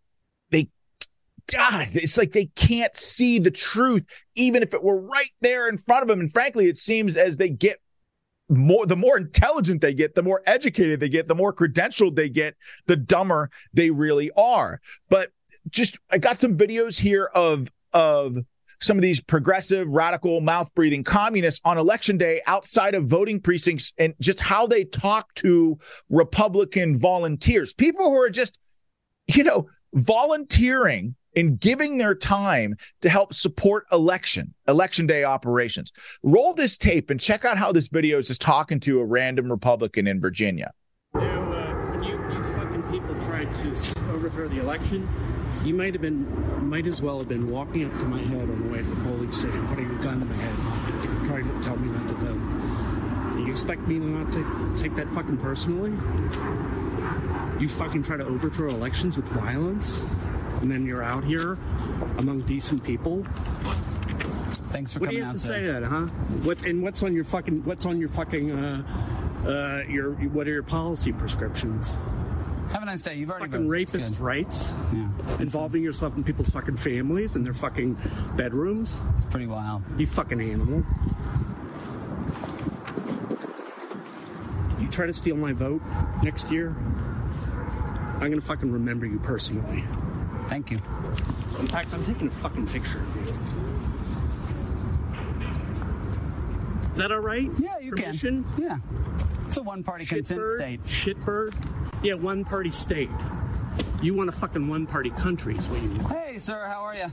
they, 0.50 0.68
God, 1.46 1.88
it's 1.94 2.18
like 2.18 2.32
they 2.32 2.46
can't 2.56 2.96
see 2.96 3.38
the 3.38 3.50
truth, 3.50 4.04
even 4.34 4.62
if 4.62 4.74
it 4.74 4.82
were 4.82 5.00
right 5.00 5.30
there 5.40 5.68
in 5.68 5.78
front 5.78 6.02
of 6.02 6.08
them. 6.08 6.20
And 6.20 6.32
frankly, 6.32 6.66
it 6.66 6.78
seems 6.78 7.16
as 7.16 7.36
they 7.36 7.48
get 7.48 7.78
more 8.48 8.86
the 8.86 8.96
more 8.96 9.16
intelligent 9.16 9.80
they 9.80 9.94
get 9.94 10.14
the 10.14 10.22
more 10.22 10.42
educated 10.46 11.00
they 11.00 11.08
get 11.08 11.26
the 11.26 11.34
more 11.34 11.54
credentialed 11.54 12.16
they 12.16 12.28
get 12.28 12.54
the 12.86 12.96
dumber 12.96 13.50
they 13.72 13.90
really 13.90 14.30
are 14.36 14.80
but 15.08 15.30
just 15.70 15.98
i 16.10 16.18
got 16.18 16.36
some 16.36 16.56
videos 16.56 17.00
here 17.00 17.30
of 17.34 17.68
of 17.92 18.38
some 18.82 18.98
of 18.98 19.02
these 19.02 19.20
progressive, 19.20 19.88
radical, 19.88 20.40
mouth 20.40 20.74
breathing 20.74 21.04
communists 21.04 21.60
on 21.64 21.78
election 21.78 22.18
day 22.18 22.42
outside 22.46 22.94
of 22.94 23.06
voting 23.06 23.40
precincts 23.40 23.92
and 23.96 24.14
just 24.20 24.40
how 24.40 24.66
they 24.66 24.84
talk 24.84 25.32
to 25.34 25.78
Republican 26.10 26.98
volunteers, 26.98 27.72
people 27.72 28.10
who 28.10 28.20
are 28.20 28.30
just, 28.30 28.58
you 29.28 29.44
know, 29.44 29.68
volunteering 29.94 31.14
and 31.34 31.58
giving 31.60 31.96
their 31.98 32.14
time 32.14 32.76
to 33.00 33.08
help 33.08 33.32
support 33.32 33.86
election, 33.90 34.52
election 34.68 35.06
day 35.06 35.24
operations. 35.24 35.92
Roll 36.22 36.52
this 36.52 36.76
tape 36.76 37.08
and 37.08 37.20
check 37.20 37.44
out 37.44 37.56
how 37.56 37.72
this 37.72 37.88
video 37.88 38.18
is 38.18 38.28
just 38.28 38.40
talking 38.40 38.80
to 38.80 39.00
a 39.00 39.04
random 39.04 39.50
Republican 39.50 40.06
in 40.06 40.20
Virginia. 40.20 40.72
Now, 41.14 41.20
uh, 41.20 42.02
you, 42.02 42.12
you 42.34 42.42
fucking 42.42 42.82
people 42.90 43.14
tried 43.26 43.48
overthrow 44.32 44.48
the 44.48 44.62
election 44.62 45.08
you 45.64 45.74
might 45.74 45.92
have 45.92 46.02
been, 46.02 46.68
might 46.68 46.86
as 46.86 47.00
well 47.00 47.18
have 47.18 47.28
been 47.28 47.50
walking 47.50 47.84
up 47.84 47.96
to 48.00 48.04
my 48.06 48.18
head 48.18 48.42
on 48.42 48.62
the 48.62 48.68
way 48.72 48.78
to 48.78 48.84
the 48.84 48.96
polling 49.04 49.30
station, 49.30 49.66
putting 49.68 49.88
a 49.88 50.02
gun 50.02 50.18
to 50.18 50.24
my 50.24 50.34
head, 50.34 51.26
trying 51.28 51.46
to 51.46 51.64
tell 51.64 51.76
me 51.76 51.88
not 51.88 52.08
to 52.08 52.14
vote. 52.14 53.44
You 53.46 53.52
expect 53.52 53.82
me 53.82 53.98
not 53.98 54.32
to 54.32 54.74
take 54.76 54.96
that 54.96 55.08
fucking 55.10 55.36
personally? 55.36 55.90
You 57.60 57.68
fucking 57.68 58.02
try 58.02 58.16
to 58.16 58.24
overthrow 58.24 58.70
elections 58.70 59.16
with 59.16 59.28
violence, 59.28 60.00
and 60.62 60.70
then 60.70 60.84
you're 60.84 61.02
out 61.02 61.22
here 61.22 61.58
among 62.18 62.40
decent 62.42 62.82
people 62.82 63.24
Thanks 64.70 64.94
for 64.94 65.00
what 65.00 65.10
do 65.10 65.16
you 65.16 65.24
have 65.24 65.34
to 65.34 65.38
say 65.38 65.66
that, 65.66 65.82
huh? 65.82 66.06
What 66.44 66.64
and 66.64 66.82
what's 66.82 67.02
on 67.02 67.12
your 67.12 67.24
fucking 67.24 67.64
what's 67.64 67.84
on 67.84 68.00
your 68.00 68.08
fucking 68.08 68.50
uh, 68.52 68.82
uh, 69.46 69.82
your 69.86 70.12
what 70.30 70.48
are 70.48 70.52
your 70.52 70.62
policy 70.62 71.12
prescriptions? 71.12 71.94
Have 72.70 72.82
a 72.82 72.86
nice 72.86 73.02
day. 73.02 73.16
You've 73.16 73.30
already 73.30 73.50
Fucking 73.50 73.68
rapist 73.68 74.18
rights, 74.20 74.70
Yeah. 74.94 75.08
involving 75.40 75.82
yourself 75.82 76.16
in 76.16 76.24
people's 76.24 76.50
fucking 76.50 76.76
families 76.76 77.36
and 77.36 77.44
their 77.44 77.52
fucking 77.54 77.96
bedrooms. 78.36 78.98
It's 79.16 79.26
pretty 79.26 79.46
wild. 79.46 79.82
You 79.98 80.06
fucking 80.06 80.40
animal. 80.40 80.82
You 84.80 84.88
try 84.88 85.06
to 85.06 85.12
steal 85.12 85.36
my 85.36 85.52
vote 85.52 85.82
next 86.22 86.50
year, 86.50 86.74
I'm 88.20 88.30
gonna 88.30 88.40
fucking 88.40 88.70
remember 88.72 89.06
you 89.06 89.18
personally. 89.18 89.84
Thank 90.46 90.70
you. 90.70 90.78
In 91.60 91.66
fact, 91.68 91.92
I'm 91.92 92.04
taking 92.04 92.28
a 92.28 92.30
fucking 92.30 92.66
picture 92.68 93.00
of 93.00 93.16
you. 93.16 93.32
Is 96.92 96.98
that 96.98 97.10
all 97.12 97.20
right? 97.20 97.50
Yeah, 97.58 97.78
you 97.80 97.92
Permission? 97.92 98.44
can. 98.56 98.62
Yeah. 98.64 98.78
It's 99.46 99.56
a 99.56 99.62
one-party 99.62 100.06
consent 100.06 100.48
state. 100.56 100.84
Shitbird? 100.86 101.54
Yeah, 102.02 102.14
one 102.14 102.44
party 102.44 102.70
state. 102.70 103.10
You 104.02 104.14
want 104.14 104.28
a 104.28 104.32
fucking 104.32 104.66
one 104.68 104.86
party 104.86 105.10
country 105.10 105.56
is 105.56 105.66
what 105.68 105.80
you 105.82 105.90
want. 105.90 106.12
Hey, 106.12 106.38
sir, 106.38 106.66
how 106.66 106.80
are 106.82 106.94
you? 106.96 107.12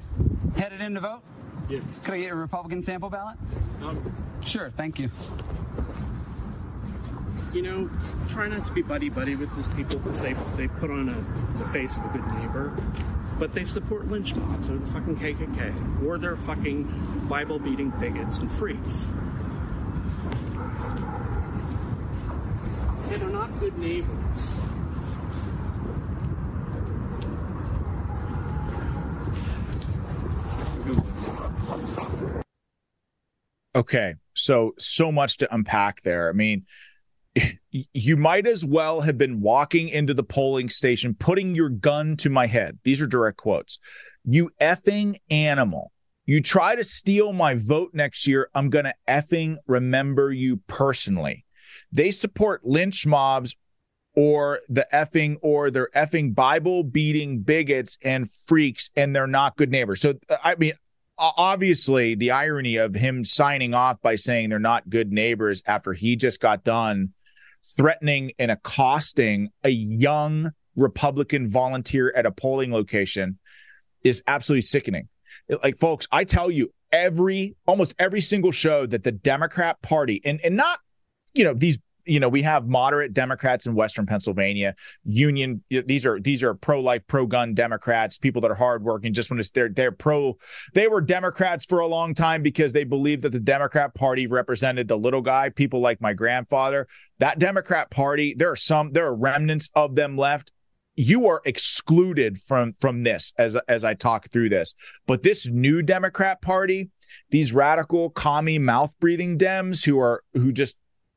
Headed 0.57 0.81
in 0.81 0.95
to 0.95 1.01
vote? 1.01 1.21
Yeah. 1.69 1.79
Could 2.03 2.15
I 2.15 2.19
get 2.21 2.31
a 2.31 2.35
Republican 2.35 2.81
sample 2.83 3.09
ballot? 3.09 3.37
Um, 3.83 4.11
Sure, 4.45 4.69
thank 4.69 4.97
you. 4.99 5.09
you 7.53 7.61
know, 7.61 7.89
try 8.29 8.47
not 8.47 8.65
to 8.65 8.73
be 8.73 8.81
buddy 8.81 9.09
buddy 9.09 9.35
with 9.35 9.53
these 9.55 9.67
people 9.69 9.97
because 9.99 10.21
they, 10.21 10.33
they 10.55 10.67
put 10.67 10.89
on 10.89 11.09
a, 11.09 11.59
the 11.59 11.65
face 11.69 11.95
of 11.97 12.05
a 12.05 12.07
good 12.09 12.25
neighbor. 12.39 12.73
But 13.37 13.53
they 13.53 13.65
support 13.65 14.07
lynch 14.07 14.33
mobs 14.35 14.69
or 14.69 14.77
the 14.77 14.87
fucking 14.87 15.17
KKK 15.17 16.03
or 16.05 16.17
they're 16.17 16.35
fucking 16.35 17.25
Bible 17.29 17.59
beating 17.59 17.91
bigots 17.91 18.39
and 18.39 18.51
freaks. 18.51 19.07
And 23.11 23.21
they're 23.21 23.29
not 23.29 23.59
good 23.59 23.77
neighbors. 23.77 24.51
Okay. 33.75 34.15
So, 34.33 34.73
so 34.77 35.11
much 35.11 35.37
to 35.37 35.53
unpack 35.53 36.01
there. 36.01 36.29
I 36.29 36.33
mean, 36.33 36.65
you 37.71 38.17
might 38.17 38.47
as 38.47 38.65
well 38.65 39.01
have 39.01 39.17
been 39.17 39.41
walking 39.41 39.89
into 39.89 40.13
the 40.13 40.23
polling 40.23 40.69
station, 40.69 41.15
putting 41.15 41.55
your 41.55 41.69
gun 41.69 42.17
to 42.17 42.29
my 42.29 42.47
head. 42.47 42.79
These 42.83 43.01
are 43.01 43.07
direct 43.07 43.37
quotes. 43.37 43.79
You 44.23 44.49
effing 44.61 45.19
animal. 45.29 45.91
You 46.25 46.41
try 46.41 46.75
to 46.75 46.83
steal 46.83 47.33
my 47.33 47.55
vote 47.55 47.91
next 47.93 48.27
year. 48.27 48.49
I'm 48.53 48.69
going 48.69 48.85
to 48.85 48.93
effing 49.07 49.57
remember 49.67 50.31
you 50.31 50.57
personally. 50.67 51.45
They 51.91 52.11
support 52.11 52.65
lynch 52.65 53.07
mobs 53.07 53.55
or 54.15 54.59
the 54.69 54.87
effing 54.93 55.37
or 55.41 55.71
they're 55.71 55.89
effing 55.95 56.35
Bible 56.35 56.83
beating 56.83 57.39
bigots 57.39 57.97
and 58.03 58.29
freaks, 58.47 58.89
and 58.95 59.15
they're 59.15 59.27
not 59.27 59.55
good 59.55 59.71
neighbors. 59.71 60.01
So, 60.01 60.15
I 60.43 60.55
mean, 60.55 60.73
obviously 61.19 62.15
the 62.15 62.31
irony 62.31 62.77
of 62.77 62.95
him 62.95 63.25
signing 63.25 63.73
off 63.73 64.01
by 64.01 64.15
saying 64.15 64.49
they're 64.49 64.59
not 64.59 64.89
good 64.89 65.11
neighbors 65.11 65.61
after 65.65 65.93
he 65.93 66.15
just 66.15 66.39
got 66.39 66.63
done 66.63 67.13
threatening 67.77 68.31
and 68.39 68.49
accosting 68.51 69.49
a 69.63 69.69
young 69.69 70.51
Republican 70.75 71.49
volunteer 71.49 72.13
at 72.15 72.25
a 72.25 72.31
polling 72.31 72.71
location 72.71 73.37
is 74.03 74.23
absolutely 74.27 74.61
sickening. 74.61 75.09
Like, 75.61 75.77
folks, 75.77 76.07
I 76.11 76.23
tell 76.23 76.49
you, 76.49 76.71
every 76.91 77.55
almost 77.67 77.93
every 77.99 78.21
single 78.21 78.51
show 78.51 78.85
that 78.85 79.03
the 79.03 79.11
Democrat 79.11 79.81
Party 79.81 80.21
and 80.25 80.39
and 80.43 80.55
not, 80.55 80.79
you 81.33 81.43
know, 81.43 81.53
these 81.53 81.77
you 82.09 82.19
know 82.19 82.29
we 82.29 82.41
have 82.41 82.67
moderate 82.67 83.13
democrats 83.13 83.65
in 83.65 83.75
western 83.75 84.05
pennsylvania 84.05 84.75
union 85.05 85.63
these 85.69 86.05
are 86.05 86.19
these 86.19 86.43
are 86.43 86.53
pro-life 86.53 87.05
pro-gun 87.07 87.53
democrats 87.53 88.17
people 88.17 88.41
that 88.41 88.51
are 88.51 88.55
hardworking 88.55 89.13
just 89.13 89.29
want 89.29 89.43
to 89.43 89.51
they're 89.53 89.69
they're 89.69 89.91
pro 89.91 90.35
they 90.73 90.87
were 90.87 91.01
democrats 91.01 91.65
for 91.65 91.79
a 91.79 91.87
long 91.87 92.13
time 92.13 92.41
because 92.41 92.73
they 92.73 92.83
believed 92.83 93.21
that 93.21 93.31
the 93.31 93.39
democrat 93.39 93.93
party 93.93 94.27
represented 94.27 94.87
the 94.87 94.97
little 94.97 95.21
guy 95.21 95.49
people 95.49 95.79
like 95.79 96.01
my 96.01 96.13
grandfather 96.13 96.87
that 97.19 97.39
democrat 97.39 97.89
party 97.89 98.33
there 98.37 98.51
are 98.51 98.55
some 98.55 98.91
there 98.91 99.05
are 99.05 99.15
remnants 99.15 99.69
of 99.75 99.95
them 99.95 100.17
left 100.17 100.51
you 100.99 101.27
are 101.29 101.41
excluded 101.45 102.37
from 102.41 102.75
from 102.81 103.03
this 103.03 103.31
as 103.37 103.55
as 103.69 103.85
I 103.85 103.93
talk 103.93 104.29
through 104.29 104.49
this. 104.49 104.73
But 105.07 105.23
this 105.23 105.47
new 105.47 105.81
Democrat 105.81 106.41
Party, 106.41 106.89
these 107.31 107.53
radical 107.53 108.09
commie 108.09 108.59
mouth 108.59 108.93
breathing 108.99 109.37
Dems 109.37 109.85
who 109.85 109.97
are 109.97 110.23
who 110.33 110.51
just 110.51 110.75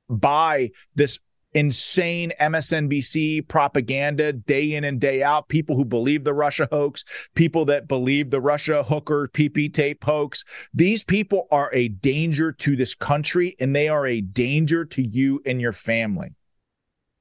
buy 0.09 0.71
this 0.95 1.19
insane 1.55 2.33
MSNBC 2.41 3.47
propaganda 3.47 4.33
day 4.33 4.73
in 4.75 4.85
and 4.85 5.01
day 5.01 5.23
out. 5.23 5.49
People 5.49 5.77
who 5.77 5.85
believe 5.85 6.25
the 6.25 6.35
Russia 6.35 6.69
hoax, 6.71 7.05
people 7.35 7.65
that 7.67 7.88
believe 7.88 8.31
the 8.31 8.41
Russia 8.41 8.83
hooker 8.83 9.29
PP 9.33 9.73
tape 9.73 10.05
hoax. 10.05 10.45
These 10.73 11.05
people 11.05 11.47
are 11.51 11.71
a 11.73 11.88
danger 11.88 12.53
to 12.53 12.77
this 12.77 12.95
country 12.95 13.55
and 13.61 13.75
they 13.75 13.88
are 13.88 14.07
a 14.07 14.21
danger 14.21 14.85
to 14.87 15.03
you 15.03 15.43
and 15.45 15.61
your 15.61 15.73
family. 15.73 16.35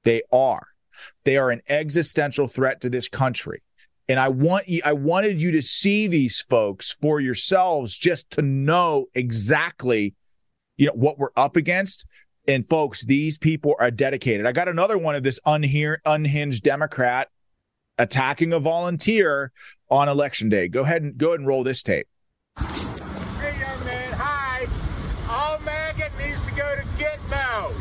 They 0.04 0.22
are. 0.32 0.68
They 1.24 1.38
are 1.38 1.52
an 1.52 1.62
existential 1.68 2.48
threat 2.48 2.82
to 2.82 2.90
this 2.90 3.08
country. 3.08 3.62
And 4.08 4.20
I 4.20 4.30
want 4.30 4.68
you, 4.68 4.82
I 4.84 4.94
wanted 4.94 5.42
you 5.42 5.52
to 5.52 5.62
see 5.62 6.08
these 6.08 6.42
folks 6.42 6.98
for 7.02 7.20
yourselves 7.20 7.98
just 7.98 8.30
to 8.32 8.42
know 8.42 9.06
exactly, 9.14 10.16
you 10.76 10.88
know, 10.88 10.94
what 10.94 11.18
we're 11.18 11.30
up 11.36 11.56
against. 11.56 12.06
And 12.48 12.68
folks, 12.68 13.06
these 13.06 13.38
people 13.38 13.76
are 13.80 13.92
dedicated. 13.92 14.46
I 14.46 14.52
got 14.52 14.68
another 14.68 14.98
one 14.98 15.16
of 15.16 15.24
this 15.24 15.40
unhe- 15.46 15.98
unhinged 16.06 16.64
Democrat 16.64 17.30
attacking 17.98 18.52
a 18.52 18.60
volunteer 18.60 19.52
on 19.90 20.10
election 20.10 20.50
day. 20.50 20.68
Go 20.68 20.82
ahead 20.82 21.04
and 21.04 21.18
go 21.18 21.30
ahead 21.30 21.40
and 21.40 21.48
roll 21.48 21.64
this 21.64 21.84
tape. 21.84 22.08
Hey, 22.58 23.60
young 23.60 23.86
man, 23.86 24.14
hi. 24.14 24.68
All 25.30 25.60
MAGA 25.60 26.10
needs 26.20 26.44
to 26.46 26.52
go 26.52 26.76
to 26.76 26.82
Gitmo. 26.98 27.74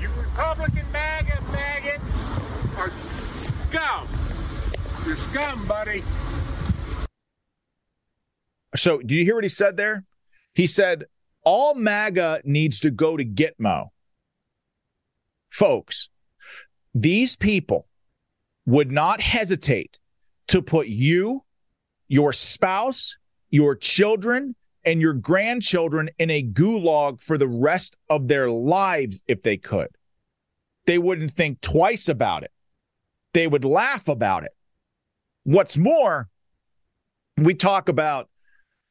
You 0.00 0.10
Republican 0.20 0.92
maggot 0.92 1.42
maggots 1.50 2.14
are 2.76 2.92
scum. 3.70 4.08
You're 5.06 5.16
scum, 5.16 5.66
buddy. 5.66 6.04
So, 8.76 8.98
do 8.98 9.16
you 9.16 9.24
hear 9.24 9.34
what 9.34 9.44
he 9.44 9.48
said 9.48 9.78
there? 9.78 10.04
He 10.54 10.66
said, 10.66 11.06
all 11.48 11.74
MAGA 11.74 12.42
needs 12.44 12.80
to 12.80 12.90
go 12.90 13.16
to 13.16 13.24
Gitmo. 13.24 13.86
Folks, 15.48 16.10
these 16.94 17.36
people 17.36 17.88
would 18.66 18.92
not 18.92 19.22
hesitate 19.22 19.98
to 20.48 20.60
put 20.60 20.88
you, 20.88 21.42
your 22.06 22.34
spouse, 22.34 23.16
your 23.48 23.74
children, 23.74 24.56
and 24.84 25.00
your 25.00 25.14
grandchildren 25.14 26.10
in 26.18 26.28
a 26.28 26.42
gulag 26.42 27.22
for 27.22 27.38
the 27.38 27.48
rest 27.48 27.96
of 28.10 28.28
their 28.28 28.50
lives 28.50 29.22
if 29.26 29.40
they 29.40 29.56
could. 29.56 29.88
They 30.84 30.98
wouldn't 30.98 31.30
think 31.30 31.62
twice 31.62 32.10
about 32.10 32.42
it. 32.42 32.52
They 33.32 33.46
would 33.46 33.64
laugh 33.64 34.06
about 34.06 34.44
it. 34.44 34.52
What's 35.44 35.78
more, 35.78 36.28
we 37.38 37.54
talk 37.54 37.88
about 37.88 38.28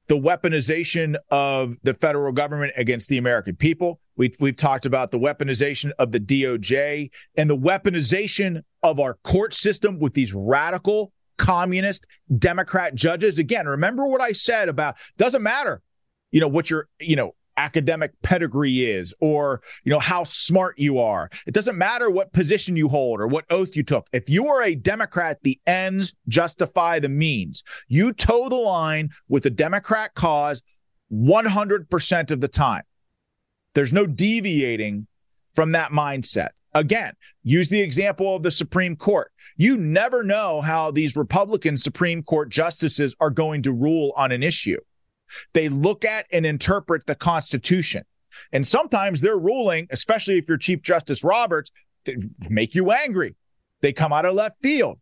the 0.07 0.15
weaponization 0.17 1.15
of 1.29 1.75
the 1.83 1.93
federal 1.93 2.31
government 2.31 2.73
against 2.77 3.09
the 3.09 3.17
American 3.17 3.55
people. 3.55 3.99
We've, 4.15 4.35
we've 4.39 4.55
talked 4.55 4.85
about 4.85 5.11
the 5.11 5.19
weaponization 5.19 5.91
of 5.99 6.11
the 6.11 6.19
DOJ 6.19 7.11
and 7.35 7.49
the 7.49 7.57
weaponization 7.57 8.63
of 8.83 8.99
our 8.99 9.15
court 9.23 9.53
system 9.53 9.99
with 9.99 10.13
these 10.13 10.33
radical 10.33 11.11
communist 11.37 12.07
Democrat 12.37 12.95
judges. 12.95 13.37
Again, 13.37 13.67
remember 13.67 14.05
what 14.07 14.21
I 14.21 14.31
said 14.31 14.69
about 14.69 14.95
doesn't 15.17 15.43
matter, 15.43 15.81
you 16.31 16.39
know, 16.39 16.47
what 16.47 16.69
your, 16.69 16.87
you 16.99 17.15
know, 17.15 17.35
academic 17.57 18.11
pedigree 18.21 18.85
is 18.85 19.13
or 19.19 19.61
you 19.83 19.91
know 19.91 19.99
how 19.99 20.23
smart 20.23 20.77
you 20.77 20.99
are. 20.99 21.29
It 21.45 21.53
doesn't 21.53 21.77
matter 21.77 22.09
what 22.09 22.33
position 22.33 22.75
you 22.75 22.87
hold 22.87 23.19
or 23.19 23.27
what 23.27 23.45
oath 23.49 23.75
you 23.75 23.83
took. 23.83 24.07
If 24.13 24.29
you 24.29 24.47
are 24.47 24.63
a 24.63 24.75
democrat 24.75 25.39
the 25.43 25.59
ends 25.65 26.13
justify 26.27 26.99
the 26.99 27.09
means. 27.09 27.63
You 27.87 28.13
toe 28.13 28.49
the 28.49 28.55
line 28.55 29.09
with 29.27 29.43
the 29.43 29.49
democrat 29.49 30.13
cause 30.15 30.61
100% 31.11 32.31
of 32.31 32.41
the 32.41 32.47
time. 32.47 32.83
There's 33.73 33.93
no 33.93 34.05
deviating 34.05 35.07
from 35.53 35.71
that 35.73 35.91
mindset. 35.91 36.49
Again, 36.73 37.13
use 37.43 37.69
the 37.69 37.81
example 37.81 38.35
of 38.35 38.43
the 38.43 38.51
Supreme 38.51 38.95
Court. 38.95 39.31
You 39.55 39.77
never 39.77 40.23
know 40.23 40.61
how 40.61 40.91
these 40.91 41.15
Republican 41.15 41.77
Supreme 41.77 42.21
Court 42.21 42.49
justices 42.49 43.15
are 43.19 43.31
going 43.31 43.63
to 43.63 43.71
rule 43.71 44.13
on 44.15 44.31
an 44.31 44.43
issue. 44.43 44.77
They 45.53 45.69
look 45.69 46.05
at 46.05 46.25
and 46.31 46.45
interpret 46.45 47.05
the 47.05 47.15
Constitution. 47.15 48.03
And 48.51 48.65
sometimes 48.67 49.21
their 49.21 49.37
ruling, 49.37 49.87
especially 49.89 50.37
if 50.37 50.47
you're 50.47 50.57
Chief 50.57 50.81
Justice 50.81 51.23
Roberts, 51.23 51.71
make 52.49 52.75
you 52.75 52.91
angry. 52.91 53.35
They 53.81 53.93
come 53.93 54.13
out 54.13 54.25
of 54.25 54.33
left 54.33 54.61
field. 54.61 54.99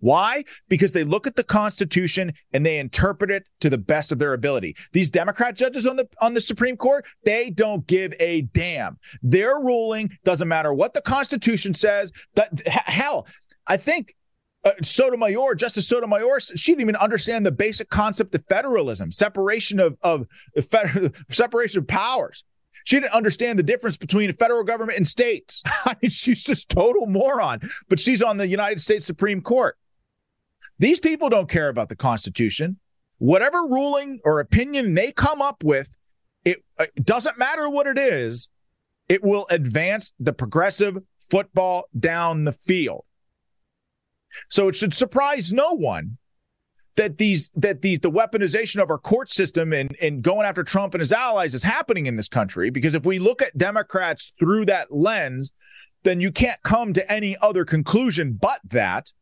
Why? 0.00 0.44
Because 0.68 0.92
they 0.92 1.04
look 1.04 1.26
at 1.26 1.36
the 1.36 1.44
Constitution 1.44 2.32
and 2.52 2.66
they 2.66 2.78
interpret 2.78 3.30
it 3.30 3.48
to 3.60 3.70
the 3.70 3.78
best 3.78 4.12
of 4.12 4.18
their 4.18 4.34
ability. 4.34 4.76
These 4.92 5.10
Democrat 5.10 5.56
judges 5.56 5.86
on 5.86 5.96
the 5.96 6.06
on 6.20 6.34
the 6.34 6.40
Supreme 6.40 6.76
Court, 6.76 7.06
they 7.24 7.50
don't 7.50 7.86
give 7.86 8.14
a 8.20 8.42
damn. 8.42 8.98
Their 9.22 9.58
ruling 9.58 10.10
doesn't 10.24 10.48
matter 10.48 10.72
what 10.72 10.92
the 10.92 11.00
Constitution 11.00 11.72
says. 11.72 12.12
That 12.34 12.66
hell, 12.66 13.26
I 13.66 13.78
think 13.78 14.14
uh, 14.66 14.72
Sotomayor, 14.82 15.54
Justice 15.54 15.86
Sotomayor, 15.86 16.40
she 16.40 16.72
didn't 16.72 16.80
even 16.80 16.96
understand 16.96 17.46
the 17.46 17.52
basic 17.52 17.88
concept 17.88 18.34
of 18.34 18.44
federalism, 18.48 19.12
separation 19.12 19.78
of 19.78 19.96
of 20.02 20.26
federal, 20.70 21.10
separation 21.30 21.78
of 21.78 21.86
powers. 21.86 22.44
She 22.84 22.96
didn't 23.00 23.12
understand 23.12 23.58
the 23.58 23.64
difference 23.64 23.96
between 23.96 24.32
federal 24.32 24.64
government 24.64 24.98
and 24.98 25.06
states. 25.06 25.62
She's 26.02 26.42
just 26.42 26.68
total 26.68 27.06
moron. 27.06 27.60
But 27.88 27.98
she's 27.98 28.22
on 28.22 28.36
the 28.36 28.46
United 28.46 28.80
States 28.80 29.06
Supreme 29.06 29.40
Court. 29.40 29.76
These 30.78 31.00
people 31.00 31.28
don't 31.28 31.48
care 31.48 31.68
about 31.68 31.88
the 31.88 31.96
Constitution. 31.96 32.78
Whatever 33.18 33.62
ruling 33.62 34.20
or 34.24 34.38
opinion 34.38 34.94
they 34.94 35.10
come 35.10 35.42
up 35.42 35.64
with, 35.64 35.88
it, 36.44 36.58
it 36.78 37.04
doesn't 37.04 37.38
matter 37.38 37.68
what 37.68 37.88
it 37.88 37.98
is, 37.98 38.50
it 39.08 39.24
will 39.24 39.46
advance 39.50 40.12
the 40.20 40.32
progressive 40.32 40.98
football 41.30 41.88
down 41.98 42.44
the 42.44 42.52
field. 42.52 43.05
So 44.48 44.68
it 44.68 44.74
should 44.74 44.94
surprise 44.94 45.52
no 45.52 45.72
one 45.72 46.18
that 46.96 47.18
these 47.18 47.50
that 47.54 47.82
these 47.82 48.00
the 48.00 48.10
weaponization 48.10 48.82
of 48.82 48.90
our 48.90 48.98
court 48.98 49.30
system 49.30 49.72
and 49.72 49.96
and 50.00 50.22
going 50.22 50.46
after 50.46 50.64
Trump 50.64 50.94
and 50.94 51.00
his 51.00 51.12
allies 51.12 51.54
is 51.54 51.62
happening 51.62 52.06
in 52.06 52.16
this 52.16 52.28
country 52.28 52.70
because 52.70 52.94
if 52.94 53.04
we 53.04 53.18
look 53.18 53.42
at 53.42 53.56
Democrats 53.58 54.32
through 54.38 54.64
that 54.66 54.92
lens 54.92 55.52
then 56.04 56.20
you 56.20 56.32
can't 56.32 56.62
come 56.62 56.92
to 56.92 57.12
any 57.12 57.36
other 57.42 57.64
conclusion 57.64 58.38
but 58.40 58.60
that 58.64 59.12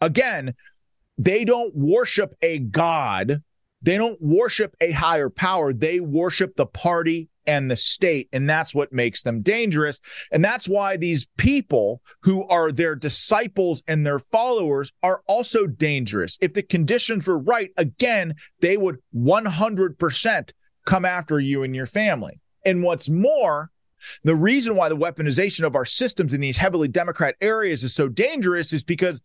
again 0.00 0.54
they 1.20 1.44
don't 1.44 1.74
worship 1.74 2.34
a 2.40 2.58
God. 2.58 3.42
They 3.82 3.98
don't 3.98 4.20
worship 4.22 4.74
a 4.80 4.90
higher 4.90 5.28
power. 5.28 5.74
They 5.74 6.00
worship 6.00 6.56
the 6.56 6.64
party 6.64 7.28
and 7.46 7.70
the 7.70 7.76
state. 7.76 8.28
And 8.32 8.48
that's 8.48 8.74
what 8.74 8.92
makes 8.92 9.22
them 9.22 9.42
dangerous. 9.42 10.00
And 10.30 10.44
that's 10.44 10.68
why 10.68 10.96
these 10.96 11.26
people 11.36 12.02
who 12.22 12.46
are 12.48 12.72
their 12.72 12.94
disciples 12.94 13.82
and 13.86 14.06
their 14.06 14.18
followers 14.18 14.92
are 15.02 15.22
also 15.26 15.66
dangerous. 15.66 16.38
If 16.40 16.54
the 16.54 16.62
conditions 16.62 17.26
were 17.26 17.38
right, 17.38 17.70
again, 17.76 18.34
they 18.60 18.76
would 18.76 18.98
100% 19.14 20.52
come 20.86 21.04
after 21.04 21.38
you 21.40 21.62
and 21.62 21.74
your 21.74 21.86
family. 21.86 22.40
And 22.64 22.82
what's 22.82 23.08
more, 23.08 23.70
the 24.24 24.34
reason 24.34 24.76
why 24.76 24.88
the 24.88 24.96
weaponization 24.96 25.66
of 25.66 25.76
our 25.76 25.84
systems 25.84 26.32
in 26.32 26.40
these 26.40 26.56
heavily 26.56 26.88
Democrat 26.88 27.36
areas 27.40 27.84
is 27.84 27.94
so 27.94 28.08
dangerous 28.08 28.72
is 28.72 28.82
because 28.82 29.20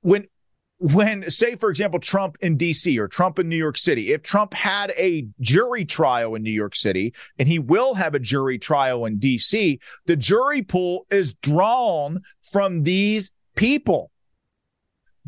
when 0.00 0.26
when, 0.92 1.30
say, 1.30 1.56
for 1.56 1.70
example, 1.70 1.98
Trump 1.98 2.36
in 2.42 2.58
DC 2.58 2.98
or 2.98 3.08
Trump 3.08 3.38
in 3.38 3.48
New 3.48 3.56
York 3.56 3.78
City, 3.78 4.12
if 4.12 4.22
Trump 4.22 4.52
had 4.52 4.92
a 4.98 5.26
jury 5.40 5.86
trial 5.86 6.34
in 6.34 6.42
New 6.42 6.50
York 6.52 6.76
City, 6.76 7.14
and 7.38 7.48
he 7.48 7.58
will 7.58 7.94
have 7.94 8.14
a 8.14 8.18
jury 8.18 8.58
trial 8.58 9.06
in 9.06 9.18
DC, 9.18 9.80
the 10.04 10.16
jury 10.16 10.60
pool 10.60 11.06
is 11.10 11.32
drawn 11.36 12.20
from 12.42 12.82
these 12.82 13.30
people. 13.56 14.10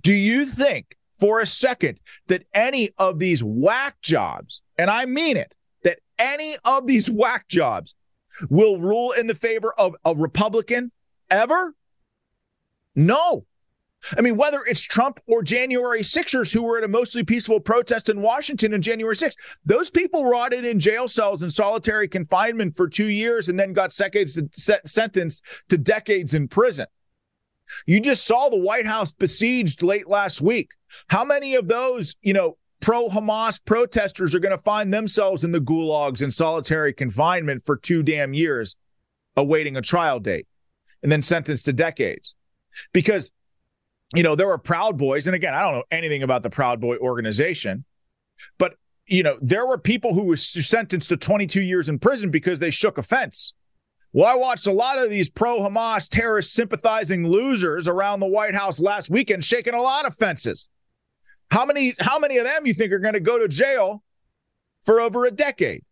Do 0.02 0.12
you 0.12 0.44
think 0.44 0.94
for 1.18 1.40
a 1.40 1.46
second 1.46 2.00
that 2.26 2.44
any 2.52 2.90
of 2.98 3.18
these 3.18 3.42
whack 3.42 3.98
jobs, 4.02 4.60
and 4.76 4.90
I 4.90 5.06
mean 5.06 5.38
it, 5.38 5.54
that 5.84 6.00
any 6.18 6.56
of 6.66 6.86
these 6.86 7.08
whack 7.08 7.48
jobs 7.48 7.94
will 8.50 8.78
rule 8.78 9.12
in 9.12 9.26
the 9.26 9.34
favor 9.34 9.72
of 9.78 9.96
a 10.04 10.14
Republican 10.14 10.92
ever? 11.30 11.74
No. 12.94 13.46
I 14.16 14.20
mean, 14.20 14.36
whether 14.36 14.62
it's 14.64 14.82
Trump 14.82 15.20
or 15.26 15.42
January 15.42 16.02
Sixers 16.02 16.52
who 16.52 16.62
were 16.62 16.78
at 16.78 16.84
a 16.84 16.88
mostly 16.88 17.24
peaceful 17.24 17.60
protest 17.60 18.08
in 18.08 18.20
Washington 18.20 18.74
on 18.74 18.82
January 18.82 19.16
6th, 19.16 19.36
those 19.64 19.90
people 19.90 20.24
rotted 20.24 20.64
in 20.64 20.78
jail 20.78 21.08
cells 21.08 21.42
in 21.42 21.50
solitary 21.50 22.08
confinement 22.08 22.76
for 22.76 22.88
two 22.88 23.08
years 23.08 23.48
and 23.48 23.58
then 23.58 23.72
got 23.72 23.92
sentenced 23.92 25.42
to 25.68 25.78
decades 25.78 26.34
in 26.34 26.48
prison. 26.48 26.86
You 27.86 28.00
just 28.00 28.26
saw 28.26 28.48
the 28.48 28.56
White 28.56 28.86
House 28.86 29.12
besieged 29.12 29.82
late 29.82 30.08
last 30.08 30.40
week. 30.40 30.70
How 31.08 31.24
many 31.24 31.56
of 31.56 31.68
those, 31.68 32.14
you 32.22 32.32
know, 32.32 32.58
pro 32.80 33.08
Hamas 33.08 33.58
protesters 33.64 34.34
are 34.34 34.38
going 34.38 34.56
to 34.56 34.62
find 34.62 34.92
themselves 34.92 35.42
in 35.42 35.52
the 35.52 35.60
gulags 35.60 36.22
in 36.22 36.30
solitary 36.30 36.92
confinement 36.92 37.64
for 37.66 37.76
two 37.76 38.02
damn 38.02 38.34
years 38.34 38.76
awaiting 39.36 39.76
a 39.76 39.82
trial 39.82 40.20
date 40.20 40.46
and 41.02 41.10
then 41.10 41.22
sentenced 41.22 41.64
to 41.64 41.72
decades? 41.72 42.36
Because 42.92 43.30
you 44.14 44.22
know, 44.22 44.34
there 44.34 44.46
were 44.46 44.58
Proud 44.58 44.96
Boys. 44.96 45.26
And 45.26 45.34
again, 45.34 45.54
I 45.54 45.62
don't 45.62 45.74
know 45.74 45.84
anything 45.90 46.22
about 46.22 46.42
the 46.42 46.50
Proud 46.50 46.80
Boy 46.80 46.96
organization, 46.96 47.84
but, 48.58 48.74
you 49.06 49.22
know, 49.22 49.38
there 49.40 49.66
were 49.66 49.78
people 49.78 50.14
who 50.14 50.22
were 50.22 50.36
sentenced 50.36 51.08
to 51.08 51.16
22 51.16 51.62
years 51.62 51.88
in 51.88 51.98
prison 51.98 52.30
because 52.30 52.58
they 52.58 52.70
shook 52.70 52.98
a 52.98 53.02
fence. 53.02 53.52
Well, 54.12 54.26
I 54.26 54.34
watched 54.34 54.66
a 54.66 54.72
lot 54.72 54.98
of 54.98 55.10
these 55.10 55.28
pro 55.28 55.60
Hamas 55.60 56.08
terrorist 56.08 56.54
sympathizing 56.54 57.28
losers 57.28 57.86
around 57.86 58.20
the 58.20 58.26
White 58.26 58.54
House 58.54 58.80
last 58.80 59.10
weekend 59.10 59.44
shaking 59.44 59.74
a 59.74 59.82
lot 59.82 60.06
of 60.06 60.16
fences. 60.16 60.68
How 61.50 61.66
many 61.66 61.94
how 62.00 62.18
many 62.18 62.38
of 62.38 62.44
them 62.44 62.66
you 62.66 62.74
think 62.74 62.92
are 62.92 62.98
going 62.98 63.14
to 63.14 63.20
go 63.20 63.38
to 63.38 63.46
jail 63.46 64.02
for 64.84 65.00
over 65.00 65.26
a 65.26 65.30
decade? 65.30 65.84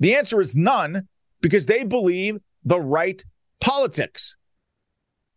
The 0.00 0.16
answer 0.16 0.40
is 0.40 0.56
none 0.56 1.08
because 1.40 1.66
they 1.66 1.84
believe 1.84 2.38
the 2.64 2.80
right 2.80 3.24
politics. 3.60 4.36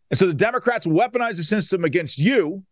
And 0.10 0.18
so 0.18 0.28
the 0.28 0.34
Democrats 0.34 0.88
weaponize 0.88 1.38
the 1.38 1.44
system 1.44 1.84
against 1.84 2.18
you, 2.18 2.64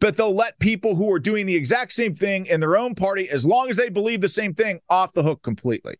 but 0.00 0.16
they'll 0.16 0.34
let 0.34 0.58
people 0.58 0.94
who 0.94 1.10
are 1.12 1.18
doing 1.18 1.46
the 1.46 1.56
exact 1.56 1.92
same 1.92 2.14
thing 2.14 2.46
in 2.46 2.60
their 2.60 2.76
own 2.76 2.94
party, 2.94 3.28
as 3.28 3.46
long 3.46 3.70
as 3.70 3.76
they 3.76 3.88
believe 3.88 4.20
the 4.20 4.28
same 4.28 4.54
thing, 4.54 4.80
off 4.88 5.12
the 5.12 5.22
hook 5.22 5.42
completely. 5.42 5.96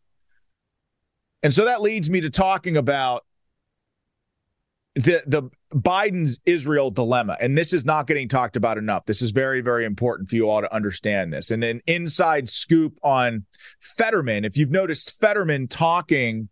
And 1.43 1.55
so 1.55 1.65
that 1.65 1.81
leads 1.83 2.11
me 2.11 2.21
to 2.21 2.31
talking 2.31 2.77
about 2.77 3.25
the 4.95 5.23
the 5.27 5.51
Biden's 5.73 6.41
Israel 6.47 6.91
dilemma. 6.91 7.37
And 7.41 7.57
this 7.57 7.73
is 7.73 7.85
not 7.85 8.07
getting 8.07 8.29
talked 8.29 8.57
about 8.57 8.79
enough. 8.79 9.05
This 9.07 9.23
is 9.23 9.31
very, 9.31 9.61
very 9.61 9.85
important 9.85 10.29
for 10.29 10.35
you 10.35 10.49
all 10.49 10.63
to 10.63 10.75
understand 10.75 11.33
this. 11.33 11.51
And 11.51 11.63
an 11.63 11.83
inside 11.87 12.49
scoop 12.49 12.99
on 13.03 13.45
Fetterman. 13.81 14.45
If 14.45 14.57
you've 14.57 14.71
noticed 14.71 15.21
Fetterman 15.21 15.69
talking 15.69 16.49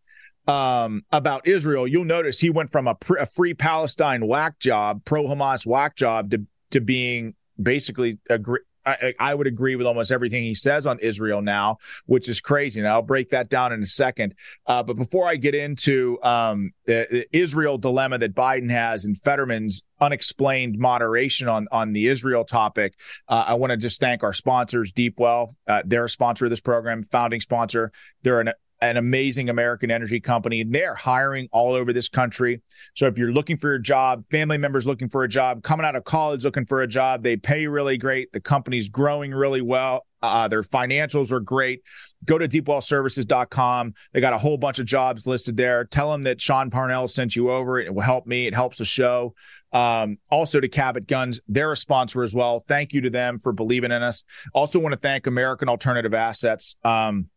um, 0.46 1.04
about 1.12 1.46
Israel, 1.46 1.86
you'll 1.86 2.04
notice 2.04 2.40
he 2.40 2.50
went 2.50 2.72
from 2.72 2.86
a, 2.86 2.96
a 3.18 3.26
free 3.26 3.54
Palestine 3.54 4.26
whack 4.26 4.58
job, 4.58 5.04
pro 5.04 5.24
Hamas 5.24 5.66
whack 5.66 5.96
job, 5.96 6.30
to 6.30 6.46
to 6.70 6.80
being 6.80 7.34
basically 7.60 8.18
agree. 8.28 8.60
I, 8.86 9.14
I, 9.18 9.34
would 9.34 9.48
agree 9.48 9.74
with 9.74 9.84
almost 9.86 10.12
everything 10.12 10.44
he 10.44 10.54
says 10.54 10.86
on 10.86 11.00
Israel 11.00 11.42
now, 11.42 11.78
which 12.06 12.28
is 12.28 12.40
crazy. 12.40 12.78
And 12.78 12.88
I'll 12.88 13.02
break 13.02 13.30
that 13.30 13.48
down 13.48 13.72
in 13.72 13.82
a 13.82 13.86
second. 13.86 14.36
Uh, 14.64 14.84
but 14.84 14.96
before 14.96 15.28
I 15.28 15.34
get 15.34 15.56
into 15.56 16.22
um, 16.22 16.70
the, 16.84 17.06
the, 17.10 17.36
Israel 17.36 17.78
dilemma 17.78 18.18
that 18.18 18.34
Biden 18.34 18.70
has 18.70 19.04
and 19.04 19.18
Fetterman's 19.18 19.82
unexplained 20.00 20.78
moderation 20.78 21.48
on 21.48 21.66
on 21.72 21.94
the 21.94 22.06
Israel 22.06 22.44
topic, 22.44 22.94
uh, 23.28 23.44
I 23.48 23.54
want 23.54 23.72
to 23.72 23.76
just 23.76 23.98
thank 23.98 24.22
our 24.22 24.32
sponsors, 24.32 24.92
Deepwell. 24.92 25.56
Uh, 25.66 25.82
they're 25.84 26.04
a 26.04 26.10
sponsor 26.10 26.44
of 26.44 26.50
this 26.50 26.60
program, 26.60 27.02
founding 27.02 27.40
sponsor. 27.40 27.90
They're 28.22 28.40
an 28.40 28.52
an 28.80 28.96
amazing 28.96 29.48
American 29.48 29.90
energy 29.90 30.20
company. 30.20 30.62
They're 30.62 30.94
hiring 30.94 31.48
all 31.52 31.72
over 31.72 31.92
this 31.92 32.08
country. 32.08 32.62
So 32.94 33.06
if 33.06 33.18
you're 33.18 33.32
looking 33.32 33.56
for 33.56 33.74
a 33.74 33.82
job, 33.82 34.24
family 34.30 34.58
members 34.58 34.86
looking 34.86 35.08
for 35.08 35.24
a 35.24 35.28
job, 35.28 35.62
coming 35.62 35.86
out 35.86 35.96
of 35.96 36.04
college 36.04 36.44
looking 36.44 36.66
for 36.66 36.82
a 36.82 36.86
job, 36.86 37.22
they 37.22 37.36
pay 37.36 37.66
really 37.66 37.96
great. 37.96 38.32
The 38.32 38.40
company's 38.40 38.88
growing 38.88 39.32
really 39.32 39.62
well. 39.62 40.06
Uh, 40.22 40.48
their 40.48 40.62
financials 40.62 41.30
are 41.30 41.40
great. 41.40 41.82
Go 42.24 42.38
to 42.38 42.48
deepwellservices.com. 42.48 43.94
They 44.12 44.20
got 44.20 44.32
a 44.32 44.38
whole 44.38 44.56
bunch 44.56 44.78
of 44.78 44.86
jobs 44.86 45.26
listed 45.26 45.56
there. 45.56 45.84
Tell 45.84 46.10
them 46.10 46.24
that 46.24 46.40
Sean 46.40 46.70
Parnell 46.70 47.06
sent 47.08 47.36
you 47.36 47.50
over. 47.50 47.78
It 47.78 47.94
will 47.94 48.02
help 48.02 48.26
me. 48.26 48.46
It 48.46 48.54
helps 48.54 48.78
the 48.78 48.84
show. 48.84 49.34
Um, 49.72 50.18
also 50.30 50.58
to 50.58 50.68
Cabot 50.68 51.06
Guns, 51.06 51.40
they're 51.48 51.72
a 51.72 51.76
sponsor 51.76 52.22
as 52.22 52.34
well. 52.34 52.60
Thank 52.60 52.92
you 52.92 53.02
to 53.02 53.10
them 53.10 53.38
for 53.38 53.52
believing 53.52 53.92
in 53.92 54.02
us. 54.02 54.24
Also 54.54 54.78
want 54.78 54.94
to 54.94 54.98
thank 54.98 55.26
American 55.26 55.68
Alternative 55.68 56.14
Assets. 56.14 56.76
Um, 56.82 57.28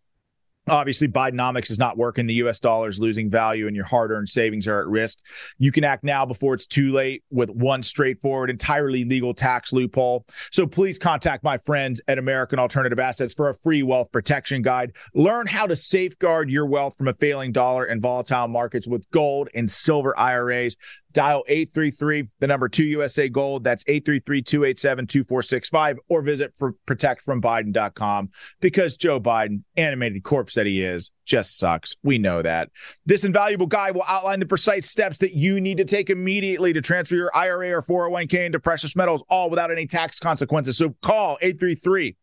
Obviously, 0.69 1.08
Bidenomics 1.08 1.71
is 1.71 1.79
not 1.79 1.97
working. 1.97 2.27
The 2.27 2.36
US 2.36 2.60
dollar 2.60 2.89
is 2.89 2.99
losing 2.99 3.29
value 3.29 3.67
and 3.67 3.75
your 3.75 3.86
hard 3.86 4.12
earned 4.12 4.29
savings 4.29 4.67
are 4.67 4.79
at 4.82 4.88
risk. 4.88 5.19
You 5.58 5.71
can 5.71 5.84
act 5.84 6.03
now 6.03 6.25
before 6.25 6.53
it's 6.53 6.65
too 6.65 6.91
late 6.91 7.23
with 7.32 7.49
one 7.49 7.82
straightforward, 7.84 8.49
entirely 8.49 9.03
legal 9.03 9.34
tax 9.34 9.73
loophole. 9.73 10.25
So 10.51 10.67
please 10.67 10.99
contact 10.99 11.43
my 11.43 11.58
friends 11.58 12.01
at 12.08 12.17
American 12.17 12.60
Alternative 12.60 12.99
Assets 12.99 13.34
for 13.34 13.49
a 13.49 13.55
free 13.55 13.84
wealth 13.84 14.12
protection 14.12 14.62
guide. 14.62 14.93
Learn 15.13 15.47
how 15.47 15.65
to 15.67 15.75
safeguard 15.75 16.49
your 16.49 16.65
wealth 16.65 16.97
from 16.97 17.08
a 17.08 17.13
failing 17.13 17.51
dollar 17.51 17.86
and 17.86 18.01
volatile 18.01 18.47
markets 18.47 18.88
with 18.88 19.10
gold 19.12 19.49
and 19.53 19.69
silver 19.69 20.17
IRAs. 20.17 20.75
Dial 21.12 21.43
833, 21.48 22.30
the 22.39 22.48
number 22.48 22.69
2 22.69 22.84
USA 22.84 23.30
Gold. 23.30 23.63
That's 23.63 23.84
833 23.88 24.41
287 24.43 25.08
2465, 25.08 26.00
or 26.08 26.22
visit 26.22 26.54
for 26.58 26.74
protectfrombiden.com 26.88 28.30
because 28.60 28.98
Joe 28.98 29.19
Biden, 29.19 29.63
animated 29.76 30.24
corpse 30.24 30.56
that 30.56 30.65
he 30.65 30.84
is, 30.84 31.12
just 31.26 31.58
sucks. 31.58 31.95
We 32.04 32.17
know 32.17 32.41
that. 32.41 32.69
This 33.06 33.24
invaluable 33.24 33.67
guide 33.67 33.95
will 33.95 34.06
outline 34.08 34.39
the 34.39 34.45
precise 34.45 34.89
steps 34.89 35.17
that 35.19 35.34
you 35.34 35.60
need 35.60 35.78
to 35.78 35.86
take 35.86 36.10
immediately 36.10 36.74
to 36.74 36.82
transfer 36.82 37.15
your 37.15 37.36
IRA 37.36 37.72
or 37.72 37.82
401k 37.82 38.45
into 38.45 38.60
precious 38.60 38.95
metals, 38.95 39.24
all 39.30 39.50
without 39.50 39.72
any 39.72 39.88
tax 39.88 40.19
consequences. 40.19 40.78
So 40.78 40.95
call 41.02 41.38
833 41.41 42.15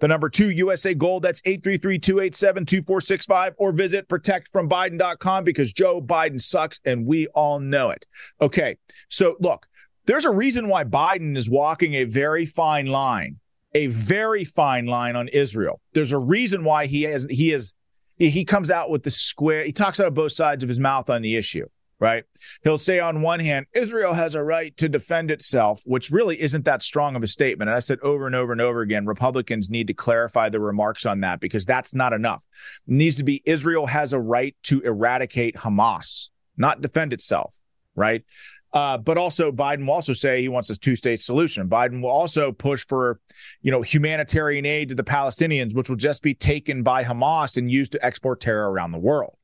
the 0.00 0.08
number 0.08 0.28
two, 0.28 0.50
USA 0.50 0.94
Gold, 0.94 1.22
that's 1.22 1.42
833 1.44 1.98
287 1.98 2.66
2465, 2.66 3.54
or 3.58 3.72
visit 3.72 4.08
protectfrombiden.com 4.08 5.44
because 5.44 5.72
Joe 5.72 6.00
Biden 6.00 6.40
sucks 6.40 6.80
and 6.84 7.06
we 7.06 7.26
all 7.28 7.60
know 7.60 7.90
it. 7.90 8.06
Okay, 8.40 8.76
so 9.08 9.36
look, 9.40 9.66
there's 10.06 10.24
a 10.24 10.30
reason 10.30 10.68
why 10.68 10.84
Biden 10.84 11.36
is 11.36 11.50
walking 11.50 11.94
a 11.94 12.04
very 12.04 12.46
fine 12.46 12.86
line, 12.86 13.38
a 13.74 13.86
very 13.88 14.44
fine 14.44 14.86
line 14.86 15.16
on 15.16 15.28
Israel. 15.28 15.80
There's 15.92 16.12
a 16.12 16.18
reason 16.18 16.64
why 16.64 16.86
he 16.86 17.02
has, 17.02 17.26
he 17.28 17.52
is, 17.52 17.72
he 18.18 18.44
comes 18.44 18.70
out 18.70 18.90
with 18.90 19.02
the 19.02 19.10
square, 19.10 19.64
he 19.64 19.72
talks 19.72 20.00
out 20.00 20.06
of 20.06 20.14
both 20.14 20.32
sides 20.32 20.62
of 20.62 20.68
his 20.68 20.80
mouth 20.80 21.10
on 21.10 21.22
the 21.22 21.36
issue 21.36 21.66
right? 21.98 22.24
He'll 22.62 22.78
say 22.78 23.00
on 23.00 23.22
one 23.22 23.40
hand, 23.40 23.66
Israel 23.72 24.14
has 24.14 24.34
a 24.34 24.42
right 24.42 24.76
to 24.76 24.88
defend 24.88 25.30
itself, 25.30 25.82
which 25.86 26.10
really 26.10 26.40
isn't 26.40 26.64
that 26.66 26.82
strong 26.82 27.16
of 27.16 27.22
a 27.22 27.26
statement. 27.26 27.70
And 27.70 27.76
I 27.76 27.80
said 27.80 27.98
over 28.00 28.26
and 28.26 28.34
over 28.34 28.52
and 28.52 28.60
over 28.60 28.82
again, 28.82 29.06
Republicans 29.06 29.70
need 29.70 29.86
to 29.86 29.94
clarify 29.94 30.48
the 30.48 30.60
remarks 30.60 31.06
on 31.06 31.20
that 31.20 31.40
because 31.40 31.64
that's 31.64 31.94
not 31.94 32.12
enough. 32.12 32.44
It 32.86 32.92
needs 32.92 33.16
to 33.16 33.24
be 33.24 33.42
Israel 33.46 33.86
has 33.86 34.12
a 34.12 34.20
right 34.20 34.54
to 34.64 34.80
eradicate 34.82 35.56
Hamas, 35.56 36.28
not 36.56 36.82
defend 36.82 37.12
itself, 37.12 37.54
right? 37.94 38.24
Uh, 38.72 38.98
but 38.98 39.16
also 39.16 39.50
Biden 39.50 39.86
will 39.86 39.94
also 39.94 40.12
say 40.12 40.42
he 40.42 40.48
wants 40.48 40.68
a 40.68 40.78
two-state 40.78 41.22
solution. 41.22 41.66
Biden 41.66 42.02
will 42.02 42.10
also 42.10 42.52
push 42.52 42.84
for, 42.86 43.20
you 43.62 43.70
know, 43.70 43.80
humanitarian 43.80 44.66
aid 44.66 44.90
to 44.90 44.94
the 44.94 45.04
Palestinians, 45.04 45.74
which 45.74 45.88
will 45.88 45.96
just 45.96 46.22
be 46.22 46.34
taken 46.34 46.82
by 46.82 47.02
Hamas 47.04 47.56
and 47.56 47.70
used 47.70 47.92
to 47.92 48.04
export 48.04 48.40
terror 48.40 48.70
around 48.70 48.92
the 48.92 48.98
world. 48.98 49.38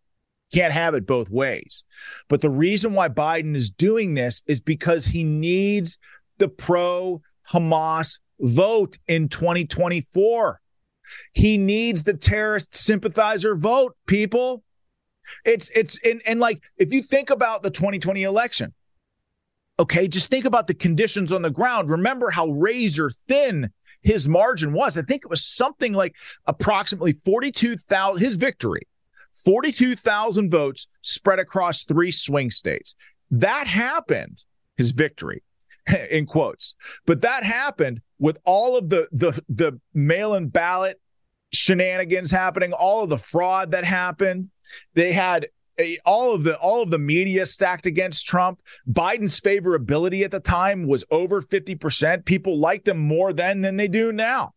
Can't 0.52 0.72
have 0.72 0.94
it 0.94 1.06
both 1.06 1.30
ways. 1.30 1.84
But 2.28 2.40
the 2.40 2.50
reason 2.50 2.92
why 2.92 3.08
Biden 3.08 3.56
is 3.56 3.70
doing 3.70 4.14
this 4.14 4.42
is 4.46 4.60
because 4.60 5.06
he 5.06 5.24
needs 5.24 5.98
the 6.38 6.48
pro 6.48 7.22
Hamas 7.50 8.20
vote 8.40 8.98
in 9.08 9.28
2024. 9.28 10.60
He 11.32 11.56
needs 11.58 12.04
the 12.04 12.14
terrorist 12.14 12.74
sympathizer 12.74 13.54
vote, 13.54 13.96
people. 14.06 14.62
It's 15.44 15.68
it's 15.70 16.04
and, 16.04 16.20
and 16.26 16.40
like 16.40 16.62
if 16.76 16.92
you 16.92 17.02
think 17.02 17.30
about 17.30 17.62
the 17.62 17.70
2020 17.70 18.22
election, 18.22 18.74
okay, 19.78 20.08
just 20.08 20.28
think 20.28 20.44
about 20.44 20.66
the 20.66 20.74
conditions 20.74 21.32
on 21.32 21.42
the 21.42 21.50
ground. 21.50 21.88
Remember 21.88 22.30
how 22.30 22.48
razor 22.48 23.10
thin 23.28 23.70
his 24.02 24.28
margin 24.28 24.72
was. 24.72 24.98
I 24.98 25.02
think 25.02 25.22
it 25.24 25.30
was 25.30 25.44
something 25.44 25.92
like 25.92 26.16
approximately 26.46 27.12
42,000 27.12 28.20
his 28.20 28.36
victory 28.36 28.86
42,000 29.32 30.50
votes 30.50 30.88
spread 31.02 31.38
across 31.38 31.84
three 31.84 32.12
swing 32.12 32.50
states. 32.50 32.94
That 33.30 33.66
happened, 33.66 34.44
his 34.76 34.92
victory 34.92 35.42
in 36.10 36.26
quotes. 36.26 36.74
But 37.06 37.22
that 37.22 37.44
happened 37.44 38.00
with 38.18 38.38
all 38.44 38.76
of 38.76 38.88
the 38.88 39.08
the 39.10 39.42
the 39.48 39.80
mail-in 39.94 40.48
ballot 40.48 41.00
shenanigans 41.52 42.30
happening, 42.30 42.72
all 42.72 43.02
of 43.02 43.10
the 43.10 43.18
fraud 43.18 43.72
that 43.72 43.84
happened. 43.84 44.50
They 44.94 45.12
had 45.12 45.48
a, 45.78 45.98
all 46.04 46.34
of 46.34 46.44
the 46.44 46.56
all 46.58 46.82
of 46.82 46.90
the 46.90 46.98
media 46.98 47.46
stacked 47.46 47.86
against 47.86 48.26
Trump. 48.26 48.60
Biden's 48.88 49.40
favorability 49.40 50.22
at 50.22 50.30
the 50.30 50.40
time 50.40 50.86
was 50.86 51.04
over 51.10 51.42
50%. 51.42 52.24
People 52.24 52.58
liked 52.58 52.88
him 52.88 52.98
more 52.98 53.32
then 53.32 53.60
than 53.60 53.76
they 53.76 53.88
do 53.88 54.12
now. 54.12 54.54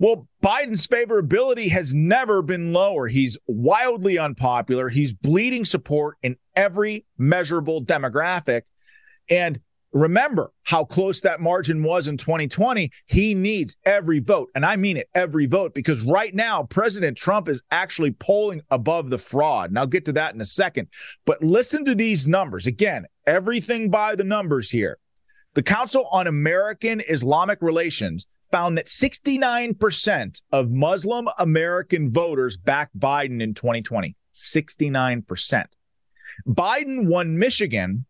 Well, 0.00 0.28
Biden's 0.42 0.86
favorability 0.86 1.70
has 1.70 1.92
never 1.92 2.40
been 2.40 2.72
lower. 2.72 3.08
He's 3.08 3.36
wildly 3.48 4.16
unpopular. 4.16 4.88
He's 4.88 5.12
bleeding 5.12 5.64
support 5.64 6.16
in 6.22 6.36
every 6.54 7.04
measurable 7.18 7.84
demographic. 7.84 8.62
And 9.28 9.60
remember 9.92 10.52
how 10.62 10.84
close 10.84 11.20
that 11.22 11.40
margin 11.40 11.82
was 11.82 12.06
in 12.06 12.16
2020. 12.16 12.92
He 13.06 13.34
needs 13.34 13.76
every 13.84 14.20
vote. 14.20 14.50
And 14.54 14.64
I 14.64 14.76
mean 14.76 14.98
it, 14.98 15.08
every 15.16 15.46
vote, 15.46 15.74
because 15.74 16.00
right 16.02 16.32
now, 16.32 16.62
President 16.62 17.16
Trump 17.16 17.48
is 17.48 17.60
actually 17.72 18.12
polling 18.12 18.62
above 18.70 19.10
the 19.10 19.18
fraud. 19.18 19.70
And 19.70 19.78
I'll 19.80 19.86
get 19.88 20.04
to 20.04 20.12
that 20.12 20.32
in 20.32 20.40
a 20.40 20.46
second. 20.46 20.88
But 21.26 21.42
listen 21.42 21.84
to 21.86 21.96
these 21.96 22.28
numbers. 22.28 22.68
Again, 22.68 23.06
everything 23.26 23.90
by 23.90 24.14
the 24.14 24.24
numbers 24.24 24.70
here. 24.70 24.98
The 25.54 25.62
Council 25.64 26.06
on 26.12 26.28
American 26.28 27.02
Islamic 27.08 27.60
Relations 27.60 28.28
found 28.50 28.78
that 28.78 28.86
69% 28.86 30.42
of 30.52 30.70
Muslim 30.70 31.28
American 31.38 32.08
voters 32.08 32.56
backed 32.56 32.98
Biden 32.98 33.42
in 33.42 33.54
2020. 33.54 34.16
69%. 34.34 35.64
Biden 36.46 37.06
won 37.06 37.38
Michigan 37.38 38.06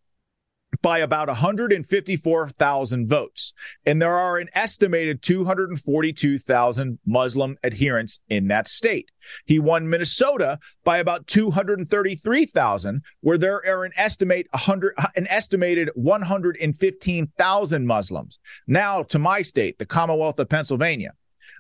by 0.83 0.99
about 0.99 1.29
154,000 1.29 3.09
votes. 3.09 3.53
And 3.85 4.01
there 4.01 4.17
are 4.17 4.39
an 4.39 4.49
estimated 4.55 5.23
242,000 5.23 6.99
Muslim 7.07 7.57
adherents 7.63 8.21
in 8.29 8.49
that 8.49 8.69
state. 8.69 9.11
He 9.45 9.59
won 9.59 9.89
Minnesota 9.89 10.59
by 10.85 10.99
about 10.99 11.27
233,000, 11.27 13.03
where 13.21 13.39
there 13.39 13.65
are 13.67 13.85
an 13.85 13.93
estimate 13.97 14.47
100 14.51 14.95
an 15.17 15.27
estimated 15.29 15.91
115,000 15.95 17.87
Muslims. 17.87 18.39
Now 18.67 19.03
to 19.05 19.19
my 19.19 19.43
state, 19.43 19.79
the 19.79 19.87
Commonwealth 19.87 20.39
of 20.39 20.49
Pennsylvania. 20.49 21.13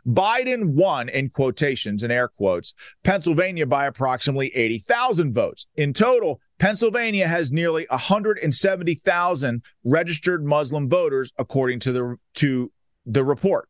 Biden 0.06 0.74
won, 0.74 1.08
in 1.08 1.28
quotations 1.30 2.02
and 2.02 2.12
air 2.12 2.28
quotes, 2.28 2.74
Pennsylvania 3.04 3.66
by 3.66 3.86
approximately 3.86 4.54
80,000 4.54 5.32
votes. 5.34 5.66
In 5.76 5.92
total, 5.92 6.40
Pennsylvania 6.58 7.28
has 7.28 7.52
nearly 7.52 7.86
170,000 7.88 9.62
registered 9.84 10.44
Muslim 10.44 10.88
voters, 10.88 11.32
according 11.38 11.80
to 11.80 11.92
the 11.92 12.16
to 12.34 12.72
the 13.06 13.24
report. 13.24 13.68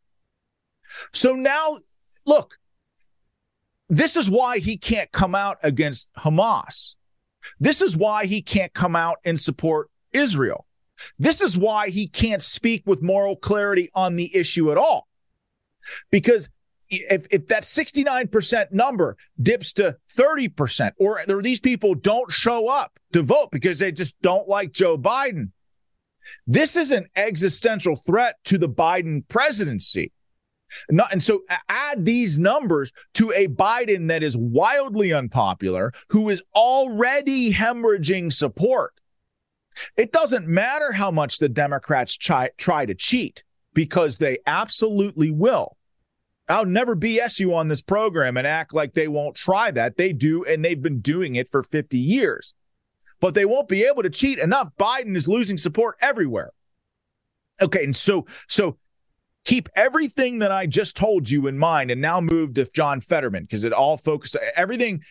So 1.13 1.35
now, 1.35 1.79
look, 2.27 2.59
this 3.89 4.17
is 4.17 4.31
why 4.31 4.59
he 4.59 4.77
can't 4.77 5.13
come 5.13 5.35
out 5.35 5.59
against 5.63 6.09
Hamas. 6.15 6.95
This 7.61 7.83
is 7.83 7.97
why 7.97 8.27
he 8.27 8.43
can't 8.43 8.73
come 8.73 8.97
out 8.97 9.19
and 9.25 9.39
support 9.39 9.91
Israel. 10.13 10.67
This 11.19 11.41
is 11.41 11.57
why 11.57 11.91
he 11.91 12.09
can't 12.09 12.43
speak 12.43 12.83
with 12.87 13.03
moral 13.03 13.37
clarity 13.37 13.91
on 13.95 14.17
the 14.17 14.35
issue 14.35 14.73
at 14.73 14.79
all. 14.79 15.09
Because 16.11 16.51
if, 16.91 17.27
if 17.31 17.47
that 17.49 17.63
69% 17.65 18.73
number 18.73 19.17
dips 19.41 19.73
to 19.75 19.97
30%, 20.17 20.93
or, 20.99 21.23
or 21.29 21.43
these 21.43 21.61
people 21.61 21.95
don't 21.95 22.31
show 22.31 22.69
up 22.69 22.99
to 23.13 23.23
vote 23.23 23.51
because 23.51 23.79
they 23.79 23.93
just 23.93 24.21
don't 24.23 24.49
like 24.49 24.73
Joe 24.73 24.97
Biden, 24.97 25.51
this 26.47 26.77
is 26.77 26.91
an 26.91 27.09
existential 27.17 27.97
threat 27.97 28.37
to 28.45 28.59
the 28.59 28.69
Biden 28.69 29.27
presidency. 29.29 30.13
Not, 30.91 31.13
and 31.13 31.23
so 31.23 31.43
add 31.69 32.05
these 32.05 32.39
numbers 32.39 32.93
to 33.15 33.33
a 33.33 33.49
Biden 33.49 34.09
that 34.09 34.23
is 34.23 34.37
wildly 34.37 35.13
unpopular, 35.13 35.93
who 36.09 36.29
is 36.29 36.43
already 36.55 37.53
hemorrhaging 37.53 38.33
support. 38.33 38.93
It 39.97 40.13
doesn't 40.13 40.47
matter 40.47 40.93
how 40.93 41.11
much 41.11 41.39
the 41.39 41.49
Democrats 41.49 42.17
try, 42.17 42.51
try 42.59 42.85
to 42.85 42.95
cheat 42.95 43.45
because 43.73 44.19
they 44.19 44.39
absolutely 44.47 45.31
will. 45.31 45.78
I'll 46.49 46.67
never 46.67 46.97
BS 46.97 47.41
you 47.41 47.55
on 47.55 47.69
this 47.69 47.83
program 47.83 48.37
and 48.37 48.47
act 48.47 48.73
like 48.73 48.95
they 48.95 49.09
won't 49.09 49.37
try 49.37 49.71
that. 49.71 49.97
They 49.97 50.13
do, 50.13 50.45
and 50.45 50.65
they've 50.65 50.81
been 50.81 51.01
doing 51.01 51.37
it 51.37 51.51
for 51.51 51.63
50 51.63 51.99
years. 51.99 52.55
But 53.21 53.35
they 53.35 53.45
won't 53.45 53.69
be 53.69 53.85
able 53.85 54.03
to 54.03 54.11
cheat 54.11 54.39
enough. 54.39 54.71
Biden 54.79 55.17
is 55.17 55.29
losing 55.29 55.59
support 55.59 55.97
everywhere. 56.01 56.53
Okay, 57.61 57.85
and 57.85 57.95
so 57.95 58.27
so 58.47 58.79
keep 59.45 59.69
everything 59.75 60.39
that 60.39 60.53
I 60.53 60.67
just 60.67 60.97
told 60.97 61.29
you 61.29 61.47
in 61.49 61.59
mind 61.59 61.91
and 61.91 62.01
now 62.01 62.21
move 62.21 62.55
to 62.55 62.65
John 62.73 63.01
Fetterman 63.01 63.45
because 63.45 63.65
it 63.65 63.73
all 63.73 63.97
focused 63.97 64.37
everything. 64.55 65.03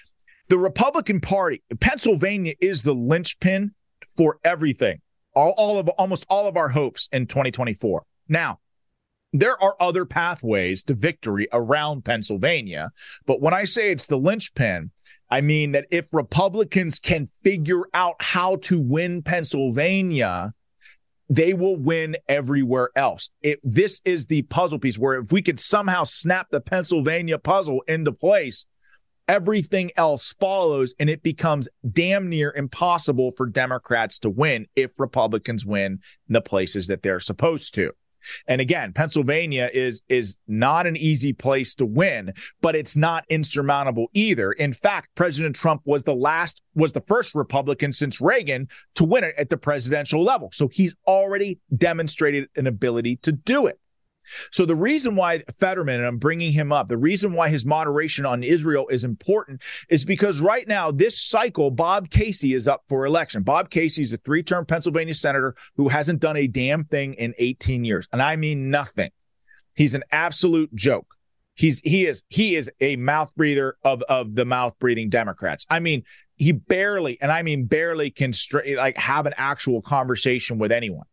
The 0.49 0.57
Republican 0.57 1.19
Party, 1.19 1.61
Pennsylvania 1.79 2.53
is 2.61 2.83
the 2.83 2.95
linchpin 2.95 3.71
for 4.15 4.39
everything. 4.43 5.01
All, 5.35 5.53
all 5.57 5.77
of 5.77 5.89
almost 5.89 6.25
all 6.29 6.47
of 6.47 6.55
our 6.55 6.69
hopes 6.69 7.09
in 7.11 7.27
2024. 7.27 8.03
Now, 8.29 8.59
there 9.33 9.61
are 9.61 9.75
other 9.79 10.05
pathways 10.05 10.83
to 10.83 10.93
victory 10.93 11.47
around 11.51 12.05
Pennsylvania. 12.05 12.91
But 13.25 13.41
when 13.41 13.53
I 13.53 13.65
say 13.65 13.91
it's 13.91 14.07
the 14.07 14.17
linchpin, 14.17 14.91
I 15.29 15.41
mean 15.41 15.73
that 15.73 15.87
if 15.91 16.07
Republicans 16.13 16.99
can 16.99 17.29
figure 17.43 17.83
out 17.93 18.15
how 18.21 18.55
to 18.57 18.81
win 18.81 19.21
Pennsylvania, 19.21 20.53
they 21.29 21.53
will 21.53 21.75
win 21.75 22.15
everywhere 22.29 22.89
else. 22.95 23.29
It, 23.41 23.59
this 23.63 23.99
is 24.05 24.27
the 24.27 24.43
puzzle 24.43 24.79
piece 24.79 24.97
where 24.97 25.19
if 25.19 25.31
we 25.31 25.41
could 25.41 25.59
somehow 25.59 26.05
snap 26.05 26.47
the 26.49 26.61
Pennsylvania 26.61 27.37
puzzle 27.37 27.81
into 27.87 28.13
place, 28.13 28.65
everything 29.27 29.91
else 29.97 30.33
follows 30.39 30.93
and 30.99 31.09
it 31.09 31.21
becomes 31.21 31.67
damn 31.91 32.29
near 32.29 32.53
impossible 32.55 33.31
for 33.31 33.45
Democrats 33.45 34.19
to 34.19 34.29
win 34.29 34.67
if 34.77 34.97
Republicans 34.97 35.65
win 35.65 35.99
in 36.29 36.33
the 36.33 36.41
places 36.41 36.87
that 36.87 37.03
they're 37.03 37.19
supposed 37.19 37.73
to. 37.75 37.91
And 38.47 38.61
again, 38.61 38.93
Pennsylvania 38.93 39.69
is 39.73 40.01
is 40.09 40.37
not 40.47 40.87
an 40.87 40.95
easy 40.97 41.33
place 41.33 41.75
to 41.75 41.85
win, 41.85 42.33
but 42.61 42.75
it's 42.75 42.97
not 42.97 43.25
insurmountable 43.29 44.07
either. 44.13 44.51
In 44.51 44.73
fact, 44.73 45.09
President 45.15 45.55
Trump 45.55 45.81
was 45.85 46.03
the 46.03 46.15
last 46.15 46.61
was 46.75 46.93
the 46.93 47.01
first 47.01 47.35
Republican 47.35 47.91
since 47.91 48.21
Reagan 48.21 48.67
to 48.95 49.03
win 49.03 49.23
it 49.23 49.35
at 49.37 49.49
the 49.49 49.57
presidential 49.57 50.23
level. 50.23 50.49
So 50.53 50.67
he's 50.67 50.95
already 51.07 51.59
demonstrated 51.75 52.49
an 52.55 52.67
ability 52.67 53.17
to 53.17 53.31
do 53.31 53.67
it. 53.67 53.79
So 54.51 54.65
the 54.65 54.75
reason 54.75 55.15
why 55.15 55.39
Fetterman, 55.59 55.95
and 55.95 56.05
I'm 56.05 56.17
bringing 56.17 56.51
him 56.51 56.71
up, 56.71 56.87
the 56.87 56.97
reason 56.97 57.33
why 57.33 57.49
his 57.49 57.65
moderation 57.65 58.25
on 58.25 58.43
Israel 58.43 58.87
is 58.89 59.03
important 59.03 59.61
is 59.89 60.05
because 60.05 60.39
right 60.39 60.67
now, 60.67 60.91
this 60.91 61.19
cycle, 61.19 61.71
Bob 61.71 62.09
Casey 62.09 62.53
is 62.53 62.67
up 62.67 62.83
for 62.89 63.05
election. 63.05 63.43
Bob 63.43 63.69
Casey 63.69 64.01
is 64.01 64.13
a 64.13 64.17
three 64.17 64.43
term 64.43 64.65
Pennsylvania 64.65 65.13
senator 65.13 65.55
who 65.75 65.87
hasn't 65.87 66.19
done 66.19 66.37
a 66.37 66.47
damn 66.47 66.85
thing 66.85 67.13
in 67.15 67.33
18 67.37 67.83
years. 67.83 68.07
And 68.11 68.21
I 68.21 68.35
mean 68.35 68.69
nothing. 68.69 69.11
He's 69.75 69.93
an 69.93 70.03
absolute 70.11 70.73
joke. 70.73 71.13
He's 71.57 71.79
he 71.79 72.05
is 72.05 72.21
he 72.29 72.55
is 72.55 72.69
a 72.79 72.97
mouth 72.97 73.33
breather 73.35 73.77
of 73.83 74.03
of 74.03 74.35
the 74.35 74.45
mouth 74.45 74.77
breathing 74.77 75.09
Democrats. 75.09 75.65
I 75.69 75.79
mean, 75.79 76.03
he 76.35 76.51
barely, 76.51 77.19
and 77.19 77.31
I 77.31 77.41
mean 77.41 77.65
barely, 77.65 78.11
can 78.11 78.31
straight 78.31 78.77
like 78.77 78.95
have 78.97 79.25
an 79.25 79.33
actual 79.37 79.81
conversation 79.81 80.59
with 80.59 80.71
anyone. 80.71 81.07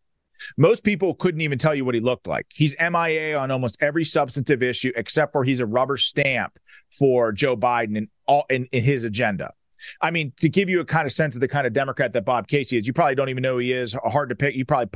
Most 0.57 0.85
people 0.85 1.15
couldn't 1.15 1.41
even 1.41 1.59
tell 1.59 1.75
you 1.75 1.85
what 1.85 1.95
he 1.95 2.01
looked 2.01 2.27
like. 2.27 2.47
He's 2.53 2.75
MIA 2.79 3.37
on 3.39 3.51
almost 3.51 3.77
every 3.81 4.05
substantive 4.05 4.63
issue, 4.63 4.93
except 4.97 5.33
for 5.33 5.45
he's 5.45 5.61
a 5.61 5.67
rubber 5.67 5.97
stamp 5.97 6.59
for 6.91 7.33
Joe 7.33 7.57
Biden 7.57 7.97
and 7.97 8.09
all 8.27 8.45
in, 8.51 8.67
in 8.73 8.83
his 8.83 9.05
agenda. 9.05 9.53
I 10.01 10.11
mean, 10.11 10.33
to 10.41 10.49
give 10.49 10.71
you 10.71 10.81
a 10.81 10.85
kind 10.85 11.07
of 11.07 11.13
sense 11.13 11.35
of 11.35 11.41
the 11.41 11.49
kind 11.49 11.67
of 11.67 11.73
Democrat 11.73 12.13
that 12.13 12.25
Bob 12.25 12.49
Casey 12.49 12.77
is, 12.77 12.87
you 12.87 12.93
probably 12.93 13.15
don't 13.15 13.29
even 13.29 13.43
know 13.43 13.59
he 13.59 13.73
is. 13.73 13.95
Hard 14.05 14.31
to 14.31 14.35
pick. 14.35 14.55
You 14.55 14.65
probably 14.65 14.89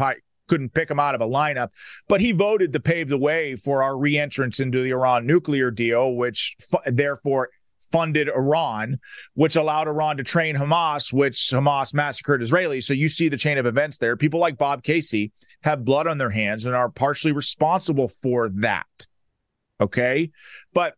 couldn't 0.49 0.73
pick 0.73 0.91
him 0.91 0.99
out 0.99 1.15
of 1.15 1.21
a 1.21 1.27
lineup, 1.27 1.71
but 2.09 2.21
he 2.21 2.33
voted 2.33 2.73
to 2.73 2.81
pave 2.81 3.09
the 3.09 3.19
way 3.19 3.55
for 3.55 3.83
our 3.83 3.93
reentrance 3.93 4.61
into 4.61 4.83
the 4.83 4.91
Iran 4.91 5.27
nuclear 5.27 5.71
deal, 5.71 6.15
which 6.15 6.57
f- 6.73 6.83
therefore 6.87 7.51
funded 7.91 8.29
Iran, 8.29 8.99
which 9.35 9.57
allowed 9.57 9.89
Iran 9.89 10.17
to 10.19 10.25
train 10.25 10.57
Hamas, 10.57 11.13
which 11.13 11.37
Hamas 11.37 11.95
massacred 11.95 12.41
Israelis. 12.41 12.85
So 12.85 12.95
you 12.95 13.09
see 13.09 13.29
the 13.29 13.37
chain 13.37 13.59
of 13.59 13.67
events 13.67 13.99
there. 13.99 14.17
People 14.17 14.41
like 14.41 14.59
Bob 14.59 14.83
Casey 14.83 15.33
have 15.63 15.85
blood 15.85 16.07
on 16.07 16.19
their 16.19 16.31
hands 16.31 16.67
and 16.67 16.75
are 16.75 16.89
partially 16.89 17.33
responsible 17.33 18.09
for 18.23 18.49
that. 18.49 19.07
Okay. 19.81 20.31
But 20.73 20.95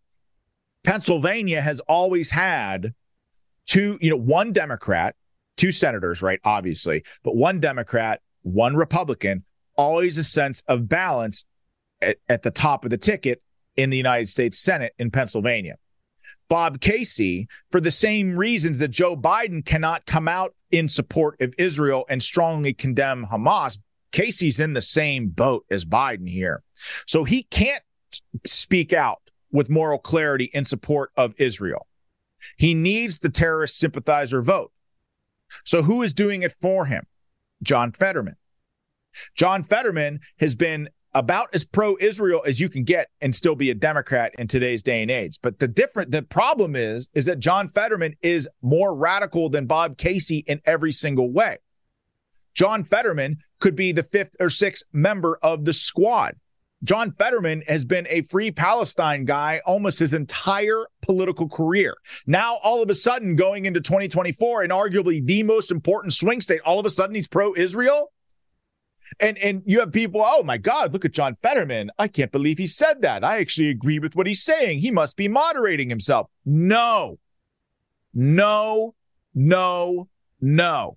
Pennsylvania 0.85 1.61
has 1.61 1.81
always 1.81 2.31
had 2.31 2.95
two, 3.67 3.99
you 4.01 4.11
know, 4.11 4.17
one 4.17 4.53
Democrat, 4.53 5.15
two 5.57 5.73
senators, 5.73 6.23
right? 6.23 6.41
Obviously, 6.45 7.05
but 7.23 7.37
one 7.37 7.61
Democrat, 7.61 8.21
one 8.43 8.75
Republican, 8.75 9.45
always 9.77 10.19
a 10.19 10.25
sense 10.25 10.63
of 10.69 10.89
balance 10.89 11.45
at, 12.01 12.17
at 12.29 12.43
the 12.43 12.51
top 12.51 12.85
of 12.85 12.91
the 12.91 12.99
ticket 12.99 13.43
in 13.77 13.91
the 13.91 13.97
United 13.97 14.29
States 14.29 14.59
Senate 14.59 14.93
in 14.99 15.11
Pennsylvania. 15.11 15.77
Bob 16.51 16.81
Casey 16.81 17.49
for 17.71 17.81
the 17.81 17.93
same 17.93 18.37
reasons 18.37 18.81
that 18.81 18.89
Joe 18.89 19.17
Biden 19.17 19.65
cannot 19.65 20.05
come 20.05 20.27
out 20.27 20.53
in 20.73 20.89
support 20.89 21.41
of 21.41 21.55
Israel 21.57 22.05
and 22.11 22.21
strongly 22.21 22.75
condemn 22.75 23.27
Hamas. 23.27 23.79
Casey's 24.11 24.59
in 24.59 24.73
the 24.73 24.83
same 24.83 25.29
boat 25.29 25.65
as 25.71 25.85
Biden 25.85 26.29
here. 26.29 26.65
So 27.07 27.23
he 27.23 27.45
can't 27.45 27.85
speak 28.45 28.93
out 28.93 29.23
with 29.53 29.71
moral 29.71 30.01
clarity 30.01 30.51
in 30.53 30.65
support 30.65 31.13
of 31.17 31.35
Israel. 31.39 31.87
He 32.57 32.75
needs 32.75 33.21
the 33.21 33.29
terrorist 33.29 33.79
sympathizer 33.79 34.43
vote. 34.43 34.73
So 35.65 35.85
who 35.85 36.03
is 36.03 36.13
doing 36.13 36.43
it 36.43 36.57
for 36.61 36.87
him? 36.87 37.07
John 37.63 37.93
Fetterman. 37.93 38.37
John 39.37 39.63
Fetterman 39.63 40.19
has 40.41 40.57
been 40.57 40.89
about 41.13 41.49
as 41.53 41.65
pro-Israel 41.65 42.43
as 42.47 42.61
you 42.61 42.69
can 42.69 42.85
get 42.85 43.09
and 43.21 43.35
still 43.35 43.55
be 43.55 43.71
a 43.71 43.75
Democrat 43.75 44.33
in 44.39 44.47
today's 44.49 44.83
day 44.83 45.03
and 45.03 45.11
age. 45.11 45.39
But 45.43 45.59
the 45.59 45.69
different 45.69 46.11
the 46.11 46.23
problem 46.23 46.77
is 46.77 47.09
is 47.15 47.27
that 47.27 47.39
John 47.39 47.69
Fetterman 47.69 48.15
is 48.23 48.49
more 48.63 48.95
radical 48.95 49.49
than 49.49 49.67
Bob 49.67 49.97
Casey 49.97 50.45
in 50.47 50.61
every 50.65 50.93
single 50.93 51.33
way. 51.33 51.59
John 52.55 52.85
Fetterman 52.85 53.39
could 53.59 53.77
be 53.77 53.93
the 53.93 54.03
fifth 54.03 54.37
or 54.41 54.51
sixth 54.51 54.85
member 54.93 55.39
of 55.43 55.65
the 55.65 55.73
squad. 55.73 56.35
John 56.83 57.13
Fetterman 57.13 57.63
has 57.69 57.85
been 57.85 58.07
a 58.09 58.23
free 58.23 58.51
Palestine 58.51 59.27
guy 59.27 59.61
almost 59.67 59.99
his 59.99 60.15
entire 60.15 60.87
political 61.03 61.47
career. 61.47 61.95
Now, 62.27 62.57
all 62.63 62.83
of 62.83 62.89
a 62.89 62.95
sudden, 62.95 63.37
going 63.37 63.67
into 63.67 63.83
2024 63.83 64.63
and 64.63 64.73
arguably 64.73 65.25
the 65.25 65.43
most 65.43 65.71
important 65.71 66.15
swing 66.15 66.41
state, 66.41 66.61
all 66.63 66.81
of 66.81 66.87
a 66.87 66.91
sudden 66.91 67.15
he's 67.15 67.29
pro 67.29 67.55
Israel. 67.55 68.13
And 69.19 69.39
and 69.39 69.63
you 69.67 69.81
have 69.81 69.93
people, 69.93 70.23
oh 70.25 70.43
my 70.43 70.59
God, 70.59 70.93
look 70.93 71.05
at 71.05 71.13
John 71.13 71.37
Fetterman. 71.43 71.91
I 71.99 72.09
can't 72.09 72.31
believe 72.31 72.59
he 72.59 72.67
said 72.67 73.03
that. 73.03 73.25
I 73.25 73.39
actually 73.39 73.71
agree 73.71 73.99
with 73.99 74.15
what 74.15 74.27
he's 74.27 74.43
saying. 74.43 74.79
He 74.79 74.91
must 74.91 75.17
be 75.17 75.29
moderating 75.29 75.89
himself. 75.89 76.29
No, 76.45 77.19
no, 78.15 78.95
no, 79.35 80.09
no. 80.41 80.97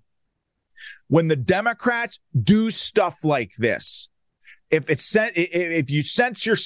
When 1.07 1.27
the 1.27 1.35
Democrats 1.35 2.19
do 2.39 2.71
stuff 2.71 3.23
like 3.23 3.53
this, 3.57 4.09
if 4.73 4.89
it's 4.89 5.15
if 5.15 5.91
you 5.91 6.01
sense 6.01 6.45
your 6.45 6.57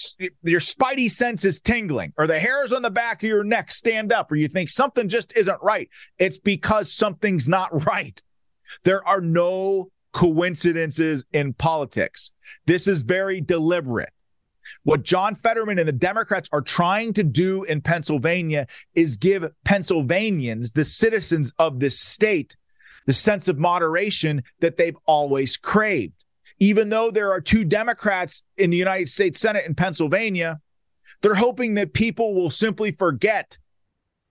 your 0.43 0.61
spidey 0.61 1.11
sense 1.11 1.43
is 1.43 1.59
tingling 1.59 2.13
or 2.17 2.25
the 2.25 2.39
hairs 2.39 2.71
on 2.71 2.81
the 2.81 2.89
back 2.89 3.21
of 3.21 3.27
your 3.27 3.43
neck 3.43 3.69
stand 3.69 4.13
up 4.13 4.31
or 4.31 4.35
you 4.35 4.47
think 4.47 4.69
something 4.69 5.09
just 5.09 5.35
isn't 5.35 5.61
right, 5.61 5.89
it's 6.17 6.39
because 6.39 6.91
something's 6.91 7.49
not 7.49 7.85
right. 7.85 8.21
There 8.83 9.05
are 9.05 9.21
no 9.21 9.91
coincidences 10.17 11.25
in 11.31 11.53
politics. 11.53 12.31
This 12.65 12.87
is 12.87 13.03
very 13.03 13.39
deliberate. 13.39 14.09
What 14.81 15.03
John 15.03 15.35
Fetterman 15.35 15.77
and 15.77 15.87
the 15.87 15.93
Democrats 15.93 16.49
are 16.51 16.63
trying 16.63 17.13
to 17.13 17.23
do 17.23 17.63
in 17.65 17.81
Pennsylvania 17.81 18.65
is 18.95 19.15
give 19.15 19.45
Pennsylvanians, 19.63 20.73
the 20.73 20.85
citizens 20.85 21.53
of 21.59 21.79
this 21.79 21.99
state, 21.99 22.55
the 23.05 23.13
sense 23.13 23.47
of 23.47 23.59
moderation 23.59 24.41
that 24.59 24.77
they've 24.77 24.97
always 25.05 25.55
craved. 25.55 26.23
Even 26.57 26.89
though 26.89 27.11
there 27.11 27.31
are 27.31 27.39
two 27.39 27.63
Democrats 27.63 28.41
in 28.57 28.71
the 28.71 28.77
United 28.77 29.09
States 29.09 29.39
Senate 29.39 29.67
in 29.67 29.75
Pennsylvania, 29.75 30.59
they're 31.21 31.35
hoping 31.35 31.75
that 31.75 31.93
people 31.93 32.33
will 32.33 32.49
simply 32.49 32.91
forget 32.91 33.59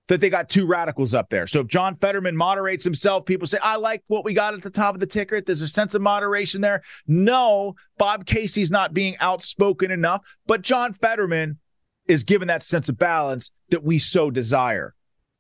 that 0.09 0.21
they 0.21 0.31
got 0.31 0.49
two 0.49 0.67
radicals 0.67 1.15
up 1.15 1.31
there. 1.31 1.47
So 1.47 1.61
if 1.61 1.67
John 1.67 1.97
Fetterman 1.97 2.37
moderates 2.37 2.85
himself, 2.85 3.27
people 3.27 3.47
say, 3.47 3.59
I 3.63 3.77
like 3.77 4.05
what 4.07 4.25
we 4.25 4.35
got 4.35 4.55
at 4.55 4.63
the 4.63 4.71
top 4.71 4.95
of 4.95 5.01
the 5.01 5.07
ticker. 5.07 5.41
There's 5.41 5.63
a 5.63 5.69
sense 5.69 5.95
of 5.95 6.03
moderation 6.03 6.61
there. 6.61 6.83
No, 7.07 7.75
Bob 7.99 8.27
Casey's 8.27 8.71
not 8.71 8.95
being 8.95 9.17
outspoken 9.19 9.91
enough, 9.91 10.23
but 10.47 10.63
John 10.63 10.93
Fetterman 10.93 11.59
is 12.07 12.25
given 12.25 12.49
that 12.49 12.63
sense 12.63 12.89
of 12.89 12.99
balance 12.99 13.51
that 13.71 13.83
we 13.83 13.99
so 13.99 14.31
desire. 14.31 14.95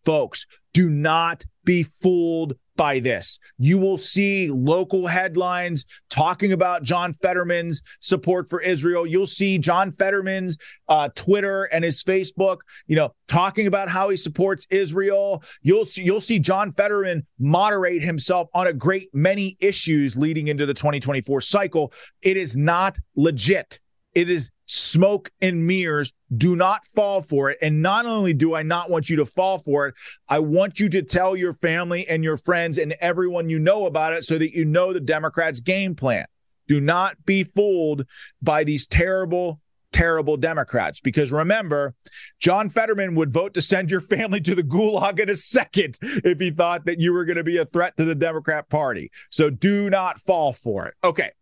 Folks, 0.05 0.47
do 0.73 0.91
not 0.91 1.45
be 1.67 1.83
fooled 1.83 2.55
by 2.77 2.99
this. 3.01 3.39
You 3.59 3.79
will 3.79 3.99
see 3.99 4.49
local 4.51 5.07
headlines 5.07 5.85
talking 6.09 6.53
about 6.53 6.83
John 6.83 7.12
Fetterman's 7.14 7.83
support 8.01 8.49
for 8.49 8.61
Israel. 8.61 9.07
You'll 9.07 9.27
see 9.27 9.59
John 9.59 9.93
Fetterman's 9.93 10.57
uh, 10.89 11.09
Twitter 11.14 11.64
and 11.64 11.85
his 11.85 12.03
Facebook, 12.05 12.59
you 12.87 12.97
know, 12.97 13.12
talking 13.29 13.67
about 13.67 13.89
how 13.89 14.09
he 14.11 14.17
supports 14.17 14.67
Israel. 14.71 15.43
You'll 15.62 15.87
see, 15.87 16.03
you'll 16.03 16.21
see 16.21 16.39
John 16.39 16.71
Fetterman 16.73 17.27
moderate 17.39 18.03
himself 18.03 18.49
on 18.55 18.67
a 18.67 18.73
great 18.73 19.09
many 19.12 19.57
issues 19.61 20.17
leading 20.17 20.49
into 20.49 20.67
the 20.67 20.75
2024 20.75 21.41
cycle. 21.41 21.93
It 22.23 22.37
is 22.37 22.57
not 22.57 22.99
legit. 23.17 23.81
It 24.17 24.31
is 24.31 24.51
smoke 24.64 25.31
and 25.43 25.67
mirrors. 25.67 26.11
Do 26.35 26.57
not 26.57 26.87
fall 26.87 27.21
for 27.21 27.51
it. 27.51 27.59
And 27.61 27.83
not 27.83 28.07
only 28.07 28.33
do 28.33 28.55
I 28.55 28.62
not 28.62 28.89
want 28.89 29.11
you 29.11 29.17
to 29.17 29.27
fall 29.27 29.59
for 29.59 29.89
it, 29.89 29.95
I 30.27 30.39
want 30.39 30.81
you 30.81 30.89
to 30.89 31.03
tell 31.03 31.37
your 31.37 31.53
family 31.53 32.09
and 32.09 32.25
your 32.25 32.39
friends 32.39 32.79
and 32.79 32.95
everyone 33.03 33.51
you 33.51 33.59
know 33.59 33.85
about 33.85 34.14
it 34.14 34.25
so 34.25 34.39
that 34.39 34.57
you 34.57 34.64
know 34.64 34.95
the 34.95 35.01
Democrats' 35.01 35.61
game 35.61 35.95
plan. 35.95 36.25
Do 36.67 36.81
not 36.81 37.27
be 37.27 37.45
fooled 37.45 38.07
by 38.41 38.64
these 38.64 38.87
terrible, 38.87 39.61
terrible 39.93 40.39
Democrats. 40.39 41.03
Because 41.03 41.31
remember, 41.31 41.95
John 42.41 42.71
Fetterman 42.71 43.17
would 43.17 43.35
vote 43.35 43.53
to 43.53 43.61
send 43.61 43.91
your 43.91 44.01
family 44.01 44.41
to 44.41 44.55
the 44.55 44.62
gulag 44.62 45.21
in 45.21 45.29
a 45.29 45.37
second 45.37 45.99
if 46.01 46.41
he 46.41 46.51
thought 46.51 46.87
that 46.87 47.01
you 47.01 47.12
were 47.12 47.27
going 47.27 47.37
to 47.37 47.45
be 47.45 47.59
a 47.59 47.67
threat 47.67 47.99
to 47.99 48.05
the 48.07 48.14
Democrat 48.14 48.71
Party. 48.71 49.11
So 49.29 49.51
do 49.51 49.91
not 49.91 50.19
fall 50.19 50.55
for 50.55 50.87
it. 50.87 50.95
Okay. 51.05 51.33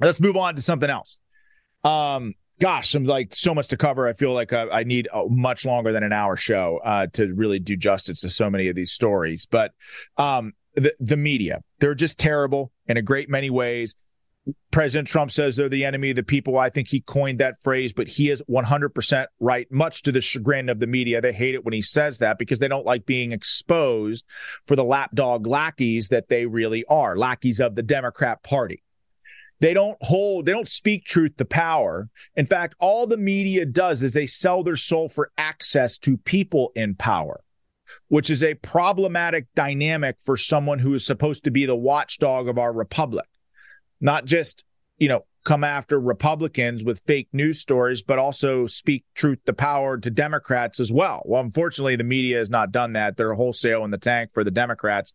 Let's 0.00 0.20
move 0.20 0.38
on 0.38 0.56
to 0.56 0.62
something 0.62 0.88
else. 0.88 1.18
Um, 1.84 2.34
gosh, 2.60 2.94
I'm 2.94 3.04
like 3.04 3.34
so 3.34 3.54
much 3.54 3.68
to 3.68 3.76
cover. 3.76 4.06
I 4.06 4.12
feel 4.12 4.32
like 4.32 4.52
I, 4.52 4.68
I 4.68 4.84
need 4.84 5.08
a 5.12 5.28
much 5.28 5.66
longer 5.66 5.92
than 5.92 6.02
an 6.02 6.12
hour 6.12 6.36
show 6.36 6.80
uh, 6.84 7.08
to 7.14 7.34
really 7.34 7.58
do 7.58 7.76
justice 7.76 8.20
to 8.20 8.30
so 8.30 8.48
many 8.48 8.68
of 8.68 8.76
these 8.76 8.92
stories. 8.92 9.46
But 9.50 9.72
um, 10.16 10.52
the 10.74 10.94
the 11.00 11.16
media, 11.16 11.62
they're 11.80 11.94
just 11.94 12.18
terrible 12.18 12.72
in 12.86 12.96
a 12.96 13.02
great 13.02 13.28
many 13.28 13.50
ways. 13.50 13.94
President 14.72 15.06
Trump 15.06 15.30
says 15.30 15.54
they're 15.54 15.68
the 15.68 15.84
enemy 15.84 16.10
of 16.10 16.16
the 16.16 16.22
people. 16.22 16.58
I 16.58 16.68
think 16.68 16.88
he 16.88 17.00
coined 17.00 17.38
that 17.38 17.62
phrase, 17.62 17.92
but 17.92 18.08
he 18.08 18.28
is 18.28 18.42
100% 18.50 19.26
right, 19.38 19.70
much 19.70 20.02
to 20.02 20.10
the 20.10 20.20
chagrin 20.20 20.68
of 20.68 20.80
the 20.80 20.88
media. 20.88 21.20
They 21.20 21.32
hate 21.32 21.54
it 21.54 21.64
when 21.64 21.74
he 21.74 21.82
says 21.82 22.18
that 22.18 22.38
because 22.38 22.58
they 22.58 22.66
don't 22.66 22.84
like 22.84 23.06
being 23.06 23.30
exposed 23.30 24.24
for 24.66 24.74
the 24.74 24.82
lapdog 24.82 25.46
lackeys 25.46 26.08
that 26.08 26.28
they 26.28 26.46
really 26.46 26.84
are, 26.86 27.16
lackeys 27.16 27.60
of 27.60 27.76
the 27.76 27.84
Democrat 27.84 28.42
Party. 28.42 28.82
They 29.62 29.72
don't 29.72 29.96
hold, 30.02 30.44
they 30.44 30.52
don't 30.52 30.68
speak 30.68 31.06
truth 31.06 31.38
to 31.38 31.46
power. 31.46 32.10
In 32.36 32.44
fact, 32.44 32.74
all 32.78 33.06
the 33.06 33.16
media 33.16 33.64
does 33.64 34.02
is 34.02 34.12
they 34.12 34.26
sell 34.26 34.62
their 34.62 34.76
soul 34.76 35.08
for 35.08 35.30
access 35.38 35.96
to 35.98 36.18
people 36.18 36.72
in 36.74 36.96
power, 36.96 37.42
which 38.08 38.28
is 38.28 38.42
a 38.42 38.54
problematic 38.56 39.46
dynamic 39.54 40.16
for 40.22 40.36
someone 40.36 40.80
who 40.80 40.92
is 40.92 41.06
supposed 41.06 41.44
to 41.44 41.50
be 41.50 41.64
the 41.64 41.76
watchdog 41.76 42.48
of 42.48 42.58
our 42.58 42.74
republic 42.74 43.26
not 44.02 44.26
just, 44.26 44.64
you 44.98 45.08
know, 45.08 45.24
come 45.44 45.64
after 45.64 45.98
Republicans 45.98 46.84
with 46.84 47.00
fake 47.06 47.28
news 47.32 47.60
stories, 47.60 48.02
but 48.02 48.18
also 48.18 48.66
speak 48.66 49.04
truth 49.14 49.38
to 49.46 49.52
power 49.52 49.96
to 49.96 50.10
Democrats 50.10 50.78
as 50.78 50.92
well. 50.92 51.22
Well, 51.24 51.40
unfortunately, 51.40 51.96
the 51.96 52.04
media 52.04 52.38
has 52.38 52.50
not 52.50 52.72
done 52.72 52.92
that. 52.92 53.16
They're 53.16 53.34
wholesale 53.34 53.84
in 53.84 53.90
the 53.90 53.98
tank 53.98 54.30
for 54.34 54.44
the 54.44 54.50
Democrats. 54.50 55.12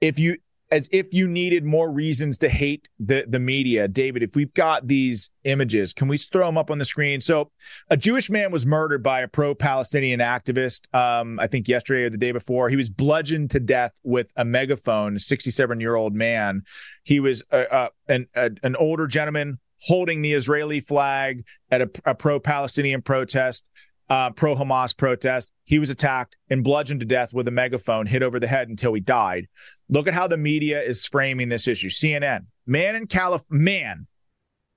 If 0.00 0.18
you 0.18 0.38
as 0.70 0.88
if 0.90 1.12
you 1.12 1.28
needed 1.28 1.64
more 1.64 1.90
reasons 1.90 2.38
to 2.38 2.48
hate 2.48 2.88
the, 2.98 3.24
the 3.28 3.38
media. 3.38 3.86
David, 3.86 4.22
if 4.22 4.34
we've 4.34 4.52
got 4.54 4.88
these 4.88 5.30
images, 5.44 5.92
can 5.92 6.08
we 6.08 6.18
throw 6.18 6.46
them 6.46 6.58
up 6.58 6.70
on 6.70 6.78
the 6.78 6.84
screen? 6.84 7.20
So, 7.20 7.50
a 7.88 7.96
Jewish 7.96 8.30
man 8.30 8.50
was 8.50 8.66
murdered 8.66 9.02
by 9.02 9.20
a 9.20 9.28
pro 9.28 9.54
Palestinian 9.54 10.20
activist, 10.20 10.92
um, 10.94 11.38
I 11.38 11.46
think 11.46 11.68
yesterday 11.68 12.04
or 12.04 12.10
the 12.10 12.18
day 12.18 12.32
before. 12.32 12.68
He 12.68 12.76
was 12.76 12.90
bludgeoned 12.90 13.50
to 13.52 13.60
death 13.60 13.92
with 14.02 14.32
a 14.36 14.44
megaphone, 14.44 15.18
67 15.18 15.80
year 15.80 15.94
old 15.94 16.14
man. 16.14 16.62
He 17.04 17.20
was 17.20 17.44
uh, 17.52 17.64
uh, 17.70 17.88
an, 18.08 18.26
a, 18.34 18.50
an 18.62 18.76
older 18.76 19.06
gentleman 19.06 19.58
holding 19.80 20.22
the 20.22 20.32
Israeli 20.32 20.80
flag 20.80 21.44
at 21.70 21.82
a, 21.82 21.90
a 22.04 22.14
pro 22.14 22.40
Palestinian 22.40 23.02
protest 23.02 23.64
uh, 24.08 24.30
pro 24.30 24.54
Hamas 24.54 24.96
protest. 24.96 25.52
He 25.64 25.78
was 25.78 25.90
attacked 25.90 26.36
and 26.48 26.62
bludgeoned 26.62 27.00
to 27.00 27.06
death 27.06 27.32
with 27.32 27.48
a 27.48 27.52
megaphone, 27.52 28.06
hit 28.06 28.22
over 28.22 28.38
the 28.38 28.46
head 28.46 28.68
until 28.68 28.94
he 28.94 29.00
died. 29.00 29.48
Look 29.88 30.06
at 30.06 30.14
how 30.14 30.28
the 30.28 30.36
media 30.36 30.82
is 30.82 31.06
framing 31.06 31.48
this 31.48 31.68
issue. 31.68 31.88
CNN, 31.88 32.46
man 32.66 32.94
in 32.94 33.06
Calif- 33.06 33.50
man, 33.50 34.06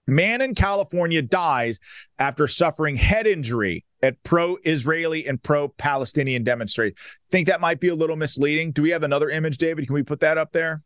man 0.08 0.42
in 0.42 0.56
California 0.56 1.22
dies 1.22 1.80
after 2.18 2.48
suffering 2.48 2.96
head 2.96 3.28
injury 3.28 3.86
at 4.02 4.22
pro-Israeli 4.24 5.28
and 5.28 5.42
pro-Palestinian 5.44 6.44
demonstration. 6.44 6.96
Think 7.32 7.48
that 7.48 7.62
might 7.62 7.80
be 7.80 7.90
a 7.90 7.96
little 7.96 8.16
misleading. 8.16 8.72
Do 8.72 8.82
we 8.82 8.92
have 8.92 9.04
another 9.04 9.30
image, 9.30 9.58
David? 9.58 9.88
Can 9.88 9.94
we 9.94 10.04
put 10.04 10.22
that 10.22 10.38
up 10.38 10.52
there? 10.52 10.84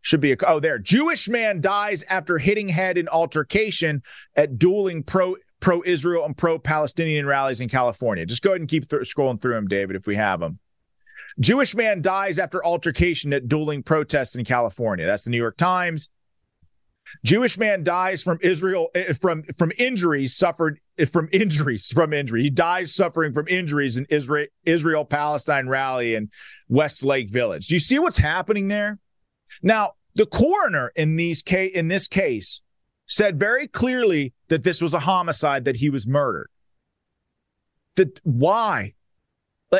Should 0.00 0.20
be 0.20 0.32
a 0.32 0.36
oh 0.46 0.60
there. 0.60 0.78
Jewish 0.78 1.28
man 1.28 1.60
dies 1.60 2.04
after 2.08 2.38
hitting 2.38 2.68
head 2.68 2.96
in 2.96 3.08
altercation 3.08 4.02
at 4.36 4.56
dueling 4.56 5.02
pro 5.02 5.34
pro 5.60 5.82
Israel 5.84 6.24
and 6.24 6.36
pro 6.36 6.58
Palestinian 6.58 7.26
rallies 7.26 7.60
in 7.60 7.68
California. 7.68 8.26
Just 8.26 8.42
go 8.42 8.50
ahead 8.50 8.60
and 8.60 8.68
keep 8.68 8.88
th- 8.88 9.02
scrolling 9.02 9.40
through 9.40 9.54
them, 9.54 9.68
David, 9.68 9.96
if 9.96 10.06
we 10.06 10.16
have 10.16 10.40
them. 10.40 10.58
Jewish 11.40 11.74
man 11.74 12.02
dies 12.02 12.38
after 12.38 12.64
altercation 12.64 13.32
at 13.32 13.48
dueling 13.48 13.82
protests 13.82 14.36
in 14.36 14.44
California. 14.44 15.06
That's 15.06 15.24
the 15.24 15.30
New 15.30 15.38
York 15.38 15.56
Times. 15.56 16.10
Jewish 17.24 17.56
man 17.56 17.84
dies 17.84 18.22
from 18.22 18.38
Israel 18.42 18.88
eh, 18.94 19.12
from 19.14 19.42
from 19.56 19.72
injuries 19.78 20.34
suffered 20.36 20.78
eh, 20.98 21.06
from 21.06 21.28
injuries 21.32 21.88
from 21.88 22.12
injury. 22.12 22.42
He 22.42 22.50
dies 22.50 22.94
suffering 22.94 23.32
from 23.32 23.48
injuries 23.48 23.96
in 23.96 24.06
Israel 24.10 24.46
Israel 24.64 25.04
Palestine 25.04 25.68
rally 25.68 26.14
in 26.14 26.30
Westlake 26.68 27.30
Village. 27.30 27.68
Do 27.68 27.74
you 27.74 27.80
see 27.80 27.98
what's 27.98 28.18
happening 28.18 28.68
there? 28.68 28.98
Now, 29.62 29.92
the 30.14 30.26
coroner 30.26 30.92
in 30.96 31.16
these 31.16 31.42
in 31.42 31.88
this 31.88 32.08
case 32.08 32.60
said 33.08 33.38
very 33.38 33.66
clearly 33.66 34.32
that 34.48 34.62
this 34.62 34.80
was 34.80 34.94
a 34.94 35.00
homicide, 35.00 35.64
that 35.64 35.76
he 35.76 35.90
was 35.90 36.06
murdered. 36.06 36.48
That 37.96 38.20
why? 38.22 38.94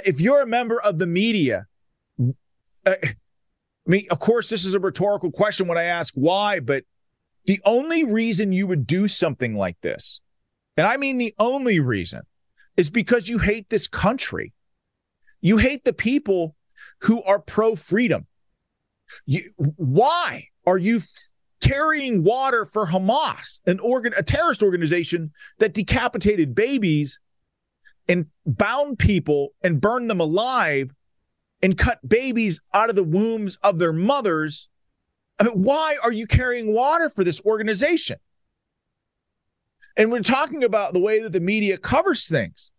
If 0.04 0.20
you're 0.20 0.42
a 0.42 0.46
member 0.46 0.80
of 0.80 0.98
the 0.98 1.06
media, 1.06 1.66
uh, 2.84 2.94
I 3.02 3.14
mean, 3.86 4.06
of 4.10 4.18
course, 4.18 4.50
this 4.50 4.64
is 4.64 4.74
a 4.74 4.80
rhetorical 4.80 5.30
question 5.30 5.68
when 5.68 5.78
I 5.78 5.84
ask 5.84 6.12
why, 6.14 6.60
but 6.60 6.84
the 7.44 7.60
only 7.64 8.04
reason 8.04 8.52
you 8.52 8.66
would 8.66 8.86
do 8.86 9.08
something 9.08 9.54
like 9.54 9.80
this, 9.80 10.20
and 10.76 10.86
I 10.86 10.96
mean 10.96 11.16
the 11.16 11.34
only 11.38 11.80
reason, 11.80 12.22
is 12.76 12.90
because 12.90 13.28
you 13.28 13.38
hate 13.38 13.70
this 13.70 13.88
country. 13.88 14.52
You 15.40 15.56
hate 15.56 15.84
the 15.84 15.92
people 15.92 16.54
who 17.00 17.22
are 17.22 17.38
pro 17.38 17.76
freedom. 17.76 18.26
Why 19.56 20.48
are 20.66 20.78
you 20.78 21.00
carrying 21.60 22.24
water 22.24 22.64
for 22.64 22.86
Hamas, 22.86 23.60
an 23.66 23.80
organ, 23.80 24.12
a 24.16 24.22
terrorist 24.22 24.62
organization 24.62 25.32
that 25.58 25.74
decapitated 25.74 26.54
babies 26.54 27.20
and 28.08 28.26
bound 28.46 28.98
people 28.98 29.50
and 29.62 29.80
burned 29.80 30.08
them 30.08 30.20
alive 30.20 30.94
and 31.62 31.76
cut 31.76 32.06
babies 32.08 32.60
out 32.72 32.90
of 32.90 32.96
the 32.96 33.04
wombs 33.04 33.56
of 33.62 33.78
their 33.78 33.92
mothers. 33.92 34.68
I 35.38 35.44
mean, 35.44 35.62
why 35.62 35.96
are 36.02 36.12
you 36.12 36.26
carrying 36.26 36.72
water 36.72 37.08
for 37.08 37.24
this 37.24 37.40
organization? 37.44 38.18
And 39.96 40.12
we're 40.12 40.20
talking 40.20 40.62
about 40.62 40.94
the 40.94 41.00
way 41.00 41.20
that 41.20 41.32
the 41.32 41.40
media 41.40 41.76
covers 41.76 42.28
things. 42.28 42.70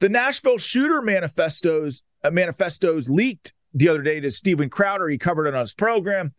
The 0.00 0.08
Nashville 0.08 0.58
shooter 0.58 1.02
manifestos 1.02 2.02
uh, 2.22 2.30
manifestos 2.30 3.08
leaked 3.08 3.52
the 3.72 3.88
other 3.88 4.02
day 4.02 4.20
to 4.20 4.30
Steven 4.30 4.68
Crowder. 4.68 5.08
He 5.08 5.18
covered 5.18 5.46
it 5.46 5.54
on 5.54 5.60
his 5.60 5.74
program. 5.74 6.34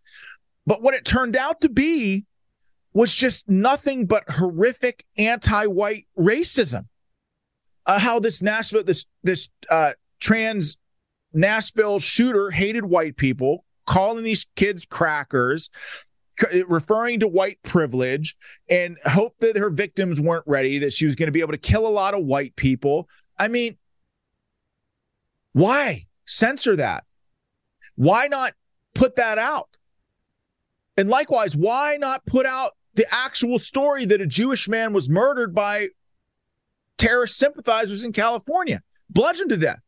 But 0.72 0.82
what 0.82 0.94
it 0.94 1.04
turned 1.04 1.36
out 1.36 1.60
to 1.60 1.70
be 1.70 2.26
was 2.94 3.14
just 3.14 3.50
nothing 3.50 4.06
but 4.06 4.24
horrific 4.30 5.04
anti-white 5.18 6.08
racism. 6.18 6.86
Uh, 7.86 8.00
how 8.00 8.22
this 8.22 8.42
Nashville, 8.42 8.86
this 8.86 9.06
this 9.22 9.50
uh, 9.70 9.96
trans 10.22 10.78
Nashville 11.34 12.00
shooter 12.00 12.52
hated 12.52 12.86
white 12.86 13.18
people, 13.18 13.66
calling 13.86 14.24
these 14.24 14.48
kids 14.56 14.86
crackers, 14.86 15.70
c- 16.40 16.64
referring 16.66 17.20
to 17.20 17.28
white 17.28 17.62
privilege, 17.64 18.38
and 18.70 18.98
hoped 19.04 19.42
that 19.42 19.58
her 19.58 19.72
victims 19.72 20.22
weren't 20.22 20.48
ready, 20.48 20.80
that 20.80 20.94
she 20.94 21.06
was 21.06 21.16
going 21.16 21.28
to 21.28 21.34
be 21.34 21.42
able 21.42 21.52
to 21.52 21.58
kill 21.58 21.86
a 21.86 21.90
lot 21.90 22.14
of 22.14 22.24
white 22.24 22.56
people. 22.56 23.10
I 23.38 23.50
mean, 23.50 23.76
why 25.52 26.06
censor 26.26 26.78
that? 26.78 27.04
Why 27.98 28.30
not 28.30 28.54
put 28.96 29.18
that 29.18 29.38
out? 29.38 29.68
And 31.02 31.10
likewise, 31.10 31.58
why 31.58 31.98
not 31.98 32.28
put 32.28 32.46
out 32.46 32.74
the 32.94 33.08
actual 33.12 33.58
story 33.58 34.06
that 34.06 34.22
a 34.22 34.28
Jewish 34.28 34.70
man 34.70 34.94
was 34.94 35.10
murdered 35.10 35.56
by 35.56 35.88
terrorist 37.00 37.40
sympathizers 37.40 38.04
in 38.04 38.12
California, 38.12 38.84
bludgeoned 39.10 39.50
to 39.50 39.58
death? 39.58 39.80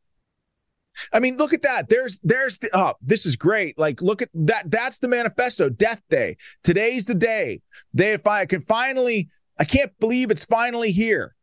I 1.12 1.20
mean, 1.20 1.38
look 1.38 1.54
at 1.54 1.62
that. 1.62 1.88
There's 1.88 2.20
there's 2.24 2.58
the 2.58 2.72
oh, 2.74 2.96
this 3.00 3.28
is 3.28 3.36
great. 3.36 3.78
Like, 3.78 4.02
look 4.02 4.24
at 4.24 4.30
that. 4.34 4.72
That's 4.72 4.98
the 4.98 5.08
manifesto. 5.08 5.70
Death 5.70 6.02
Day. 6.10 6.36
Today's 6.64 7.06
the 7.06 7.14
day. 7.14 7.62
They 7.94 8.14
if 8.14 8.26
I 8.26 8.48
can 8.48 8.62
finally, 8.62 9.30
I 9.60 9.66
can't 9.66 9.92
believe 10.00 10.32
it's 10.32 10.46
finally 10.46 10.92
here. 10.92 11.36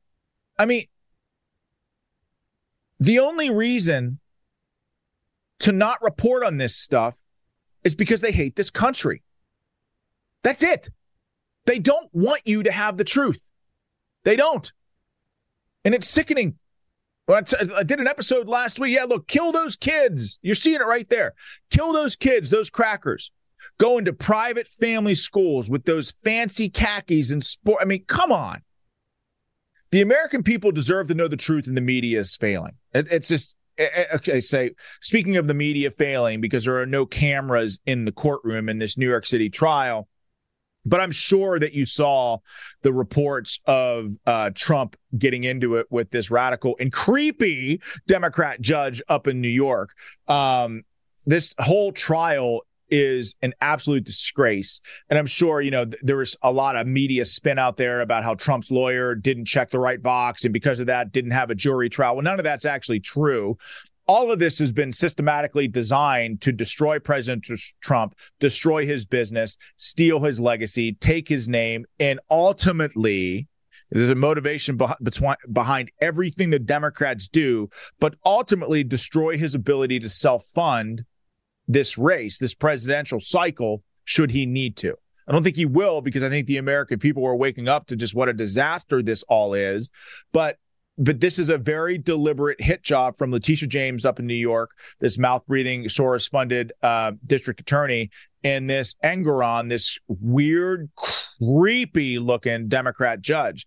I 0.58 0.66
mean, 0.66 0.86
the 2.98 3.20
only 3.20 3.50
reason 3.50 4.18
to 5.60 5.70
not 5.70 6.02
report 6.02 6.42
on 6.42 6.56
this 6.56 6.74
stuff 6.74 7.14
is 7.84 7.94
because 7.94 8.20
they 8.20 8.32
hate 8.32 8.56
this 8.56 8.70
country. 8.70 9.22
That's 10.43 10.62
it. 10.62 10.88
They 11.66 11.78
don't 11.78 12.09
want 12.12 12.43
you 12.45 12.62
to 12.62 12.72
have 12.72 12.97
the 12.97 13.05
truth. 13.05 13.47
They 14.24 14.36
don't. 14.36 14.72
And 15.84 15.95
it's 15.95 16.09
sickening. 16.09 16.57
I, 17.28 17.43
did 17.84 18.01
an 18.01 18.09
episode 18.09 18.49
last 18.49 18.80
week. 18.80 18.95
Yeah, 18.95 19.05
look, 19.05 19.28
kill 19.28 19.53
those 19.53 19.76
kids. 19.76 20.38
You're 20.43 20.55
seeing 20.55 20.80
it 20.80 20.86
right 20.86 21.09
there. 21.09 21.34
Kill 21.70 21.93
those 21.93 22.16
kids, 22.16 22.51
those 22.51 22.70
crackers. 22.70 23.30
Go 23.78 23.99
into 23.99 24.12
private 24.12 24.66
family 24.66 25.14
schools 25.14 25.70
with 25.70 25.84
those 25.84 26.12
fancy 26.24 26.68
khakis 26.68 27.30
and 27.30 27.45
sport. 27.45 27.78
I 27.80 27.84
mean, 27.84 28.05
come 28.07 28.32
on. 28.32 28.62
The 29.93 30.01
American 30.01 30.43
people 30.43 30.72
deserve 30.72 31.09
to 31.09 31.14
know 31.14 31.28
the 31.28 31.36
truth, 31.36 31.66
and 31.66 31.76
the 31.76 31.82
media 31.82 32.20
is 32.20 32.36
failing. 32.36 32.74
It, 32.95 33.09
it's 33.11 33.28
just, 33.28 33.57
eh, 33.76 33.88
eh, 33.95 34.18
I 34.34 34.38
say, 34.38 34.72
speaking 35.01 35.36
of 35.36 35.47
the 35.47 35.55
media 35.55 35.91
failing, 35.91 36.41
because 36.41 36.64
there 36.64 36.80
are 36.80 36.86
no 36.86 37.07
cameras 37.07 37.80
in 37.86 38.05
the 38.07 38.12
courtroom 38.12 38.68
in 38.68 38.78
this 38.78 38.97
New 38.97 39.09
York 39.09 39.26
City 39.26 39.51
trial 39.51 40.09
but 40.84 41.00
I'm 41.00 41.12
sure 41.12 41.58
that 41.58 41.72
you 41.72 41.84
saw 41.84 42.38
the 42.82 42.92
reports 42.92 43.60
of 43.66 44.12
uh, 44.26 44.50
Trump 44.54 44.96
getting 45.16 45.44
into 45.44 45.76
it 45.76 45.86
with 45.90 46.10
this 46.10 46.30
radical 46.30 46.76
and 46.80 46.92
creepy 46.92 47.80
Democrat 48.06 48.60
judge 48.60 49.02
up 49.08 49.26
in 49.26 49.40
New 49.40 49.48
York. 49.48 49.90
Um, 50.28 50.82
this 51.26 51.54
whole 51.58 51.92
trial 51.92 52.62
is 52.90 53.36
an 53.42 53.54
absolute 53.60 54.04
disgrace. 54.04 54.80
And 55.08 55.18
I'm 55.18 55.26
sure, 55.26 55.60
you 55.60 55.70
know, 55.70 55.84
th- 55.84 56.02
there 56.02 56.16
was 56.16 56.36
a 56.42 56.52
lot 56.52 56.76
of 56.76 56.86
media 56.86 57.24
spin 57.24 57.58
out 57.58 57.76
there 57.76 58.00
about 58.00 58.24
how 58.24 58.34
Trump's 58.34 58.70
lawyer 58.70 59.14
didn't 59.14 59.44
check 59.44 59.70
the 59.70 59.78
right 59.78 60.02
box 60.02 60.44
and 60.44 60.52
because 60.52 60.80
of 60.80 60.86
that 60.86 61.12
didn't 61.12 61.30
have 61.30 61.50
a 61.50 61.54
jury 61.54 61.88
trial. 61.88 62.16
Well, 62.16 62.24
none 62.24 62.40
of 62.40 62.44
that's 62.44 62.64
actually 62.64 63.00
true. 63.00 63.56
All 64.11 64.32
of 64.32 64.40
this 64.40 64.58
has 64.58 64.72
been 64.72 64.90
systematically 64.90 65.68
designed 65.68 66.40
to 66.40 66.50
destroy 66.50 66.98
President 66.98 67.46
Trump, 67.80 68.16
destroy 68.40 68.84
his 68.84 69.06
business, 69.06 69.56
steal 69.76 70.24
his 70.24 70.40
legacy, 70.40 70.94
take 70.94 71.28
his 71.28 71.48
name, 71.48 71.86
and 72.00 72.18
ultimately, 72.28 73.46
the 73.92 74.16
motivation 74.16 74.76
behind 75.52 75.92
everything 76.00 76.50
the 76.50 76.58
Democrats 76.58 77.28
do, 77.28 77.70
but 78.00 78.16
ultimately 78.24 78.82
destroy 78.82 79.38
his 79.38 79.54
ability 79.54 80.00
to 80.00 80.08
self 80.08 80.44
fund 80.44 81.04
this 81.68 81.96
race, 81.96 82.36
this 82.40 82.54
presidential 82.54 83.20
cycle, 83.20 83.84
should 84.04 84.32
he 84.32 84.44
need 84.44 84.76
to. 84.78 84.96
I 85.28 85.32
don't 85.32 85.44
think 85.44 85.54
he 85.54 85.66
will 85.66 86.00
because 86.00 86.24
I 86.24 86.30
think 86.30 86.48
the 86.48 86.56
American 86.56 86.98
people 86.98 87.24
are 87.24 87.36
waking 87.36 87.68
up 87.68 87.86
to 87.86 87.94
just 87.94 88.16
what 88.16 88.28
a 88.28 88.32
disaster 88.32 89.04
this 89.04 89.22
all 89.28 89.54
is. 89.54 89.88
But 90.32 90.56
but 91.01 91.18
this 91.18 91.38
is 91.38 91.48
a 91.48 91.57
very 91.57 91.96
deliberate 91.96 92.61
hit 92.61 92.82
job 92.82 93.16
from 93.16 93.32
Letitia 93.32 93.66
James 93.66 94.05
up 94.05 94.20
in 94.20 94.26
New 94.26 94.34
York, 94.34 94.72
this 95.01 95.16
mouth 95.16 95.42
breathing 95.46 95.84
Soros 95.84 96.30
funded 96.30 96.72
uh, 96.82 97.12
district 97.26 97.59
attorney, 97.59 98.11
and 98.44 98.68
this 98.68 98.94
Engoron, 99.03 99.70
this 99.70 99.98
weird, 100.09 100.90
creepy 101.40 102.18
looking 102.18 102.68
Democrat 102.68 103.22
judge. 103.22 103.66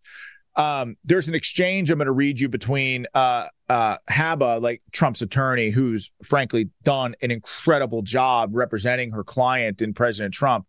Um, 0.56 0.96
there's 1.04 1.28
an 1.28 1.34
exchange 1.34 1.90
I'm 1.90 1.98
going 1.98 2.06
to 2.06 2.12
read 2.12 2.40
you 2.40 2.48
between 2.48 3.08
uh, 3.16 3.48
uh, 3.68 3.98
Habba, 4.08 4.62
like 4.62 4.84
Trump's 4.92 5.24
attorney, 5.24 5.72
who's 5.72 6.12
frankly 6.24 6.70
done 6.84 7.16
an 7.24 7.32
incredible 7.32 8.04
job 8.04 8.52
representing 8.54 9.12
her 9.12 9.24
client 9.24 9.82
in 9.82 9.96
President 9.96 10.36
Trump. 10.36 10.68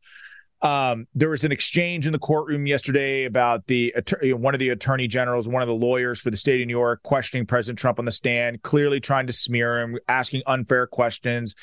Um, 0.65 1.07
there 1.15 1.29
was 1.29 1.45
an 1.45 1.53
exchange 1.53 2.07
in 2.07 2.13
the 2.13 2.19
courtroom 2.19 2.67
yesterday 2.67 3.25
about 3.25 3.67
the 3.67 3.95
one 4.23 4.55
of 4.55 4.61
the 4.61 4.71
attorney 4.71 5.07
generals, 5.07 5.47
one 5.47 5.61
of 5.61 5.69
the 5.69 5.75
lawyers 5.75 6.23
for 6.23 6.31
the 6.31 6.39
state 6.39 6.63
of 6.63 6.67
New 6.67 6.73
York, 6.73 7.03
questioning 7.03 7.45
President 7.45 7.79
Trump 7.79 7.99
on 7.99 8.07
the 8.07 8.13
stand, 8.13 8.63
clearly 8.63 8.99
trying 8.99 9.27
to 9.27 9.33
smear 9.33 9.79
him, 9.79 9.99
asking 10.09 10.43
unfair 10.47 10.87
questions, 10.87 11.55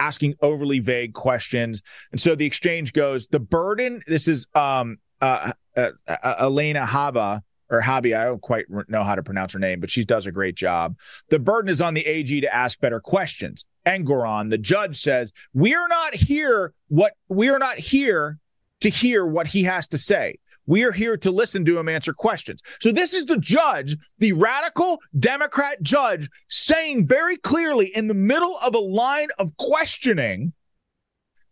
asking 0.00 0.34
overly 0.40 0.78
vague 0.78 1.12
questions. 1.12 1.82
And 2.10 2.18
so 2.18 2.34
the 2.34 2.46
exchange 2.46 2.94
goes: 2.94 3.26
the 3.26 3.38
burden. 3.38 4.02
This 4.06 4.26
is 4.26 4.46
um, 4.54 4.96
uh, 5.20 5.52
uh, 5.76 5.90
uh, 6.08 6.34
Elena 6.40 6.86
Habba 6.86 7.42
or 7.70 7.82
Habi, 7.82 8.16
I 8.16 8.24
don't 8.24 8.40
quite 8.40 8.66
know 8.88 9.02
how 9.02 9.14
to 9.14 9.22
pronounce 9.22 9.52
her 9.52 9.58
name, 9.58 9.80
but 9.80 9.90
she 9.90 10.04
does 10.04 10.26
a 10.26 10.32
great 10.32 10.54
job. 10.54 10.96
The 11.28 11.38
burden 11.38 11.68
is 11.68 11.80
on 11.80 11.94
the 11.94 12.06
AG 12.06 12.40
to 12.40 12.54
ask 12.54 12.80
better 12.80 13.00
questions. 13.00 13.64
Engoron, 13.88 14.50
the 14.50 14.58
judge 14.58 14.96
says, 14.96 15.32
"We 15.54 15.74
are 15.74 15.88
not 15.88 16.14
here 16.14 16.74
what 16.88 17.14
we 17.28 17.48
are 17.48 17.58
not 17.58 17.78
here 17.78 18.38
to 18.80 18.90
hear 18.90 19.24
what 19.24 19.48
he 19.48 19.64
has 19.64 19.86
to 19.88 19.98
say. 19.98 20.38
We 20.66 20.84
are 20.84 20.92
here 20.92 21.16
to 21.16 21.30
listen 21.30 21.64
to 21.64 21.78
him 21.78 21.88
answer 21.88 22.12
questions." 22.12 22.60
So 22.80 22.92
this 22.92 23.14
is 23.14 23.26
the 23.26 23.38
judge, 23.38 23.96
the 24.18 24.32
radical 24.34 25.00
Democrat 25.18 25.82
judge 25.82 26.28
saying 26.48 27.06
very 27.06 27.38
clearly 27.38 27.86
in 27.86 28.08
the 28.08 28.14
middle 28.14 28.58
of 28.58 28.74
a 28.74 28.78
line 28.78 29.28
of 29.38 29.56
questioning 29.56 30.52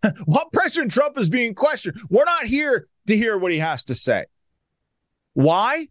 what 0.26 0.52
President 0.52 0.92
Trump 0.92 1.18
is 1.18 1.30
being 1.30 1.54
questioned. 1.54 1.98
We're 2.10 2.24
not 2.24 2.44
here 2.44 2.86
to 3.06 3.16
hear 3.16 3.38
what 3.38 3.52
he 3.52 3.58
has 3.58 3.84
to 3.84 3.94
say. 3.94 4.26
Why? 5.32 5.88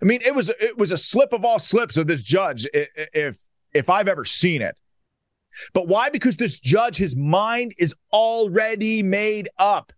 I 0.00 0.04
mean, 0.04 0.22
it 0.24 0.34
was 0.34 0.50
it 0.60 0.78
was 0.78 0.92
a 0.92 0.98
slip 0.98 1.32
of 1.32 1.44
all 1.44 1.58
slips 1.58 1.96
of 1.96 2.06
this 2.06 2.22
judge, 2.22 2.66
if 2.72 3.48
if 3.72 3.90
I've 3.90 4.08
ever 4.08 4.24
seen 4.24 4.62
it. 4.62 4.78
But 5.72 5.88
why? 5.88 6.10
Because 6.10 6.36
this 6.36 6.58
judge, 6.58 6.96
his 6.96 7.16
mind 7.16 7.74
is 7.78 7.94
already 8.12 9.02
made 9.02 9.48
up. 9.58 9.92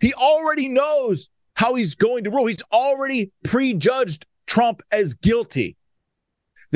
He 0.00 0.12
already 0.14 0.68
knows 0.68 1.28
how 1.54 1.74
he's 1.74 1.94
going 1.94 2.24
to 2.24 2.30
rule. 2.30 2.46
He's 2.46 2.62
already 2.72 3.32
prejudged 3.44 4.26
Trump 4.46 4.82
as 4.90 5.14
guilty. 5.14 5.76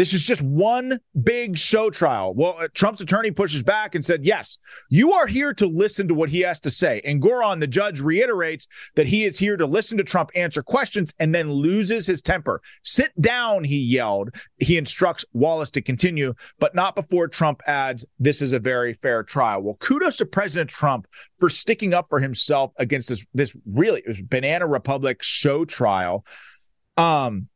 This 0.00 0.14
is 0.14 0.24
just 0.24 0.40
one 0.40 0.98
big 1.22 1.58
show 1.58 1.90
trial. 1.90 2.32
Well, 2.32 2.56
uh, 2.58 2.68
Trump's 2.72 3.02
attorney 3.02 3.32
pushes 3.32 3.62
back 3.62 3.94
and 3.94 4.02
said, 4.02 4.24
Yes, 4.24 4.56
you 4.88 5.12
are 5.12 5.26
here 5.26 5.52
to 5.52 5.66
listen 5.66 6.08
to 6.08 6.14
what 6.14 6.30
he 6.30 6.40
has 6.40 6.58
to 6.60 6.70
say. 6.70 7.02
Engoron, 7.06 7.60
the 7.60 7.66
judge, 7.66 8.00
reiterates 8.00 8.66
that 8.94 9.08
he 9.08 9.26
is 9.26 9.38
here 9.38 9.58
to 9.58 9.66
listen 9.66 9.98
to 9.98 10.02
Trump 10.02 10.30
answer 10.34 10.62
questions 10.62 11.12
and 11.18 11.34
then 11.34 11.52
loses 11.52 12.06
his 12.06 12.22
temper. 12.22 12.62
Sit 12.82 13.12
down, 13.20 13.62
he 13.62 13.76
yelled. 13.76 14.30
He 14.56 14.78
instructs 14.78 15.26
Wallace 15.34 15.70
to 15.72 15.82
continue, 15.82 16.32
but 16.58 16.74
not 16.74 16.94
before 16.94 17.28
Trump 17.28 17.60
adds, 17.66 18.06
This 18.18 18.40
is 18.40 18.54
a 18.54 18.58
very 18.58 18.94
fair 18.94 19.22
trial. 19.22 19.60
Well, 19.60 19.76
kudos 19.80 20.16
to 20.16 20.24
President 20.24 20.70
Trump 20.70 21.08
for 21.40 21.50
sticking 21.50 21.92
up 21.92 22.06
for 22.08 22.20
himself 22.20 22.72
against 22.78 23.10
this, 23.10 23.26
this 23.34 23.54
really 23.66 24.02
banana 24.30 24.66
republic 24.66 25.22
show 25.22 25.66
trial. 25.66 26.24
Um, 26.96 27.50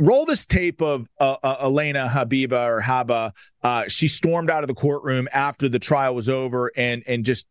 roll 0.00 0.24
this 0.24 0.46
tape 0.46 0.80
of 0.80 1.06
uh, 1.20 1.36
uh, 1.42 1.56
Elena 1.62 2.10
Habiba 2.12 2.66
or 2.66 2.80
Haba. 2.80 3.32
Uh, 3.62 3.84
she 3.88 4.08
stormed 4.08 4.50
out 4.50 4.64
of 4.64 4.68
the 4.68 4.74
courtroom 4.74 5.28
after 5.32 5.68
the 5.68 5.78
trial 5.78 6.14
was 6.14 6.28
over 6.28 6.72
and 6.76 7.02
and 7.06 7.24
just 7.24 7.46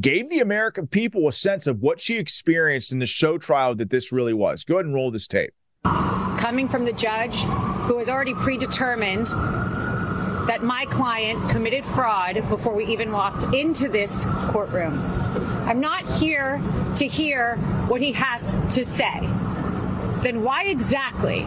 gave 0.00 0.28
the 0.28 0.40
American 0.40 0.86
people 0.86 1.28
a 1.28 1.32
sense 1.32 1.66
of 1.66 1.80
what 1.80 2.00
she 2.00 2.16
experienced 2.16 2.90
in 2.90 2.98
the 2.98 3.06
show 3.06 3.38
trial 3.38 3.74
that 3.76 3.90
this 3.90 4.10
really 4.10 4.34
was. 4.34 4.64
Go 4.64 4.74
ahead 4.74 4.86
and 4.86 4.94
roll 4.94 5.10
this 5.10 5.28
tape. 5.28 5.54
Coming 5.84 6.68
from 6.68 6.84
the 6.84 6.92
judge 6.92 7.36
who 7.86 7.98
has 7.98 8.08
already 8.08 8.34
predetermined 8.34 9.28
that 10.48 10.62
my 10.62 10.84
client 10.86 11.48
committed 11.48 11.86
fraud 11.86 12.46
before 12.50 12.74
we 12.74 12.84
even 12.86 13.12
walked 13.12 13.44
into 13.54 13.88
this 13.88 14.24
courtroom. 14.48 14.98
I'm 15.66 15.80
not 15.80 16.04
here 16.18 16.60
to 16.96 17.06
hear 17.06 17.56
what 17.88 18.00
he 18.00 18.12
has 18.12 18.58
to 18.74 18.84
say. 18.84 19.20
Then 20.20 20.42
why 20.42 20.64
exactly 20.64 21.46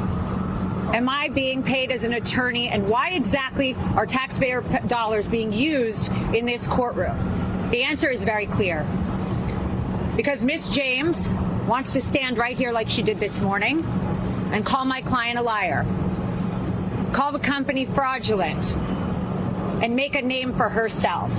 am 0.93 1.09
I 1.09 1.29
being 1.29 1.63
paid 1.63 1.91
as 1.91 2.03
an 2.03 2.13
attorney 2.13 2.69
and 2.69 2.87
why 2.87 3.11
exactly 3.11 3.75
are 3.95 4.05
taxpayer 4.05 4.61
dollars 4.87 5.27
being 5.27 5.51
used 5.51 6.11
in 6.33 6.45
this 6.45 6.67
courtroom? 6.67 7.69
The 7.71 7.83
answer 7.83 8.09
is 8.09 8.23
very 8.23 8.47
clear. 8.47 8.87
Because 10.15 10.43
Miss 10.43 10.69
James 10.69 11.33
wants 11.67 11.93
to 11.93 12.01
stand 12.01 12.37
right 12.37 12.57
here 12.57 12.71
like 12.71 12.89
she 12.89 13.03
did 13.03 13.19
this 13.19 13.39
morning 13.39 13.83
and 14.51 14.65
call 14.65 14.85
my 14.85 15.01
client 15.01 15.37
a 15.37 15.41
liar, 15.41 15.85
call 17.11 17.31
the 17.31 17.39
company 17.39 17.85
fraudulent, 17.85 18.75
and 18.75 19.95
make 19.95 20.15
a 20.15 20.21
name 20.21 20.55
for 20.55 20.69
herself. 20.69 21.31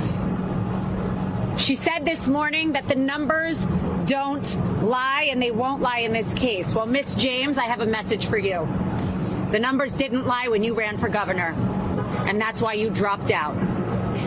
She 1.58 1.74
said 1.74 2.04
this 2.04 2.28
morning 2.28 2.72
that 2.72 2.86
the 2.86 2.94
numbers 2.94 3.66
don't 4.04 4.58
lie 4.82 5.28
and 5.30 5.42
they 5.42 5.50
won't 5.50 5.82
lie 5.82 6.00
in 6.00 6.12
this 6.12 6.32
case. 6.34 6.74
Well, 6.74 6.86
Miss 6.86 7.14
James, 7.14 7.58
I 7.58 7.64
have 7.64 7.80
a 7.80 7.86
message 7.86 8.26
for 8.26 8.38
you. 8.38 8.68
The 9.50 9.58
numbers 9.58 9.96
didn't 9.96 10.26
lie 10.26 10.48
when 10.48 10.62
you 10.62 10.74
ran 10.74 10.98
for 10.98 11.08
governor, 11.08 11.54
and 12.26 12.40
that's 12.40 12.60
why 12.60 12.74
you 12.74 12.90
dropped 12.90 13.30
out. 13.30 13.56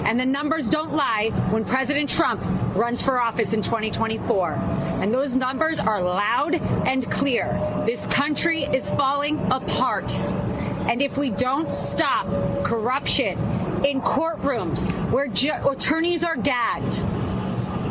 And 0.05 0.19
the 0.19 0.25
numbers 0.25 0.69
don't 0.69 0.93
lie 0.93 1.29
when 1.51 1.63
President 1.63 2.09
Trump 2.09 2.41
runs 2.75 3.01
for 3.01 3.19
office 3.19 3.53
in 3.53 3.61
2024. 3.61 4.53
And 4.53 5.13
those 5.13 5.35
numbers 5.35 5.79
are 5.79 6.01
loud 6.01 6.55
and 6.55 7.09
clear. 7.11 7.53
This 7.85 8.07
country 8.07 8.63
is 8.63 8.89
falling 8.89 9.37
apart. 9.51 10.17
And 10.19 11.01
if 11.01 11.17
we 11.17 11.29
don't 11.29 11.71
stop 11.71 12.25
corruption 12.63 13.37
in 13.85 14.01
courtrooms 14.01 14.89
where 15.11 15.27
ju- 15.27 15.53
attorneys 15.69 16.23
are 16.23 16.35
gagged, 16.35 17.03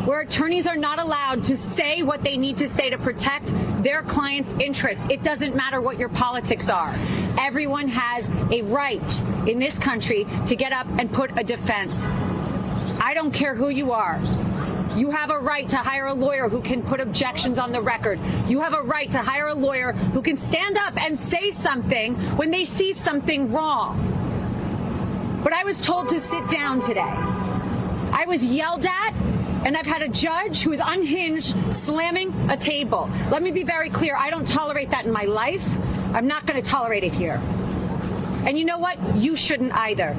where 0.04 0.20
attorneys 0.20 0.66
are 0.66 0.76
not 0.76 0.98
allowed 0.98 1.42
to 1.44 1.56
say 1.56 2.02
what 2.02 2.22
they 2.22 2.36
need 2.36 2.56
to 2.58 2.68
say 2.68 2.90
to 2.90 2.98
protect 2.98 3.54
their 3.82 4.02
clients' 4.02 4.52
interests. 4.54 5.06
It 5.10 5.22
doesn't 5.22 5.54
matter 5.54 5.80
what 5.80 5.98
your 5.98 6.08
politics 6.08 6.68
are. 6.68 6.94
Everyone 7.38 7.88
has 7.88 8.30
a 8.50 8.62
right 8.62 9.22
in 9.46 9.58
this 9.58 9.78
country 9.78 10.26
to 10.46 10.56
get 10.56 10.72
up 10.72 10.86
and 10.98 11.12
put 11.12 11.38
a 11.38 11.44
defense. 11.44 12.04
I 12.06 13.12
don't 13.14 13.32
care 13.32 13.54
who 13.54 13.68
you 13.68 13.92
are. 13.92 14.18
You 14.96 15.10
have 15.10 15.30
a 15.30 15.38
right 15.38 15.68
to 15.68 15.76
hire 15.76 16.06
a 16.06 16.14
lawyer 16.14 16.48
who 16.48 16.60
can 16.60 16.82
put 16.82 17.00
objections 17.00 17.58
on 17.58 17.70
the 17.70 17.80
record. 17.80 18.18
You 18.48 18.60
have 18.60 18.74
a 18.74 18.82
right 18.82 19.10
to 19.12 19.18
hire 19.18 19.48
a 19.48 19.54
lawyer 19.54 19.92
who 19.92 20.20
can 20.20 20.36
stand 20.36 20.76
up 20.76 21.00
and 21.02 21.16
say 21.16 21.50
something 21.50 22.16
when 22.36 22.50
they 22.50 22.64
see 22.64 22.92
something 22.92 23.52
wrong. 23.52 24.18
But 25.44 25.52
I 25.52 25.64
was 25.64 25.80
told 25.80 26.08
to 26.08 26.20
sit 26.20 26.48
down 26.48 26.80
today. 26.80 27.00
I 27.00 28.24
was 28.26 28.44
yelled 28.44 28.84
at 28.84 29.14
and 29.64 29.76
I've 29.76 29.86
had 29.86 30.02
a 30.02 30.08
judge 30.08 30.62
who 30.62 30.72
is 30.72 30.80
unhinged 30.82 31.74
slamming 31.74 32.50
a 32.50 32.56
table. 32.56 33.10
Let 33.30 33.42
me 33.42 33.50
be 33.50 33.62
very 33.62 33.90
clear. 33.90 34.16
I 34.16 34.30
don't 34.30 34.46
tolerate 34.46 34.90
that 34.90 35.04
in 35.04 35.12
my 35.12 35.24
life. 35.24 35.66
I'm 36.14 36.26
not 36.26 36.46
going 36.46 36.60
to 36.60 36.68
tolerate 36.68 37.04
it 37.04 37.12
here. 37.12 37.40
And 38.46 38.58
you 38.58 38.64
know 38.64 38.78
what? 38.78 38.98
You 39.16 39.36
shouldn't 39.36 39.72
either. 39.74 40.16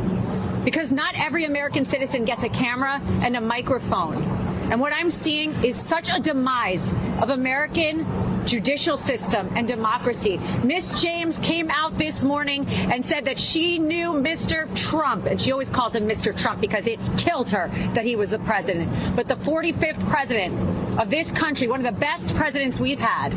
Because 0.63 0.91
not 0.91 1.15
every 1.17 1.45
American 1.45 1.85
citizen 1.85 2.23
gets 2.23 2.43
a 2.43 2.49
camera 2.49 3.01
and 3.21 3.35
a 3.35 3.41
microphone. 3.41 4.23
And 4.71 4.79
what 4.79 4.93
I'm 4.93 5.09
seeing 5.09 5.51
is 5.63 5.75
such 5.75 6.07
a 6.09 6.19
demise 6.19 6.93
of 7.19 7.31
American 7.31 8.05
judicial 8.45 8.97
system 8.97 9.51
and 9.55 9.67
democracy. 9.67 10.37
Miss 10.63 10.91
James 11.01 11.39
came 11.39 11.69
out 11.71 11.97
this 11.97 12.23
morning 12.23 12.67
and 12.67 13.05
said 13.05 13.25
that 13.25 13.39
she 13.39 13.79
knew 13.79 14.13
Mr. 14.13 14.73
Trump, 14.75 15.25
and 15.25 15.39
she 15.39 15.51
always 15.51 15.69
calls 15.69 15.95
him 15.95 16.07
Mr. 16.07 16.37
Trump 16.37 16.61
because 16.61 16.87
it 16.87 16.99
kills 17.17 17.51
her 17.51 17.69
that 17.93 18.05
he 18.05 18.15
was 18.15 18.31
the 18.31 18.39
president. 18.39 19.15
But 19.15 19.27
the 19.27 19.35
45th 19.35 20.07
president 20.09 20.99
of 20.99 21.09
this 21.09 21.31
country, 21.31 21.67
one 21.67 21.85
of 21.85 21.93
the 21.93 21.99
best 21.99 22.35
presidents 22.35 22.79
we've 22.79 22.99
had, 22.99 23.33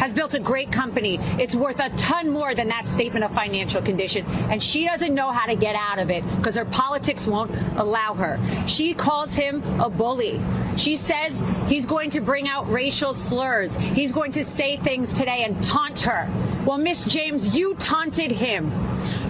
has 0.00 0.14
built 0.14 0.34
a 0.34 0.40
great 0.40 0.72
company. 0.72 1.18
It's 1.38 1.54
worth 1.54 1.78
a 1.78 1.90
ton 1.90 2.30
more 2.30 2.54
than 2.54 2.68
that 2.68 2.88
statement 2.88 3.22
of 3.22 3.34
financial 3.34 3.82
condition. 3.82 4.24
And 4.50 4.62
she 4.62 4.86
doesn't 4.86 5.14
know 5.14 5.30
how 5.30 5.46
to 5.46 5.54
get 5.54 5.76
out 5.76 5.98
of 5.98 6.10
it 6.10 6.24
because 6.38 6.54
her 6.56 6.64
politics 6.64 7.26
won't 7.26 7.54
allow 7.76 8.14
her. 8.14 8.40
She 8.66 8.94
calls 8.94 9.34
him 9.34 9.62
a 9.78 9.90
bully. 9.90 10.40
She 10.78 10.96
says 10.96 11.44
he's 11.66 11.84
going 11.84 12.08
to 12.10 12.22
bring 12.22 12.48
out 12.48 12.70
racial 12.70 13.12
slurs. 13.12 13.76
He's 13.76 14.10
going 14.10 14.32
to 14.32 14.44
say 14.44 14.78
things 14.78 15.12
today 15.12 15.44
and 15.44 15.62
taunt 15.62 16.00
her. 16.00 16.30
Well, 16.64 16.78
Miss 16.78 17.04
James, 17.04 17.54
you 17.54 17.74
taunted 17.74 18.30
him. 18.30 18.70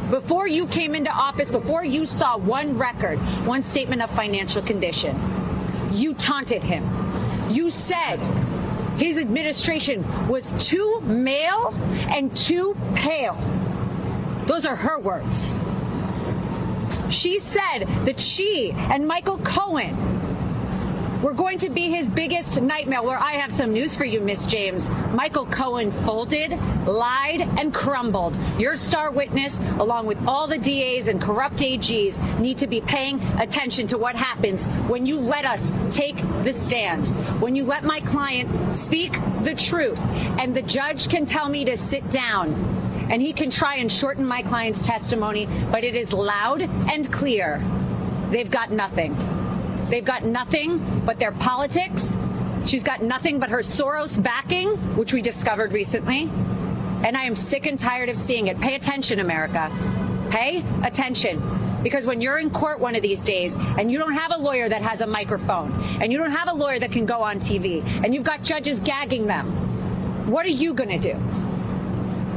Before 0.08 0.46
you 0.46 0.68
came 0.68 0.94
into 0.94 1.10
office, 1.10 1.50
before 1.50 1.84
you 1.84 2.06
saw 2.06 2.36
one 2.36 2.78
record, 2.78 3.18
one 3.44 3.62
statement 3.64 4.02
of 4.02 4.10
financial 4.12 4.62
condition, 4.62 5.18
you 5.90 6.14
taunted 6.14 6.62
him. 6.62 6.84
You 7.50 7.70
said 7.70 8.20
his 9.00 9.16
administration 9.16 10.04
was 10.28 10.52
too 10.62 11.00
male 11.00 11.74
and 12.10 12.36
too 12.36 12.76
pale. 12.94 13.34
Those 14.44 14.66
are 14.66 14.76
her 14.76 14.98
words. 14.98 15.54
She 17.08 17.38
said 17.38 17.86
that 18.04 18.20
she 18.20 18.72
and 18.72 19.08
Michael 19.08 19.38
Cohen 19.38 19.96
were 21.22 21.32
going 21.32 21.58
to 21.58 21.70
be 21.70 21.90
his 21.90 22.10
biggest 22.10 22.60
nightmare. 22.60 23.02
Where 23.02 23.18
I 23.18 23.32
have 23.34 23.52
some 23.52 23.72
news 23.72 23.96
for 23.96 24.04
you, 24.04 24.20
Miss 24.20 24.46
James. 24.46 24.88
Michael 25.12 25.46
Cohen 25.46 25.92
folded, 25.92 26.50
lied, 26.86 27.40
and 27.40 27.74
crumbled. 27.74 28.38
Your 28.58 28.76
star 28.76 29.10
witness, 29.10 29.60
along 29.78 30.06
with 30.06 30.18
all 30.26 30.46
the 30.46 30.58
DAs 30.58 31.08
and 31.08 31.20
corrupt 31.20 31.56
AGs, 31.56 32.40
need 32.40 32.58
to 32.58 32.66
be 32.66 32.80
paying 32.80 33.20
attention 33.38 33.86
to 33.88 33.98
what 33.98 34.16
happens 34.16 34.66
when 34.88 35.06
you 35.06 35.20
let 35.20 35.44
us 35.44 35.72
take 35.90 36.16
the 36.42 36.52
stand. 36.52 37.08
When 37.40 37.54
you 37.54 37.64
let 37.64 37.84
my 37.84 38.00
client 38.00 38.72
speak 38.72 39.12
the 39.42 39.54
truth, 39.54 40.00
and 40.38 40.54
the 40.54 40.62
judge 40.62 41.08
can 41.08 41.26
tell 41.26 41.48
me 41.48 41.64
to 41.66 41.76
sit 41.76 42.10
down 42.10 42.78
and 43.10 43.20
he 43.20 43.32
can 43.32 43.50
try 43.50 43.76
and 43.76 43.90
shorten 43.90 44.24
my 44.24 44.42
client's 44.42 44.82
testimony, 44.82 45.48
but 45.70 45.82
it 45.82 45.96
is 45.96 46.12
loud 46.12 46.62
and 46.62 47.10
clear. 47.12 47.62
They've 48.30 48.50
got 48.50 48.70
nothing. 48.70 49.39
They've 49.90 50.04
got 50.04 50.24
nothing 50.24 51.02
but 51.04 51.18
their 51.18 51.32
politics. 51.32 52.16
She's 52.64 52.84
got 52.84 53.02
nothing 53.02 53.40
but 53.40 53.50
her 53.50 53.58
Soros 53.58 54.22
backing, 54.22 54.96
which 54.96 55.12
we 55.12 55.20
discovered 55.20 55.72
recently. 55.72 56.30
And 57.02 57.16
I 57.16 57.24
am 57.24 57.34
sick 57.34 57.66
and 57.66 57.78
tired 57.78 58.08
of 58.08 58.16
seeing 58.16 58.46
it. 58.46 58.60
Pay 58.60 58.76
attention, 58.76 59.18
America. 59.18 59.70
Pay 60.30 60.64
attention. 60.84 61.42
Because 61.82 62.06
when 62.06 62.20
you're 62.20 62.38
in 62.38 62.50
court 62.50 62.78
one 62.78 62.94
of 62.94 63.02
these 63.02 63.24
days 63.24 63.56
and 63.56 63.90
you 63.90 63.98
don't 63.98 64.12
have 64.12 64.32
a 64.32 64.36
lawyer 64.36 64.68
that 64.68 64.82
has 64.82 65.00
a 65.00 65.06
microphone 65.06 65.72
and 66.00 66.12
you 66.12 66.18
don't 66.18 66.30
have 66.30 66.48
a 66.48 66.54
lawyer 66.54 66.78
that 66.78 66.92
can 66.92 67.06
go 67.06 67.22
on 67.22 67.38
TV 67.38 67.82
and 68.04 68.14
you've 68.14 68.24
got 68.24 68.42
judges 68.42 68.78
gagging 68.80 69.26
them, 69.26 70.30
what 70.30 70.46
are 70.46 70.50
you 70.50 70.72
going 70.74 71.00
to 71.00 71.14
do? 71.14 71.18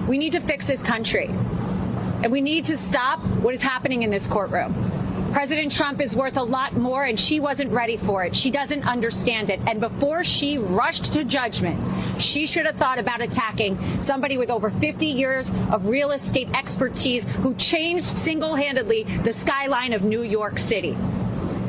We 0.07 0.17
need 0.17 0.31
to 0.31 0.41
fix 0.41 0.65
this 0.65 0.81
country. 0.81 1.27
And 1.27 2.31
we 2.31 2.41
need 2.41 2.65
to 2.65 2.77
stop 2.77 3.19
what 3.19 3.53
is 3.53 3.61
happening 3.61 4.03
in 4.03 4.09
this 4.09 4.27
courtroom. 4.27 4.92
President 5.33 5.71
Trump 5.71 5.99
is 5.99 6.15
worth 6.15 6.37
a 6.37 6.43
lot 6.43 6.75
more, 6.75 7.05
and 7.05 7.19
she 7.19 7.39
wasn't 7.39 7.71
ready 7.71 7.97
for 7.97 8.23
it. 8.23 8.35
She 8.35 8.51
doesn't 8.51 8.83
understand 8.83 9.49
it. 9.49 9.59
And 9.65 9.81
before 9.81 10.23
she 10.23 10.59
rushed 10.59 11.11
to 11.13 11.23
judgment, 11.23 12.21
she 12.21 12.45
should 12.45 12.67
have 12.67 12.75
thought 12.75 12.99
about 12.99 13.19
attacking 13.19 13.99
somebody 13.99 14.37
with 14.37 14.51
over 14.51 14.69
50 14.69 15.07
years 15.07 15.49
of 15.71 15.87
real 15.87 16.11
estate 16.11 16.49
expertise 16.53 17.23
who 17.23 17.55
changed 17.55 18.05
single 18.05 18.53
handedly 18.53 19.05
the 19.23 19.33
skyline 19.33 19.91
of 19.93 20.03
New 20.03 20.21
York 20.21 20.59
City. 20.59 20.95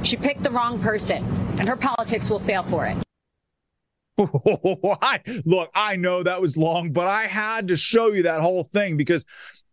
She 0.02 0.18
picked 0.18 0.42
the 0.42 0.50
wrong 0.50 0.78
person, 0.78 1.24
and 1.58 1.66
her 1.66 1.76
politics 1.76 2.28
will 2.28 2.40
fail 2.40 2.64
for 2.64 2.84
it. 2.84 2.98
Look, 5.46 5.70
I 5.74 5.96
know 5.96 6.22
that 6.22 6.42
was 6.42 6.58
long, 6.58 6.92
but 6.92 7.06
I 7.06 7.28
had 7.28 7.68
to 7.68 7.78
show 7.78 8.12
you 8.12 8.24
that 8.24 8.42
whole 8.42 8.64
thing 8.64 8.98
because, 8.98 9.24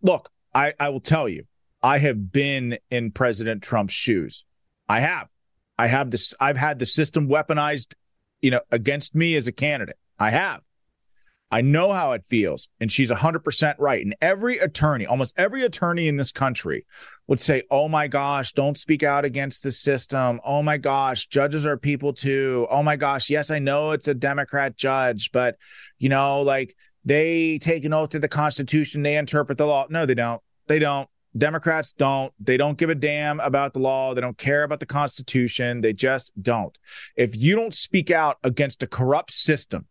look, 0.01 0.29
I, 0.55 0.73
I 0.79 0.89
will 0.89 1.01
tell 1.01 1.27
you, 1.27 1.43
I 1.83 1.97
have 1.97 2.31
been 2.31 2.77
in 2.89 3.11
President 3.11 3.63
Trump's 3.63 3.93
shoes. 3.93 4.45
I 4.87 4.99
have. 4.99 5.27
I 5.77 5.87
have 5.87 6.11
this. 6.11 6.33
I've 6.39 6.57
had 6.57 6.79
the 6.79 6.85
system 6.85 7.27
weaponized, 7.27 7.93
you 8.41 8.51
know, 8.51 8.61
against 8.71 9.15
me 9.15 9.35
as 9.35 9.47
a 9.47 9.51
candidate. 9.51 9.97
I 10.19 10.29
have. 10.29 10.61
I 11.53 11.61
know 11.61 11.91
how 11.91 12.13
it 12.13 12.23
feels. 12.23 12.69
And 12.79 12.89
she's 12.89 13.11
100% 13.11 13.75
right. 13.77 14.01
And 14.01 14.15
every 14.21 14.57
attorney, 14.59 15.05
almost 15.05 15.33
every 15.35 15.63
attorney 15.63 16.07
in 16.07 16.15
this 16.15 16.31
country 16.31 16.85
would 17.27 17.41
say, 17.41 17.63
oh 17.69 17.89
my 17.89 18.07
gosh, 18.07 18.53
don't 18.53 18.77
speak 18.77 19.03
out 19.03 19.25
against 19.25 19.61
the 19.61 19.71
system. 19.71 20.39
Oh 20.45 20.63
my 20.63 20.77
gosh, 20.77 21.27
judges 21.27 21.65
are 21.65 21.75
people 21.75 22.13
too. 22.13 22.67
Oh 22.69 22.83
my 22.83 22.95
gosh, 22.95 23.29
yes, 23.29 23.51
I 23.51 23.59
know 23.59 23.91
it's 23.91 24.07
a 24.07 24.13
Democrat 24.13 24.77
judge, 24.77 25.31
but, 25.33 25.57
you 25.99 26.07
know, 26.07 26.41
like 26.41 26.73
they 27.03 27.59
take 27.59 27.83
an 27.83 27.93
oath 27.93 28.11
to 28.11 28.19
the 28.19 28.29
Constitution, 28.29 29.01
they 29.01 29.17
interpret 29.17 29.57
the 29.57 29.65
law. 29.65 29.87
No, 29.89 30.05
they 30.05 30.15
don't. 30.15 30.41
They 30.67 30.79
don't. 30.79 31.09
Democrats 31.37 31.93
don't. 31.93 32.33
They 32.39 32.57
don't 32.57 32.77
give 32.77 32.89
a 32.89 32.95
damn 32.95 33.39
about 33.39 33.73
the 33.73 33.79
law. 33.79 34.13
They 34.13 34.21
don't 34.21 34.37
care 34.37 34.63
about 34.63 34.79
the 34.79 34.85
Constitution. 34.85 35.81
They 35.81 35.93
just 35.93 36.31
don't. 36.41 36.77
If 37.15 37.37
you 37.37 37.55
don't 37.55 37.73
speak 37.73 38.11
out 38.11 38.37
against 38.43 38.83
a 38.83 38.87
corrupt 38.87 39.31
system, 39.31 39.85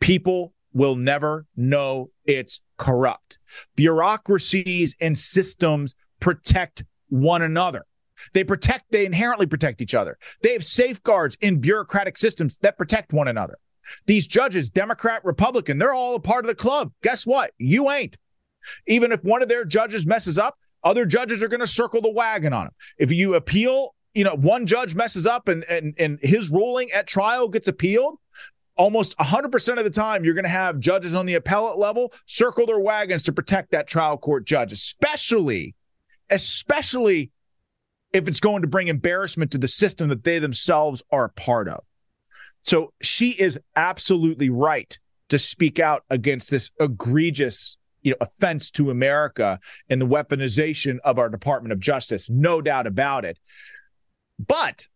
people 0.00 0.52
will 0.72 0.96
never 0.96 1.46
know 1.56 2.10
it's 2.24 2.60
corrupt. 2.76 3.38
Bureaucracies 3.76 4.96
and 5.00 5.16
systems 5.16 5.94
protect 6.20 6.84
one 7.08 7.42
another. 7.42 7.86
They 8.32 8.44
protect, 8.44 8.90
they 8.90 9.06
inherently 9.06 9.46
protect 9.46 9.80
each 9.80 9.94
other. 9.94 10.18
They 10.42 10.52
have 10.52 10.64
safeguards 10.64 11.36
in 11.40 11.60
bureaucratic 11.60 12.18
systems 12.18 12.58
that 12.58 12.76
protect 12.76 13.12
one 13.12 13.28
another. 13.28 13.58
These 14.06 14.26
judges, 14.26 14.70
Democrat, 14.70 15.24
Republican, 15.24 15.78
they're 15.78 15.94
all 15.94 16.16
a 16.16 16.20
part 16.20 16.44
of 16.44 16.48
the 16.48 16.54
club. 16.54 16.92
Guess 17.02 17.26
what? 17.26 17.52
You 17.58 17.90
ain't. 17.90 18.16
Even 18.86 19.12
if 19.12 19.22
one 19.22 19.42
of 19.42 19.48
their 19.48 19.64
judges 19.64 20.06
messes 20.06 20.38
up, 20.38 20.58
other 20.84 21.04
judges 21.04 21.42
are 21.42 21.48
going 21.48 21.60
to 21.60 21.66
circle 21.66 22.00
the 22.00 22.10
wagon 22.10 22.52
on 22.52 22.66
him. 22.66 22.72
If 22.98 23.12
you 23.12 23.34
appeal, 23.34 23.94
you 24.14 24.24
know, 24.24 24.34
one 24.34 24.66
judge 24.66 24.94
messes 24.94 25.26
up 25.26 25.48
and, 25.48 25.64
and, 25.64 25.94
and 25.98 26.18
his 26.22 26.50
ruling 26.50 26.90
at 26.92 27.06
trial 27.06 27.48
gets 27.48 27.68
appealed, 27.68 28.18
almost 28.76 29.16
100% 29.18 29.78
of 29.78 29.84
the 29.84 29.90
time 29.90 30.24
you're 30.24 30.34
going 30.34 30.44
to 30.44 30.48
have 30.48 30.78
judges 30.78 31.14
on 31.14 31.26
the 31.26 31.34
appellate 31.34 31.78
level 31.78 32.12
circle 32.26 32.64
their 32.66 32.78
wagons 32.78 33.24
to 33.24 33.32
protect 33.32 33.72
that 33.72 33.88
trial 33.88 34.16
court 34.16 34.46
judge, 34.46 34.72
especially, 34.72 35.74
especially 36.30 37.30
if 38.12 38.28
it's 38.28 38.40
going 38.40 38.62
to 38.62 38.68
bring 38.68 38.88
embarrassment 38.88 39.50
to 39.50 39.58
the 39.58 39.68
system 39.68 40.08
that 40.08 40.24
they 40.24 40.38
themselves 40.38 41.02
are 41.10 41.26
a 41.26 41.30
part 41.30 41.68
of. 41.68 41.84
So 42.62 42.92
she 43.02 43.30
is 43.30 43.58
absolutely 43.76 44.48
right 44.48 44.98
to 45.28 45.38
speak 45.38 45.78
out 45.78 46.04
against 46.08 46.50
this 46.50 46.70
egregious 46.80 47.76
you 48.08 48.14
know 48.14 48.26
offense 48.26 48.70
to 48.72 48.90
America 48.90 49.60
and 49.88 50.00
the 50.00 50.06
weaponization 50.06 50.98
of 51.04 51.18
our 51.18 51.28
Department 51.28 51.72
of 51.72 51.80
Justice, 51.80 52.28
no 52.30 52.60
doubt 52.60 52.86
about 52.86 53.24
it. 53.24 53.38
But 54.38 54.86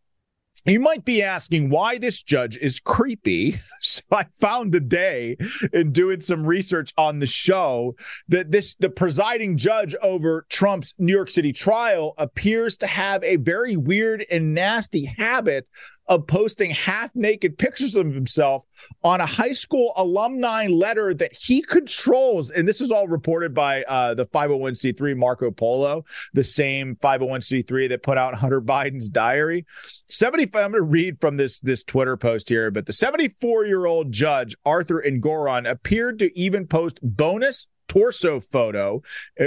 you 0.65 0.79
might 0.79 1.05
be 1.05 1.25
asking 1.25 1.71
why 1.71 1.99
this 1.99 2.23
judge 2.23 2.57
is 2.57 2.81
creepy. 2.81 3.61
So 3.85 4.03
I 4.13 4.27
found 4.37 4.71
today 4.71 5.37
in 5.73 5.91
doing 5.91 6.21
some 6.21 6.47
research 6.47 6.95
on 6.97 7.19
the 7.19 7.27
show 7.27 7.97
that 8.29 8.53
this 8.53 8.77
the 8.77 8.91
presiding 8.91 9.57
judge 9.57 9.97
over 10.01 10.47
Trump's 10.51 10.95
New 10.99 11.13
York 11.13 11.33
City 11.33 11.53
trial 11.53 12.15
appears 12.17 12.77
to 12.77 12.87
have 12.87 13.25
a 13.25 13.39
very 13.39 13.77
weird 13.77 14.25
and 14.31 14.55
nasty 14.55 15.07
habit 15.07 15.67
of 16.07 16.27
posting 16.27 16.71
half 16.71 17.15
naked 17.15 17.57
pictures 17.57 17.97
of 17.97 18.13
himself 18.13 18.65
on 19.05 19.21
a 19.21 19.27
high 19.27 19.53
school 19.53 19.93
alumni 19.97 20.67
letter 20.67 21.15
that 21.15 21.33
he 21.33 21.63
controls. 21.63 22.51
And 22.51 22.67
this 22.67 22.81
is 22.81 22.91
all 22.91 23.07
reported 23.07 23.55
by 23.55 23.83
uh, 23.85 24.15
the 24.15 24.27
501c3 24.27 25.17
Marco 25.17 25.51
Polo, 25.51 26.05
the 26.35 26.45
same 26.45 26.97
501c3 26.97 27.89
that 27.91 28.03
put 28.03 28.19
out 28.19 28.35
Hunter 28.35 28.61
Biden's 28.61 29.09
diary. 29.09 29.65
70, 30.09 30.45
I'm 30.45 30.51
going 30.51 30.73
to 30.73 30.83
read 30.83 31.21
from 31.21 31.37
this, 31.37 31.61
this 31.61 31.85
Twitter 31.85 32.17
post 32.17 32.49
here, 32.49 32.71
but 32.71 32.87
the 32.87 32.93
74 32.93 33.67
year 33.67 33.87
old 33.87 34.13
judge, 34.13 34.57
Arthur 34.65 35.03
Engoron, 35.07 35.71
appeared 35.71 36.19
to 36.19 36.37
even 36.39 36.67
post 36.67 36.99
bonus 37.03 37.69
torso 37.93 38.41
photo 38.41 39.03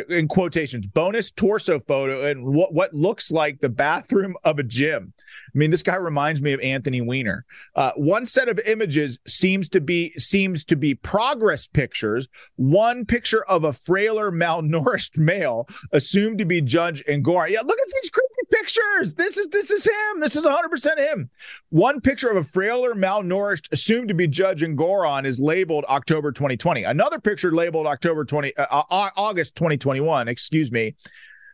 in 0.07 0.27
quotations 0.27 0.85
bonus 0.85 1.31
torso 1.31 1.79
photo 1.79 2.27
and 2.27 2.45
what 2.45 2.71
what 2.75 2.93
looks 2.93 3.31
like 3.31 3.59
the 3.59 3.69
bathroom 3.69 4.35
of 4.43 4.59
a 4.59 4.63
gym. 4.63 5.11
I 5.17 5.57
mean 5.57 5.71
this 5.71 5.81
guy 5.81 5.95
reminds 5.95 6.43
me 6.43 6.53
of 6.53 6.59
anthony 6.59 7.01
weiner. 7.01 7.43
Uh, 7.75 7.93
one 7.95 8.27
set 8.27 8.47
of 8.47 8.59
images 8.59 9.17
seems 9.25 9.67
to 9.69 9.81
be 9.81 10.13
seems 10.19 10.63
to 10.65 10.75
be 10.75 10.93
progress 10.93 11.65
pictures. 11.65 12.27
One 12.55 13.03
picture 13.03 13.43
of 13.45 13.63
a 13.63 13.73
frailer 13.73 14.31
malnourished 14.31 15.17
male 15.17 15.67
assumed 15.91 16.37
to 16.37 16.45
be 16.45 16.61
judge 16.61 17.03
Engoron. 17.05 17.49
yeah 17.49 17.61
look 17.61 17.79
at 17.79 17.93
these 17.95 18.11
pictures 18.49 19.15
this 19.15 19.37
is 19.37 19.47
this 19.47 19.71
is 19.71 19.85
him 19.85 20.19
this 20.19 20.35
is 20.35 20.45
100% 20.45 20.97
him 20.97 21.29
one 21.69 22.01
picture 22.01 22.29
of 22.29 22.37
a 22.37 22.43
frailer 22.43 22.93
malnourished 22.93 23.71
assumed 23.71 24.07
to 24.07 24.13
be 24.13 24.27
judge 24.27 24.61
Engoron 24.61 25.25
is 25.25 25.39
labeled 25.39 25.85
october 25.87 26.31
2020 26.31 26.83
another 26.83 27.19
picture 27.19 27.51
labeled 27.51 27.87
october 27.87 28.25
20 28.25 28.55
uh, 28.57 29.09
August 29.15 29.55
2021, 29.55 30.27
excuse 30.27 30.71
me, 30.71 30.95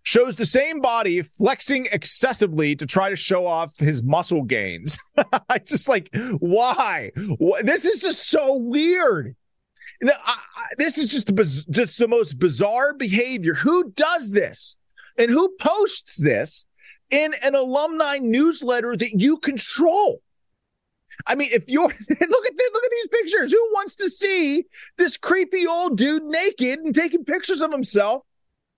shows 0.04 0.36
the 0.36 0.46
same 0.46 0.82
body 0.82 1.22
flexing 1.22 1.88
excessively 1.92 2.76
to 2.76 2.86
try 2.86 3.10
to 3.10 3.16
show 3.16 3.46
off 3.46 3.78
his 3.78 4.04
muscle 4.04 4.44
gains. 4.44 4.98
I 5.50 5.60
just 5.60 5.88
like 5.88 6.10
why? 6.39 7.12
This 7.64 7.86
is 7.86 8.02
just 8.02 8.30
so 8.30 8.56
weird. 8.56 9.36
I, 10.04 10.10
I, 10.26 10.64
this 10.80 10.98
is 10.98 11.12
just 11.12 11.28
the, 11.28 11.66
just 11.70 12.00
the 12.00 12.08
most 12.08 12.39
bizarre 12.39 12.94
behavior. 12.96 13.54
Who 13.54 13.92
does 13.92 14.32
this? 14.32 14.76
And 15.18 15.30
who 15.30 15.54
posts 15.60 16.18
this 16.18 16.66
in 17.12 17.34
an 17.43 17.55
alumni 17.55 18.18
newsletter 18.18 18.95
that 18.95 19.12
you 19.12 19.38
control? 19.38 20.22
I 21.28 21.36
mean, 21.36 21.49
if 21.51 21.70
you're 21.70 21.84
look 21.88 21.91
at 22.09 22.18
this, 22.20 22.30
look 22.74 22.84
at 22.84 22.91
these 22.91 23.07
pictures. 23.07 23.51
Who 23.51 23.70
wants 23.74 23.95
to 23.95 24.09
see 24.09 24.66
this 24.97 25.18
creepy 25.18 25.68
old 25.68 25.97
dude 25.97 26.24
naked 26.24 26.80
and 26.80 26.95
taking 26.95 27.26
pictures 27.26 27.62
of 27.62 27.72
himself 27.72 28.24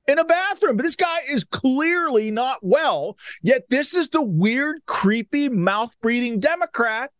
in 0.07 0.19
a 0.19 0.25
bathroom? 0.25 0.77
But 0.77 0.84
this 0.84 0.95
guy 0.95 1.19
is 1.29 1.43
clearly 1.43 2.31
not 2.31 2.57
well. 2.61 3.17
Yet 3.41 3.69
this 3.69 3.93
is 3.93 4.09
the 4.09 4.23
weird, 4.23 4.86
creepy, 4.86 5.47
mouth 5.49 5.95
breathing 6.01 6.39
Democrat 6.39 7.11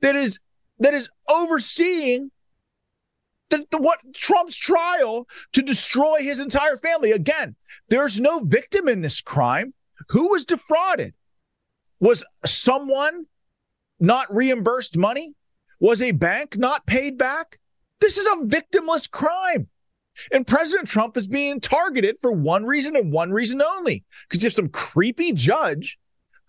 that 0.00 0.14
is 0.14 0.38
that 0.78 0.94
is 0.94 1.08
overseeing 1.30 2.30
the, 3.50 3.66
the, 3.70 3.78
what 3.78 4.00
Trump's 4.14 4.56
trial 4.56 5.28
to 5.52 5.62
destroy 5.62 6.18
his 6.20 6.40
entire 6.40 6.76
family. 6.76 7.12
Again, 7.12 7.54
there's 7.88 8.20
no 8.20 8.40
victim 8.40 8.88
in 8.88 9.02
this 9.02 9.20
crime. 9.20 9.74
Who 10.10 10.30
was 10.30 10.44
defrauded? 10.44 11.14
Was 12.00 12.24
someone 12.44 13.26
not 14.00 14.34
reimbursed 14.34 14.96
money? 14.96 15.34
Was 15.80 16.02
a 16.02 16.12
bank 16.12 16.56
not 16.56 16.86
paid 16.86 17.18
back? 17.18 17.58
This 18.00 18.18
is 18.18 18.26
a 18.26 18.44
victimless 18.44 19.10
crime. 19.10 19.68
And 20.30 20.46
President 20.46 20.88
Trump 20.88 21.16
is 21.16 21.26
being 21.26 21.60
targeted 21.60 22.16
for 22.20 22.32
one 22.32 22.64
reason 22.64 22.96
and 22.96 23.12
one 23.12 23.32
reason 23.32 23.62
only. 23.62 24.04
Because 24.28 24.42
you 24.42 24.46
have 24.48 24.54
some 24.54 24.68
creepy 24.68 25.32
judge 25.32 25.98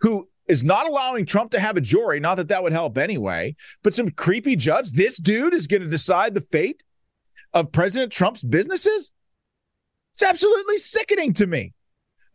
who 0.01 0.27
is 0.47 0.63
not 0.63 0.87
allowing 0.87 1.25
Trump 1.25 1.51
to 1.51 1.59
have 1.59 1.77
a 1.77 1.81
jury, 1.81 2.19
not 2.19 2.35
that 2.35 2.49
that 2.49 2.63
would 2.63 2.73
help 2.73 2.97
anyway, 2.97 3.55
but 3.81 3.93
some 3.93 4.09
creepy 4.09 4.55
judge, 4.55 4.91
this 4.91 5.17
dude 5.17 5.53
is 5.53 5.67
going 5.67 5.81
to 5.81 5.87
decide 5.87 6.33
the 6.33 6.41
fate 6.41 6.83
of 7.53 7.71
President 7.71 8.11
Trump's 8.11 8.43
businesses? 8.43 9.13
It's 10.13 10.23
absolutely 10.23 10.77
sickening 10.77 11.33
to 11.33 11.47
me. 11.47 11.72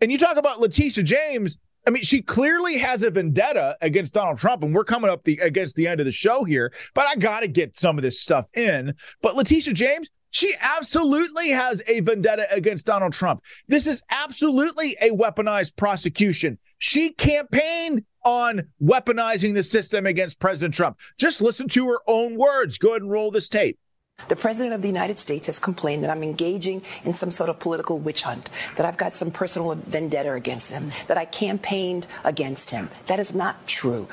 And 0.01 0.13
you 0.13 0.19
talk 0.19 0.37
about 0.37 0.61
Letitia 0.61 1.05
James, 1.05 1.59
I 1.87 1.91
mean, 1.91 2.03
she 2.03 2.21
clearly 2.21 2.79
has 2.79 3.03
a 3.03 3.11
vendetta 3.11 3.77
against 3.81 4.15
Donald 4.15 4.39
Trump, 4.39 4.63
and 4.63 4.75
we're 4.75 4.85
coming 4.85 5.11
up 5.11 5.25
the 5.25 5.39
against 5.39 5.77
the 5.77 5.87
end 5.87 6.01
of 6.01 6.07
the 6.07 6.13
show 6.13 6.45
here. 6.45 6.73
But 6.95 7.07
I 7.07 7.17
got 7.17 7.41
to 7.41 7.49
get 7.49 7.79
some 7.79 7.97
of 7.97 8.03
this 8.03 8.21
stuff 8.21 8.49
in. 8.55 8.95
But 9.23 9.37
Letitia 9.37 9.73
James, 9.73 10.11
she 10.31 10.53
absolutely 10.61 11.49
has 11.49 11.83
a 11.87 12.01
vendetta 12.01 12.47
against 12.51 12.87
Donald 12.87 13.13
Trump. 13.13 13.43
This 13.69 13.87
is 13.87 14.03
absolutely 14.11 14.97
a 15.01 15.11
weaponized 15.11 15.77
prosecution. 15.77 16.59
She 16.79 17.11
campaigned 17.11 18.05
on 18.25 18.69
weaponizing 18.83 19.55
the 19.55 19.63
system 19.63 20.05
against 20.05 20.39
President 20.39 20.75
Trump. 20.75 20.99
Just 21.19 21.41
listen 21.41 21.69
to 21.69 21.87
her 21.89 22.01
own 22.07 22.37
words. 22.37 22.77
Go 22.77 22.91
ahead 22.91 23.03
and 23.03 23.11
roll 23.11 23.31
this 23.31 23.49
tape. 23.49 23.79
The 24.27 24.37
President 24.37 24.75
of 24.75 24.83
the 24.83 24.89
United 24.89 25.19
States 25.19 25.47
has 25.47 25.59
complained 25.59 26.05
that 26.05 26.11
I'm 26.11 26.23
engaging 26.23 26.83
in 27.03 27.15
some 27.15 27.31
sort 27.31 27.49
of 27.49 27.59
political 27.61 27.99
witch 27.99 28.25
hunt, 28.25 28.51
that 28.77 28.85
I've 28.85 28.99
got 28.99 29.17
some 29.17 29.31
personal 29.31 29.75
vendetta 29.75 30.33
against 30.35 30.71
him, 30.71 30.91
that 31.07 31.17
I 31.17 31.25
campaigned 31.25 32.07
against 32.25 32.71
him. 32.71 32.91
That 33.07 33.21
is 33.21 33.35
not 33.35 33.67
true. 33.67 34.07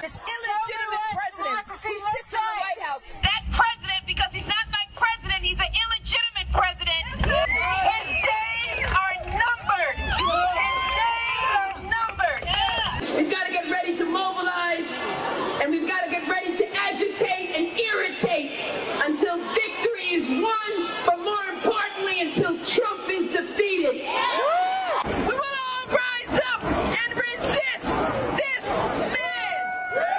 Is 20.25 20.41
won, 20.41 20.89
but 21.05 21.19
more 21.19 21.45
importantly, 21.53 22.21
until 22.21 22.57
Trump 22.63 23.09
is 23.09 23.31
defeated. 23.35 24.01
We 25.05 25.23
will 25.23 25.55
all 25.67 25.87
rise 25.87 26.41
up 26.53 26.63
and 26.63 27.15
resist 27.15 27.83
this 28.35 28.65
man. 29.13 29.55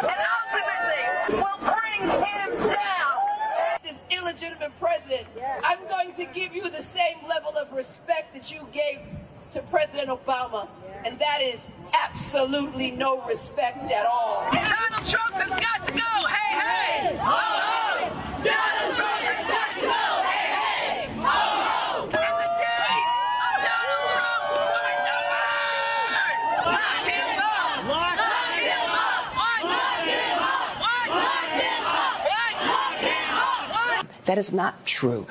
And 0.03 0.21
ultimately, 0.39 1.43
we'll 1.43 1.61
bring 1.75 2.03
him 2.25 2.51
down. 2.69 3.17
This 3.83 4.05
illegitimate 4.11 4.73
president, 4.79 5.27
I'm 5.65 5.87
going 5.89 6.15
to 6.15 6.25
give 6.27 6.55
you 6.55 6.71
the 6.71 6.83
same 6.83 7.17
level 7.29 7.57
of 7.57 7.73
respect 7.73 8.35
that 8.35 8.53
you 8.53 8.67
gave 8.73 9.01
to 9.53 9.63
President 9.63 10.09
Obama, 10.09 10.69
and 11.05 11.19
that 11.19 11.41
is 11.41 11.67
absolutely 12.05 12.91
no 12.93 13.23
respect 13.27 13.91
at 13.91 14.07
all. 14.07 14.49
Donald 14.53 15.07
Trump 15.07 15.35
has 15.35 15.51
got 15.61 15.87
to 15.87 15.93
go. 15.93 16.27
Hey, 16.27 16.53
hey. 16.61 17.17
Ho, 17.17 17.25
ho. 17.25 18.09
Donald 18.45 18.95
Trump 18.97 19.23
has 19.25 19.47
got 19.49 19.71
to 19.75 19.81
go. 19.87 20.05
Hey, 20.27 20.47
hey. 20.57 21.15
Ho, 21.17 21.39
ho. 21.67 22.05
And 22.05 22.13
the 22.13 22.51
days 22.61 23.11
of 23.37 23.49
oh, 23.49 23.63
Donald 23.69 24.07
Trump 24.15 24.45
are 24.57 24.97
numbered. 25.07 26.39
Lock 26.67 27.07
him 27.07 27.39
up. 27.41 27.87
Lock 27.87 28.19
him 28.67 28.91
up. 28.97 29.25
Lock 29.37 30.09
him 30.11 30.43
up. 30.43 30.73
Lock 31.17 31.53
him 31.57 31.85
up. 31.87 32.19
Lock 32.67 33.01
him 33.01 33.33
up. 33.39 34.25
That 34.25 34.39
is 34.39 34.53
not 34.53 34.85
true. 34.85 35.27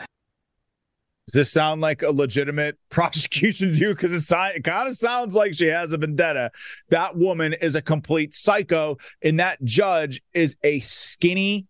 This 1.35 1.51
sound 1.51 1.81
like 1.81 2.01
a 2.01 2.11
legitimate 2.11 2.77
prosecution 2.89 3.73
to 3.73 3.77
you? 3.77 3.89
Because 3.89 4.31
it, 4.31 4.55
it 4.55 4.63
kind 4.63 4.87
of 4.87 4.95
sounds 4.95 5.35
like 5.35 5.53
she 5.53 5.67
has 5.67 5.91
a 5.91 5.97
vendetta. 5.97 6.51
That 6.89 7.17
woman 7.17 7.53
is 7.53 7.75
a 7.75 7.81
complete 7.81 8.33
psycho, 8.33 8.97
and 9.21 9.39
that 9.41 9.61
judge 9.65 10.21
is 10.33 10.55
a 10.63 10.79
skinny, 10.79 11.67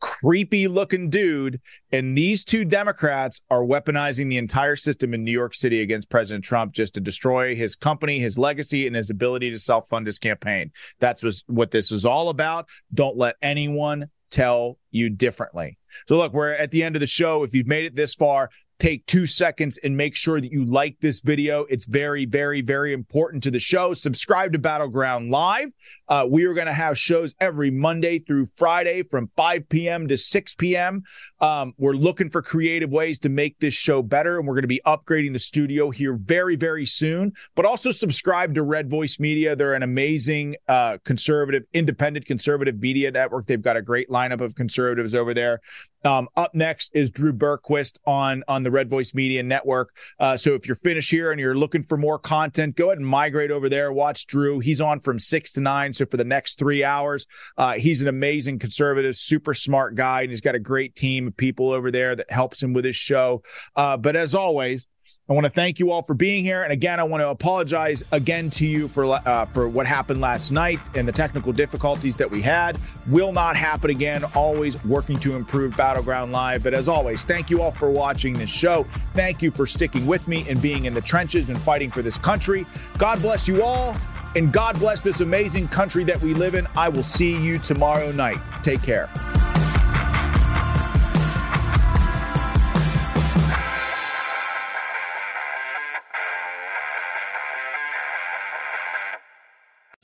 creepy 0.00 0.68
looking 0.68 1.08
dude. 1.08 1.62
And 1.92 2.16
these 2.16 2.44
two 2.44 2.66
Democrats 2.66 3.40
are 3.48 3.62
weaponizing 3.62 4.28
the 4.28 4.36
entire 4.36 4.76
system 4.76 5.14
in 5.14 5.24
New 5.24 5.32
York 5.32 5.54
City 5.54 5.80
against 5.80 6.10
President 6.10 6.44
Trump 6.44 6.74
just 6.74 6.92
to 6.94 7.00
destroy 7.00 7.56
his 7.56 7.76
company, 7.76 8.18
his 8.18 8.36
legacy, 8.36 8.86
and 8.86 8.94
his 8.94 9.08
ability 9.08 9.50
to 9.50 9.58
self 9.58 9.88
fund 9.88 10.06
his 10.06 10.18
campaign. 10.18 10.72
That's 11.00 11.42
what 11.46 11.70
this 11.70 11.90
is 11.90 12.04
all 12.04 12.28
about. 12.28 12.68
Don't 12.92 13.16
let 13.16 13.36
anyone 13.40 14.10
tell 14.34 14.78
you 14.90 15.08
differently. 15.08 15.78
So, 16.08 16.16
look, 16.16 16.32
we're 16.32 16.52
at 16.52 16.72
the 16.72 16.82
end 16.82 16.96
of 16.96 17.00
the 17.00 17.06
show. 17.06 17.44
If 17.44 17.54
you've 17.54 17.68
made 17.68 17.84
it 17.84 17.94
this 17.94 18.14
far, 18.14 18.50
take 18.78 19.06
two 19.06 19.26
seconds 19.26 19.78
and 19.78 19.96
make 19.96 20.16
sure 20.16 20.40
that 20.40 20.50
you 20.50 20.64
like 20.64 20.98
this 21.00 21.20
video. 21.20 21.64
It's 21.64 21.86
very, 21.86 22.26
very, 22.26 22.60
very 22.60 22.92
important 22.92 23.42
to 23.44 23.50
the 23.50 23.58
show. 23.58 23.94
Subscribe 23.94 24.52
to 24.52 24.58
Battleground 24.58 25.30
Live. 25.30 25.68
Uh, 26.08 26.26
we 26.28 26.44
are 26.44 26.54
going 26.54 26.66
to 26.66 26.72
have 26.72 26.98
shows 26.98 27.34
every 27.40 27.70
Monday 27.70 28.18
through 28.18 28.46
Friday 28.56 29.02
from 29.02 29.30
5 29.36 29.68
p.m. 29.68 30.08
to 30.08 30.16
6 30.16 30.54
p.m. 30.56 31.02
Um, 31.40 31.74
we're 31.78 31.92
looking 31.92 32.30
for 32.30 32.42
creative 32.42 32.90
ways 32.90 33.18
to 33.20 33.28
make 33.28 33.58
this 33.60 33.74
show 33.74 34.02
better, 34.02 34.38
and 34.38 34.46
we're 34.46 34.54
going 34.54 34.62
to 34.62 34.68
be 34.68 34.80
upgrading 34.84 35.32
the 35.32 35.38
studio 35.38 35.90
here 35.90 36.14
very, 36.14 36.56
very 36.56 36.86
soon. 36.86 37.32
But 37.54 37.66
also 37.66 37.90
subscribe 37.90 38.54
to 38.54 38.62
Red 38.62 38.90
Voice 38.90 39.20
Media. 39.20 39.54
They're 39.54 39.74
an 39.74 39.82
amazing 39.82 40.56
uh, 40.68 40.98
conservative, 41.04 41.64
independent 41.72 42.26
conservative 42.26 42.80
media 42.80 43.10
network. 43.10 43.46
They've 43.46 43.60
got 43.60 43.76
a 43.76 43.82
great 43.82 44.08
lineup 44.08 44.40
of 44.40 44.54
conservatives 44.54 45.14
over 45.14 45.32
there. 45.32 45.60
Um, 46.04 46.28
up 46.36 46.54
next 46.54 46.90
is 46.94 47.10
Drew 47.10 47.32
Berquist 47.32 47.98
on 48.06 48.44
on 48.48 48.62
the 48.62 48.70
Red 48.70 48.88
Voice 48.88 49.14
Media 49.14 49.42
Network. 49.42 49.96
Uh, 50.18 50.36
so 50.36 50.54
if 50.54 50.66
you're 50.66 50.76
finished 50.76 51.10
here 51.10 51.32
and 51.32 51.40
you're 51.40 51.56
looking 51.56 51.82
for 51.82 51.96
more 51.96 52.18
content, 52.18 52.76
go 52.76 52.86
ahead 52.86 52.98
and 52.98 53.06
migrate 53.06 53.50
over 53.50 53.68
there. 53.68 53.92
Watch 53.92 54.26
Drew. 54.26 54.60
He's 54.60 54.80
on 54.80 55.00
from 55.00 55.18
six 55.18 55.52
to 55.52 55.60
nine. 55.60 55.92
So 55.92 56.06
for 56.06 56.16
the 56.16 56.24
next 56.24 56.58
three 56.58 56.84
hours, 56.84 57.26
uh, 57.56 57.74
he's 57.74 58.02
an 58.02 58.08
amazing 58.08 58.58
conservative, 58.58 59.16
super 59.16 59.54
smart 59.54 59.94
guy, 59.94 60.22
and 60.22 60.30
he's 60.30 60.40
got 60.40 60.54
a 60.54 60.60
great 60.60 60.94
team 60.94 61.28
of 61.28 61.36
people 61.36 61.70
over 61.70 61.90
there 61.90 62.14
that 62.14 62.30
helps 62.30 62.62
him 62.62 62.72
with 62.72 62.84
his 62.84 62.96
show. 62.96 63.42
Uh, 63.74 63.96
but 63.96 64.16
as 64.16 64.34
always, 64.34 64.86
I 65.26 65.32
want 65.32 65.44
to 65.44 65.50
thank 65.50 65.78
you 65.78 65.90
all 65.90 66.02
for 66.02 66.12
being 66.12 66.44
here, 66.44 66.64
and 66.64 66.70
again, 66.70 67.00
I 67.00 67.04
want 67.04 67.22
to 67.22 67.30
apologize 67.30 68.02
again 68.12 68.50
to 68.50 68.66
you 68.66 68.88
for 68.88 69.06
uh, 69.06 69.46
for 69.46 69.70
what 69.70 69.86
happened 69.86 70.20
last 70.20 70.50
night 70.50 70.78
and 70.94 71.08
the 71.08 71.12
technical 71.12 71.50
difficulties 71.50 72.14
that 72.18 72.30
we 72.30 72.42
had. 72.42 72.78
Will 73.06 73.32
not 73.32 73.56
happen 73.56 73.88
again. 73.88 74.22
Always 74.34 74.82
working 74.84 75.18
to 75.20 75.34
improve 75.34 75.74
Battleground 75.78 76.32
Live. 76.32 76.62
But 76.62 76.74
as 76.74 76.90
always, 76.90 77.24
thank 77.24 77.48
you 77.48 77.62
all 77.62 77.70
for 77.70 77.90
watching 77.90 78.34
this 78.34 78.50
show. 78.50 78.86
Thank 79.14 79.40
you 79.40 79.50
for 79.50 79.66
sticking 79.66 80.06
with 80.06 80.28
me 80.28 80.44
and 80.46 80.60
being 80.60 80.84
in 80.84 80.92
the 80.92 81.00
trenches 81.00 81.48
and 81.48 81.58
fighting 81.58 81.90
for 81.90 82.02
this 82.02 82.18
country. 82.18 82.66
God 82.98 83.22
bless 83.22 83.48
you 83.48 83.62
all, 83.62 83.96
and 84.36 84.52
God 84.52 84.78
bless 84.78 85.02
this 85.02 85.22
amazing 85.22 85.68
country 85.68 86.04
that 86.04 86.20
we 86.20 86.34
live 86.34 86.54
in. 86.54 86.68
I 86.76 86.90
will 86.90 87.02
see 87.02 87.34
you 87.34 87.56
tomorrow 87.56 88.12
night. 88.12 88.36
Take 88.62 88.82
care. 88.82 89.08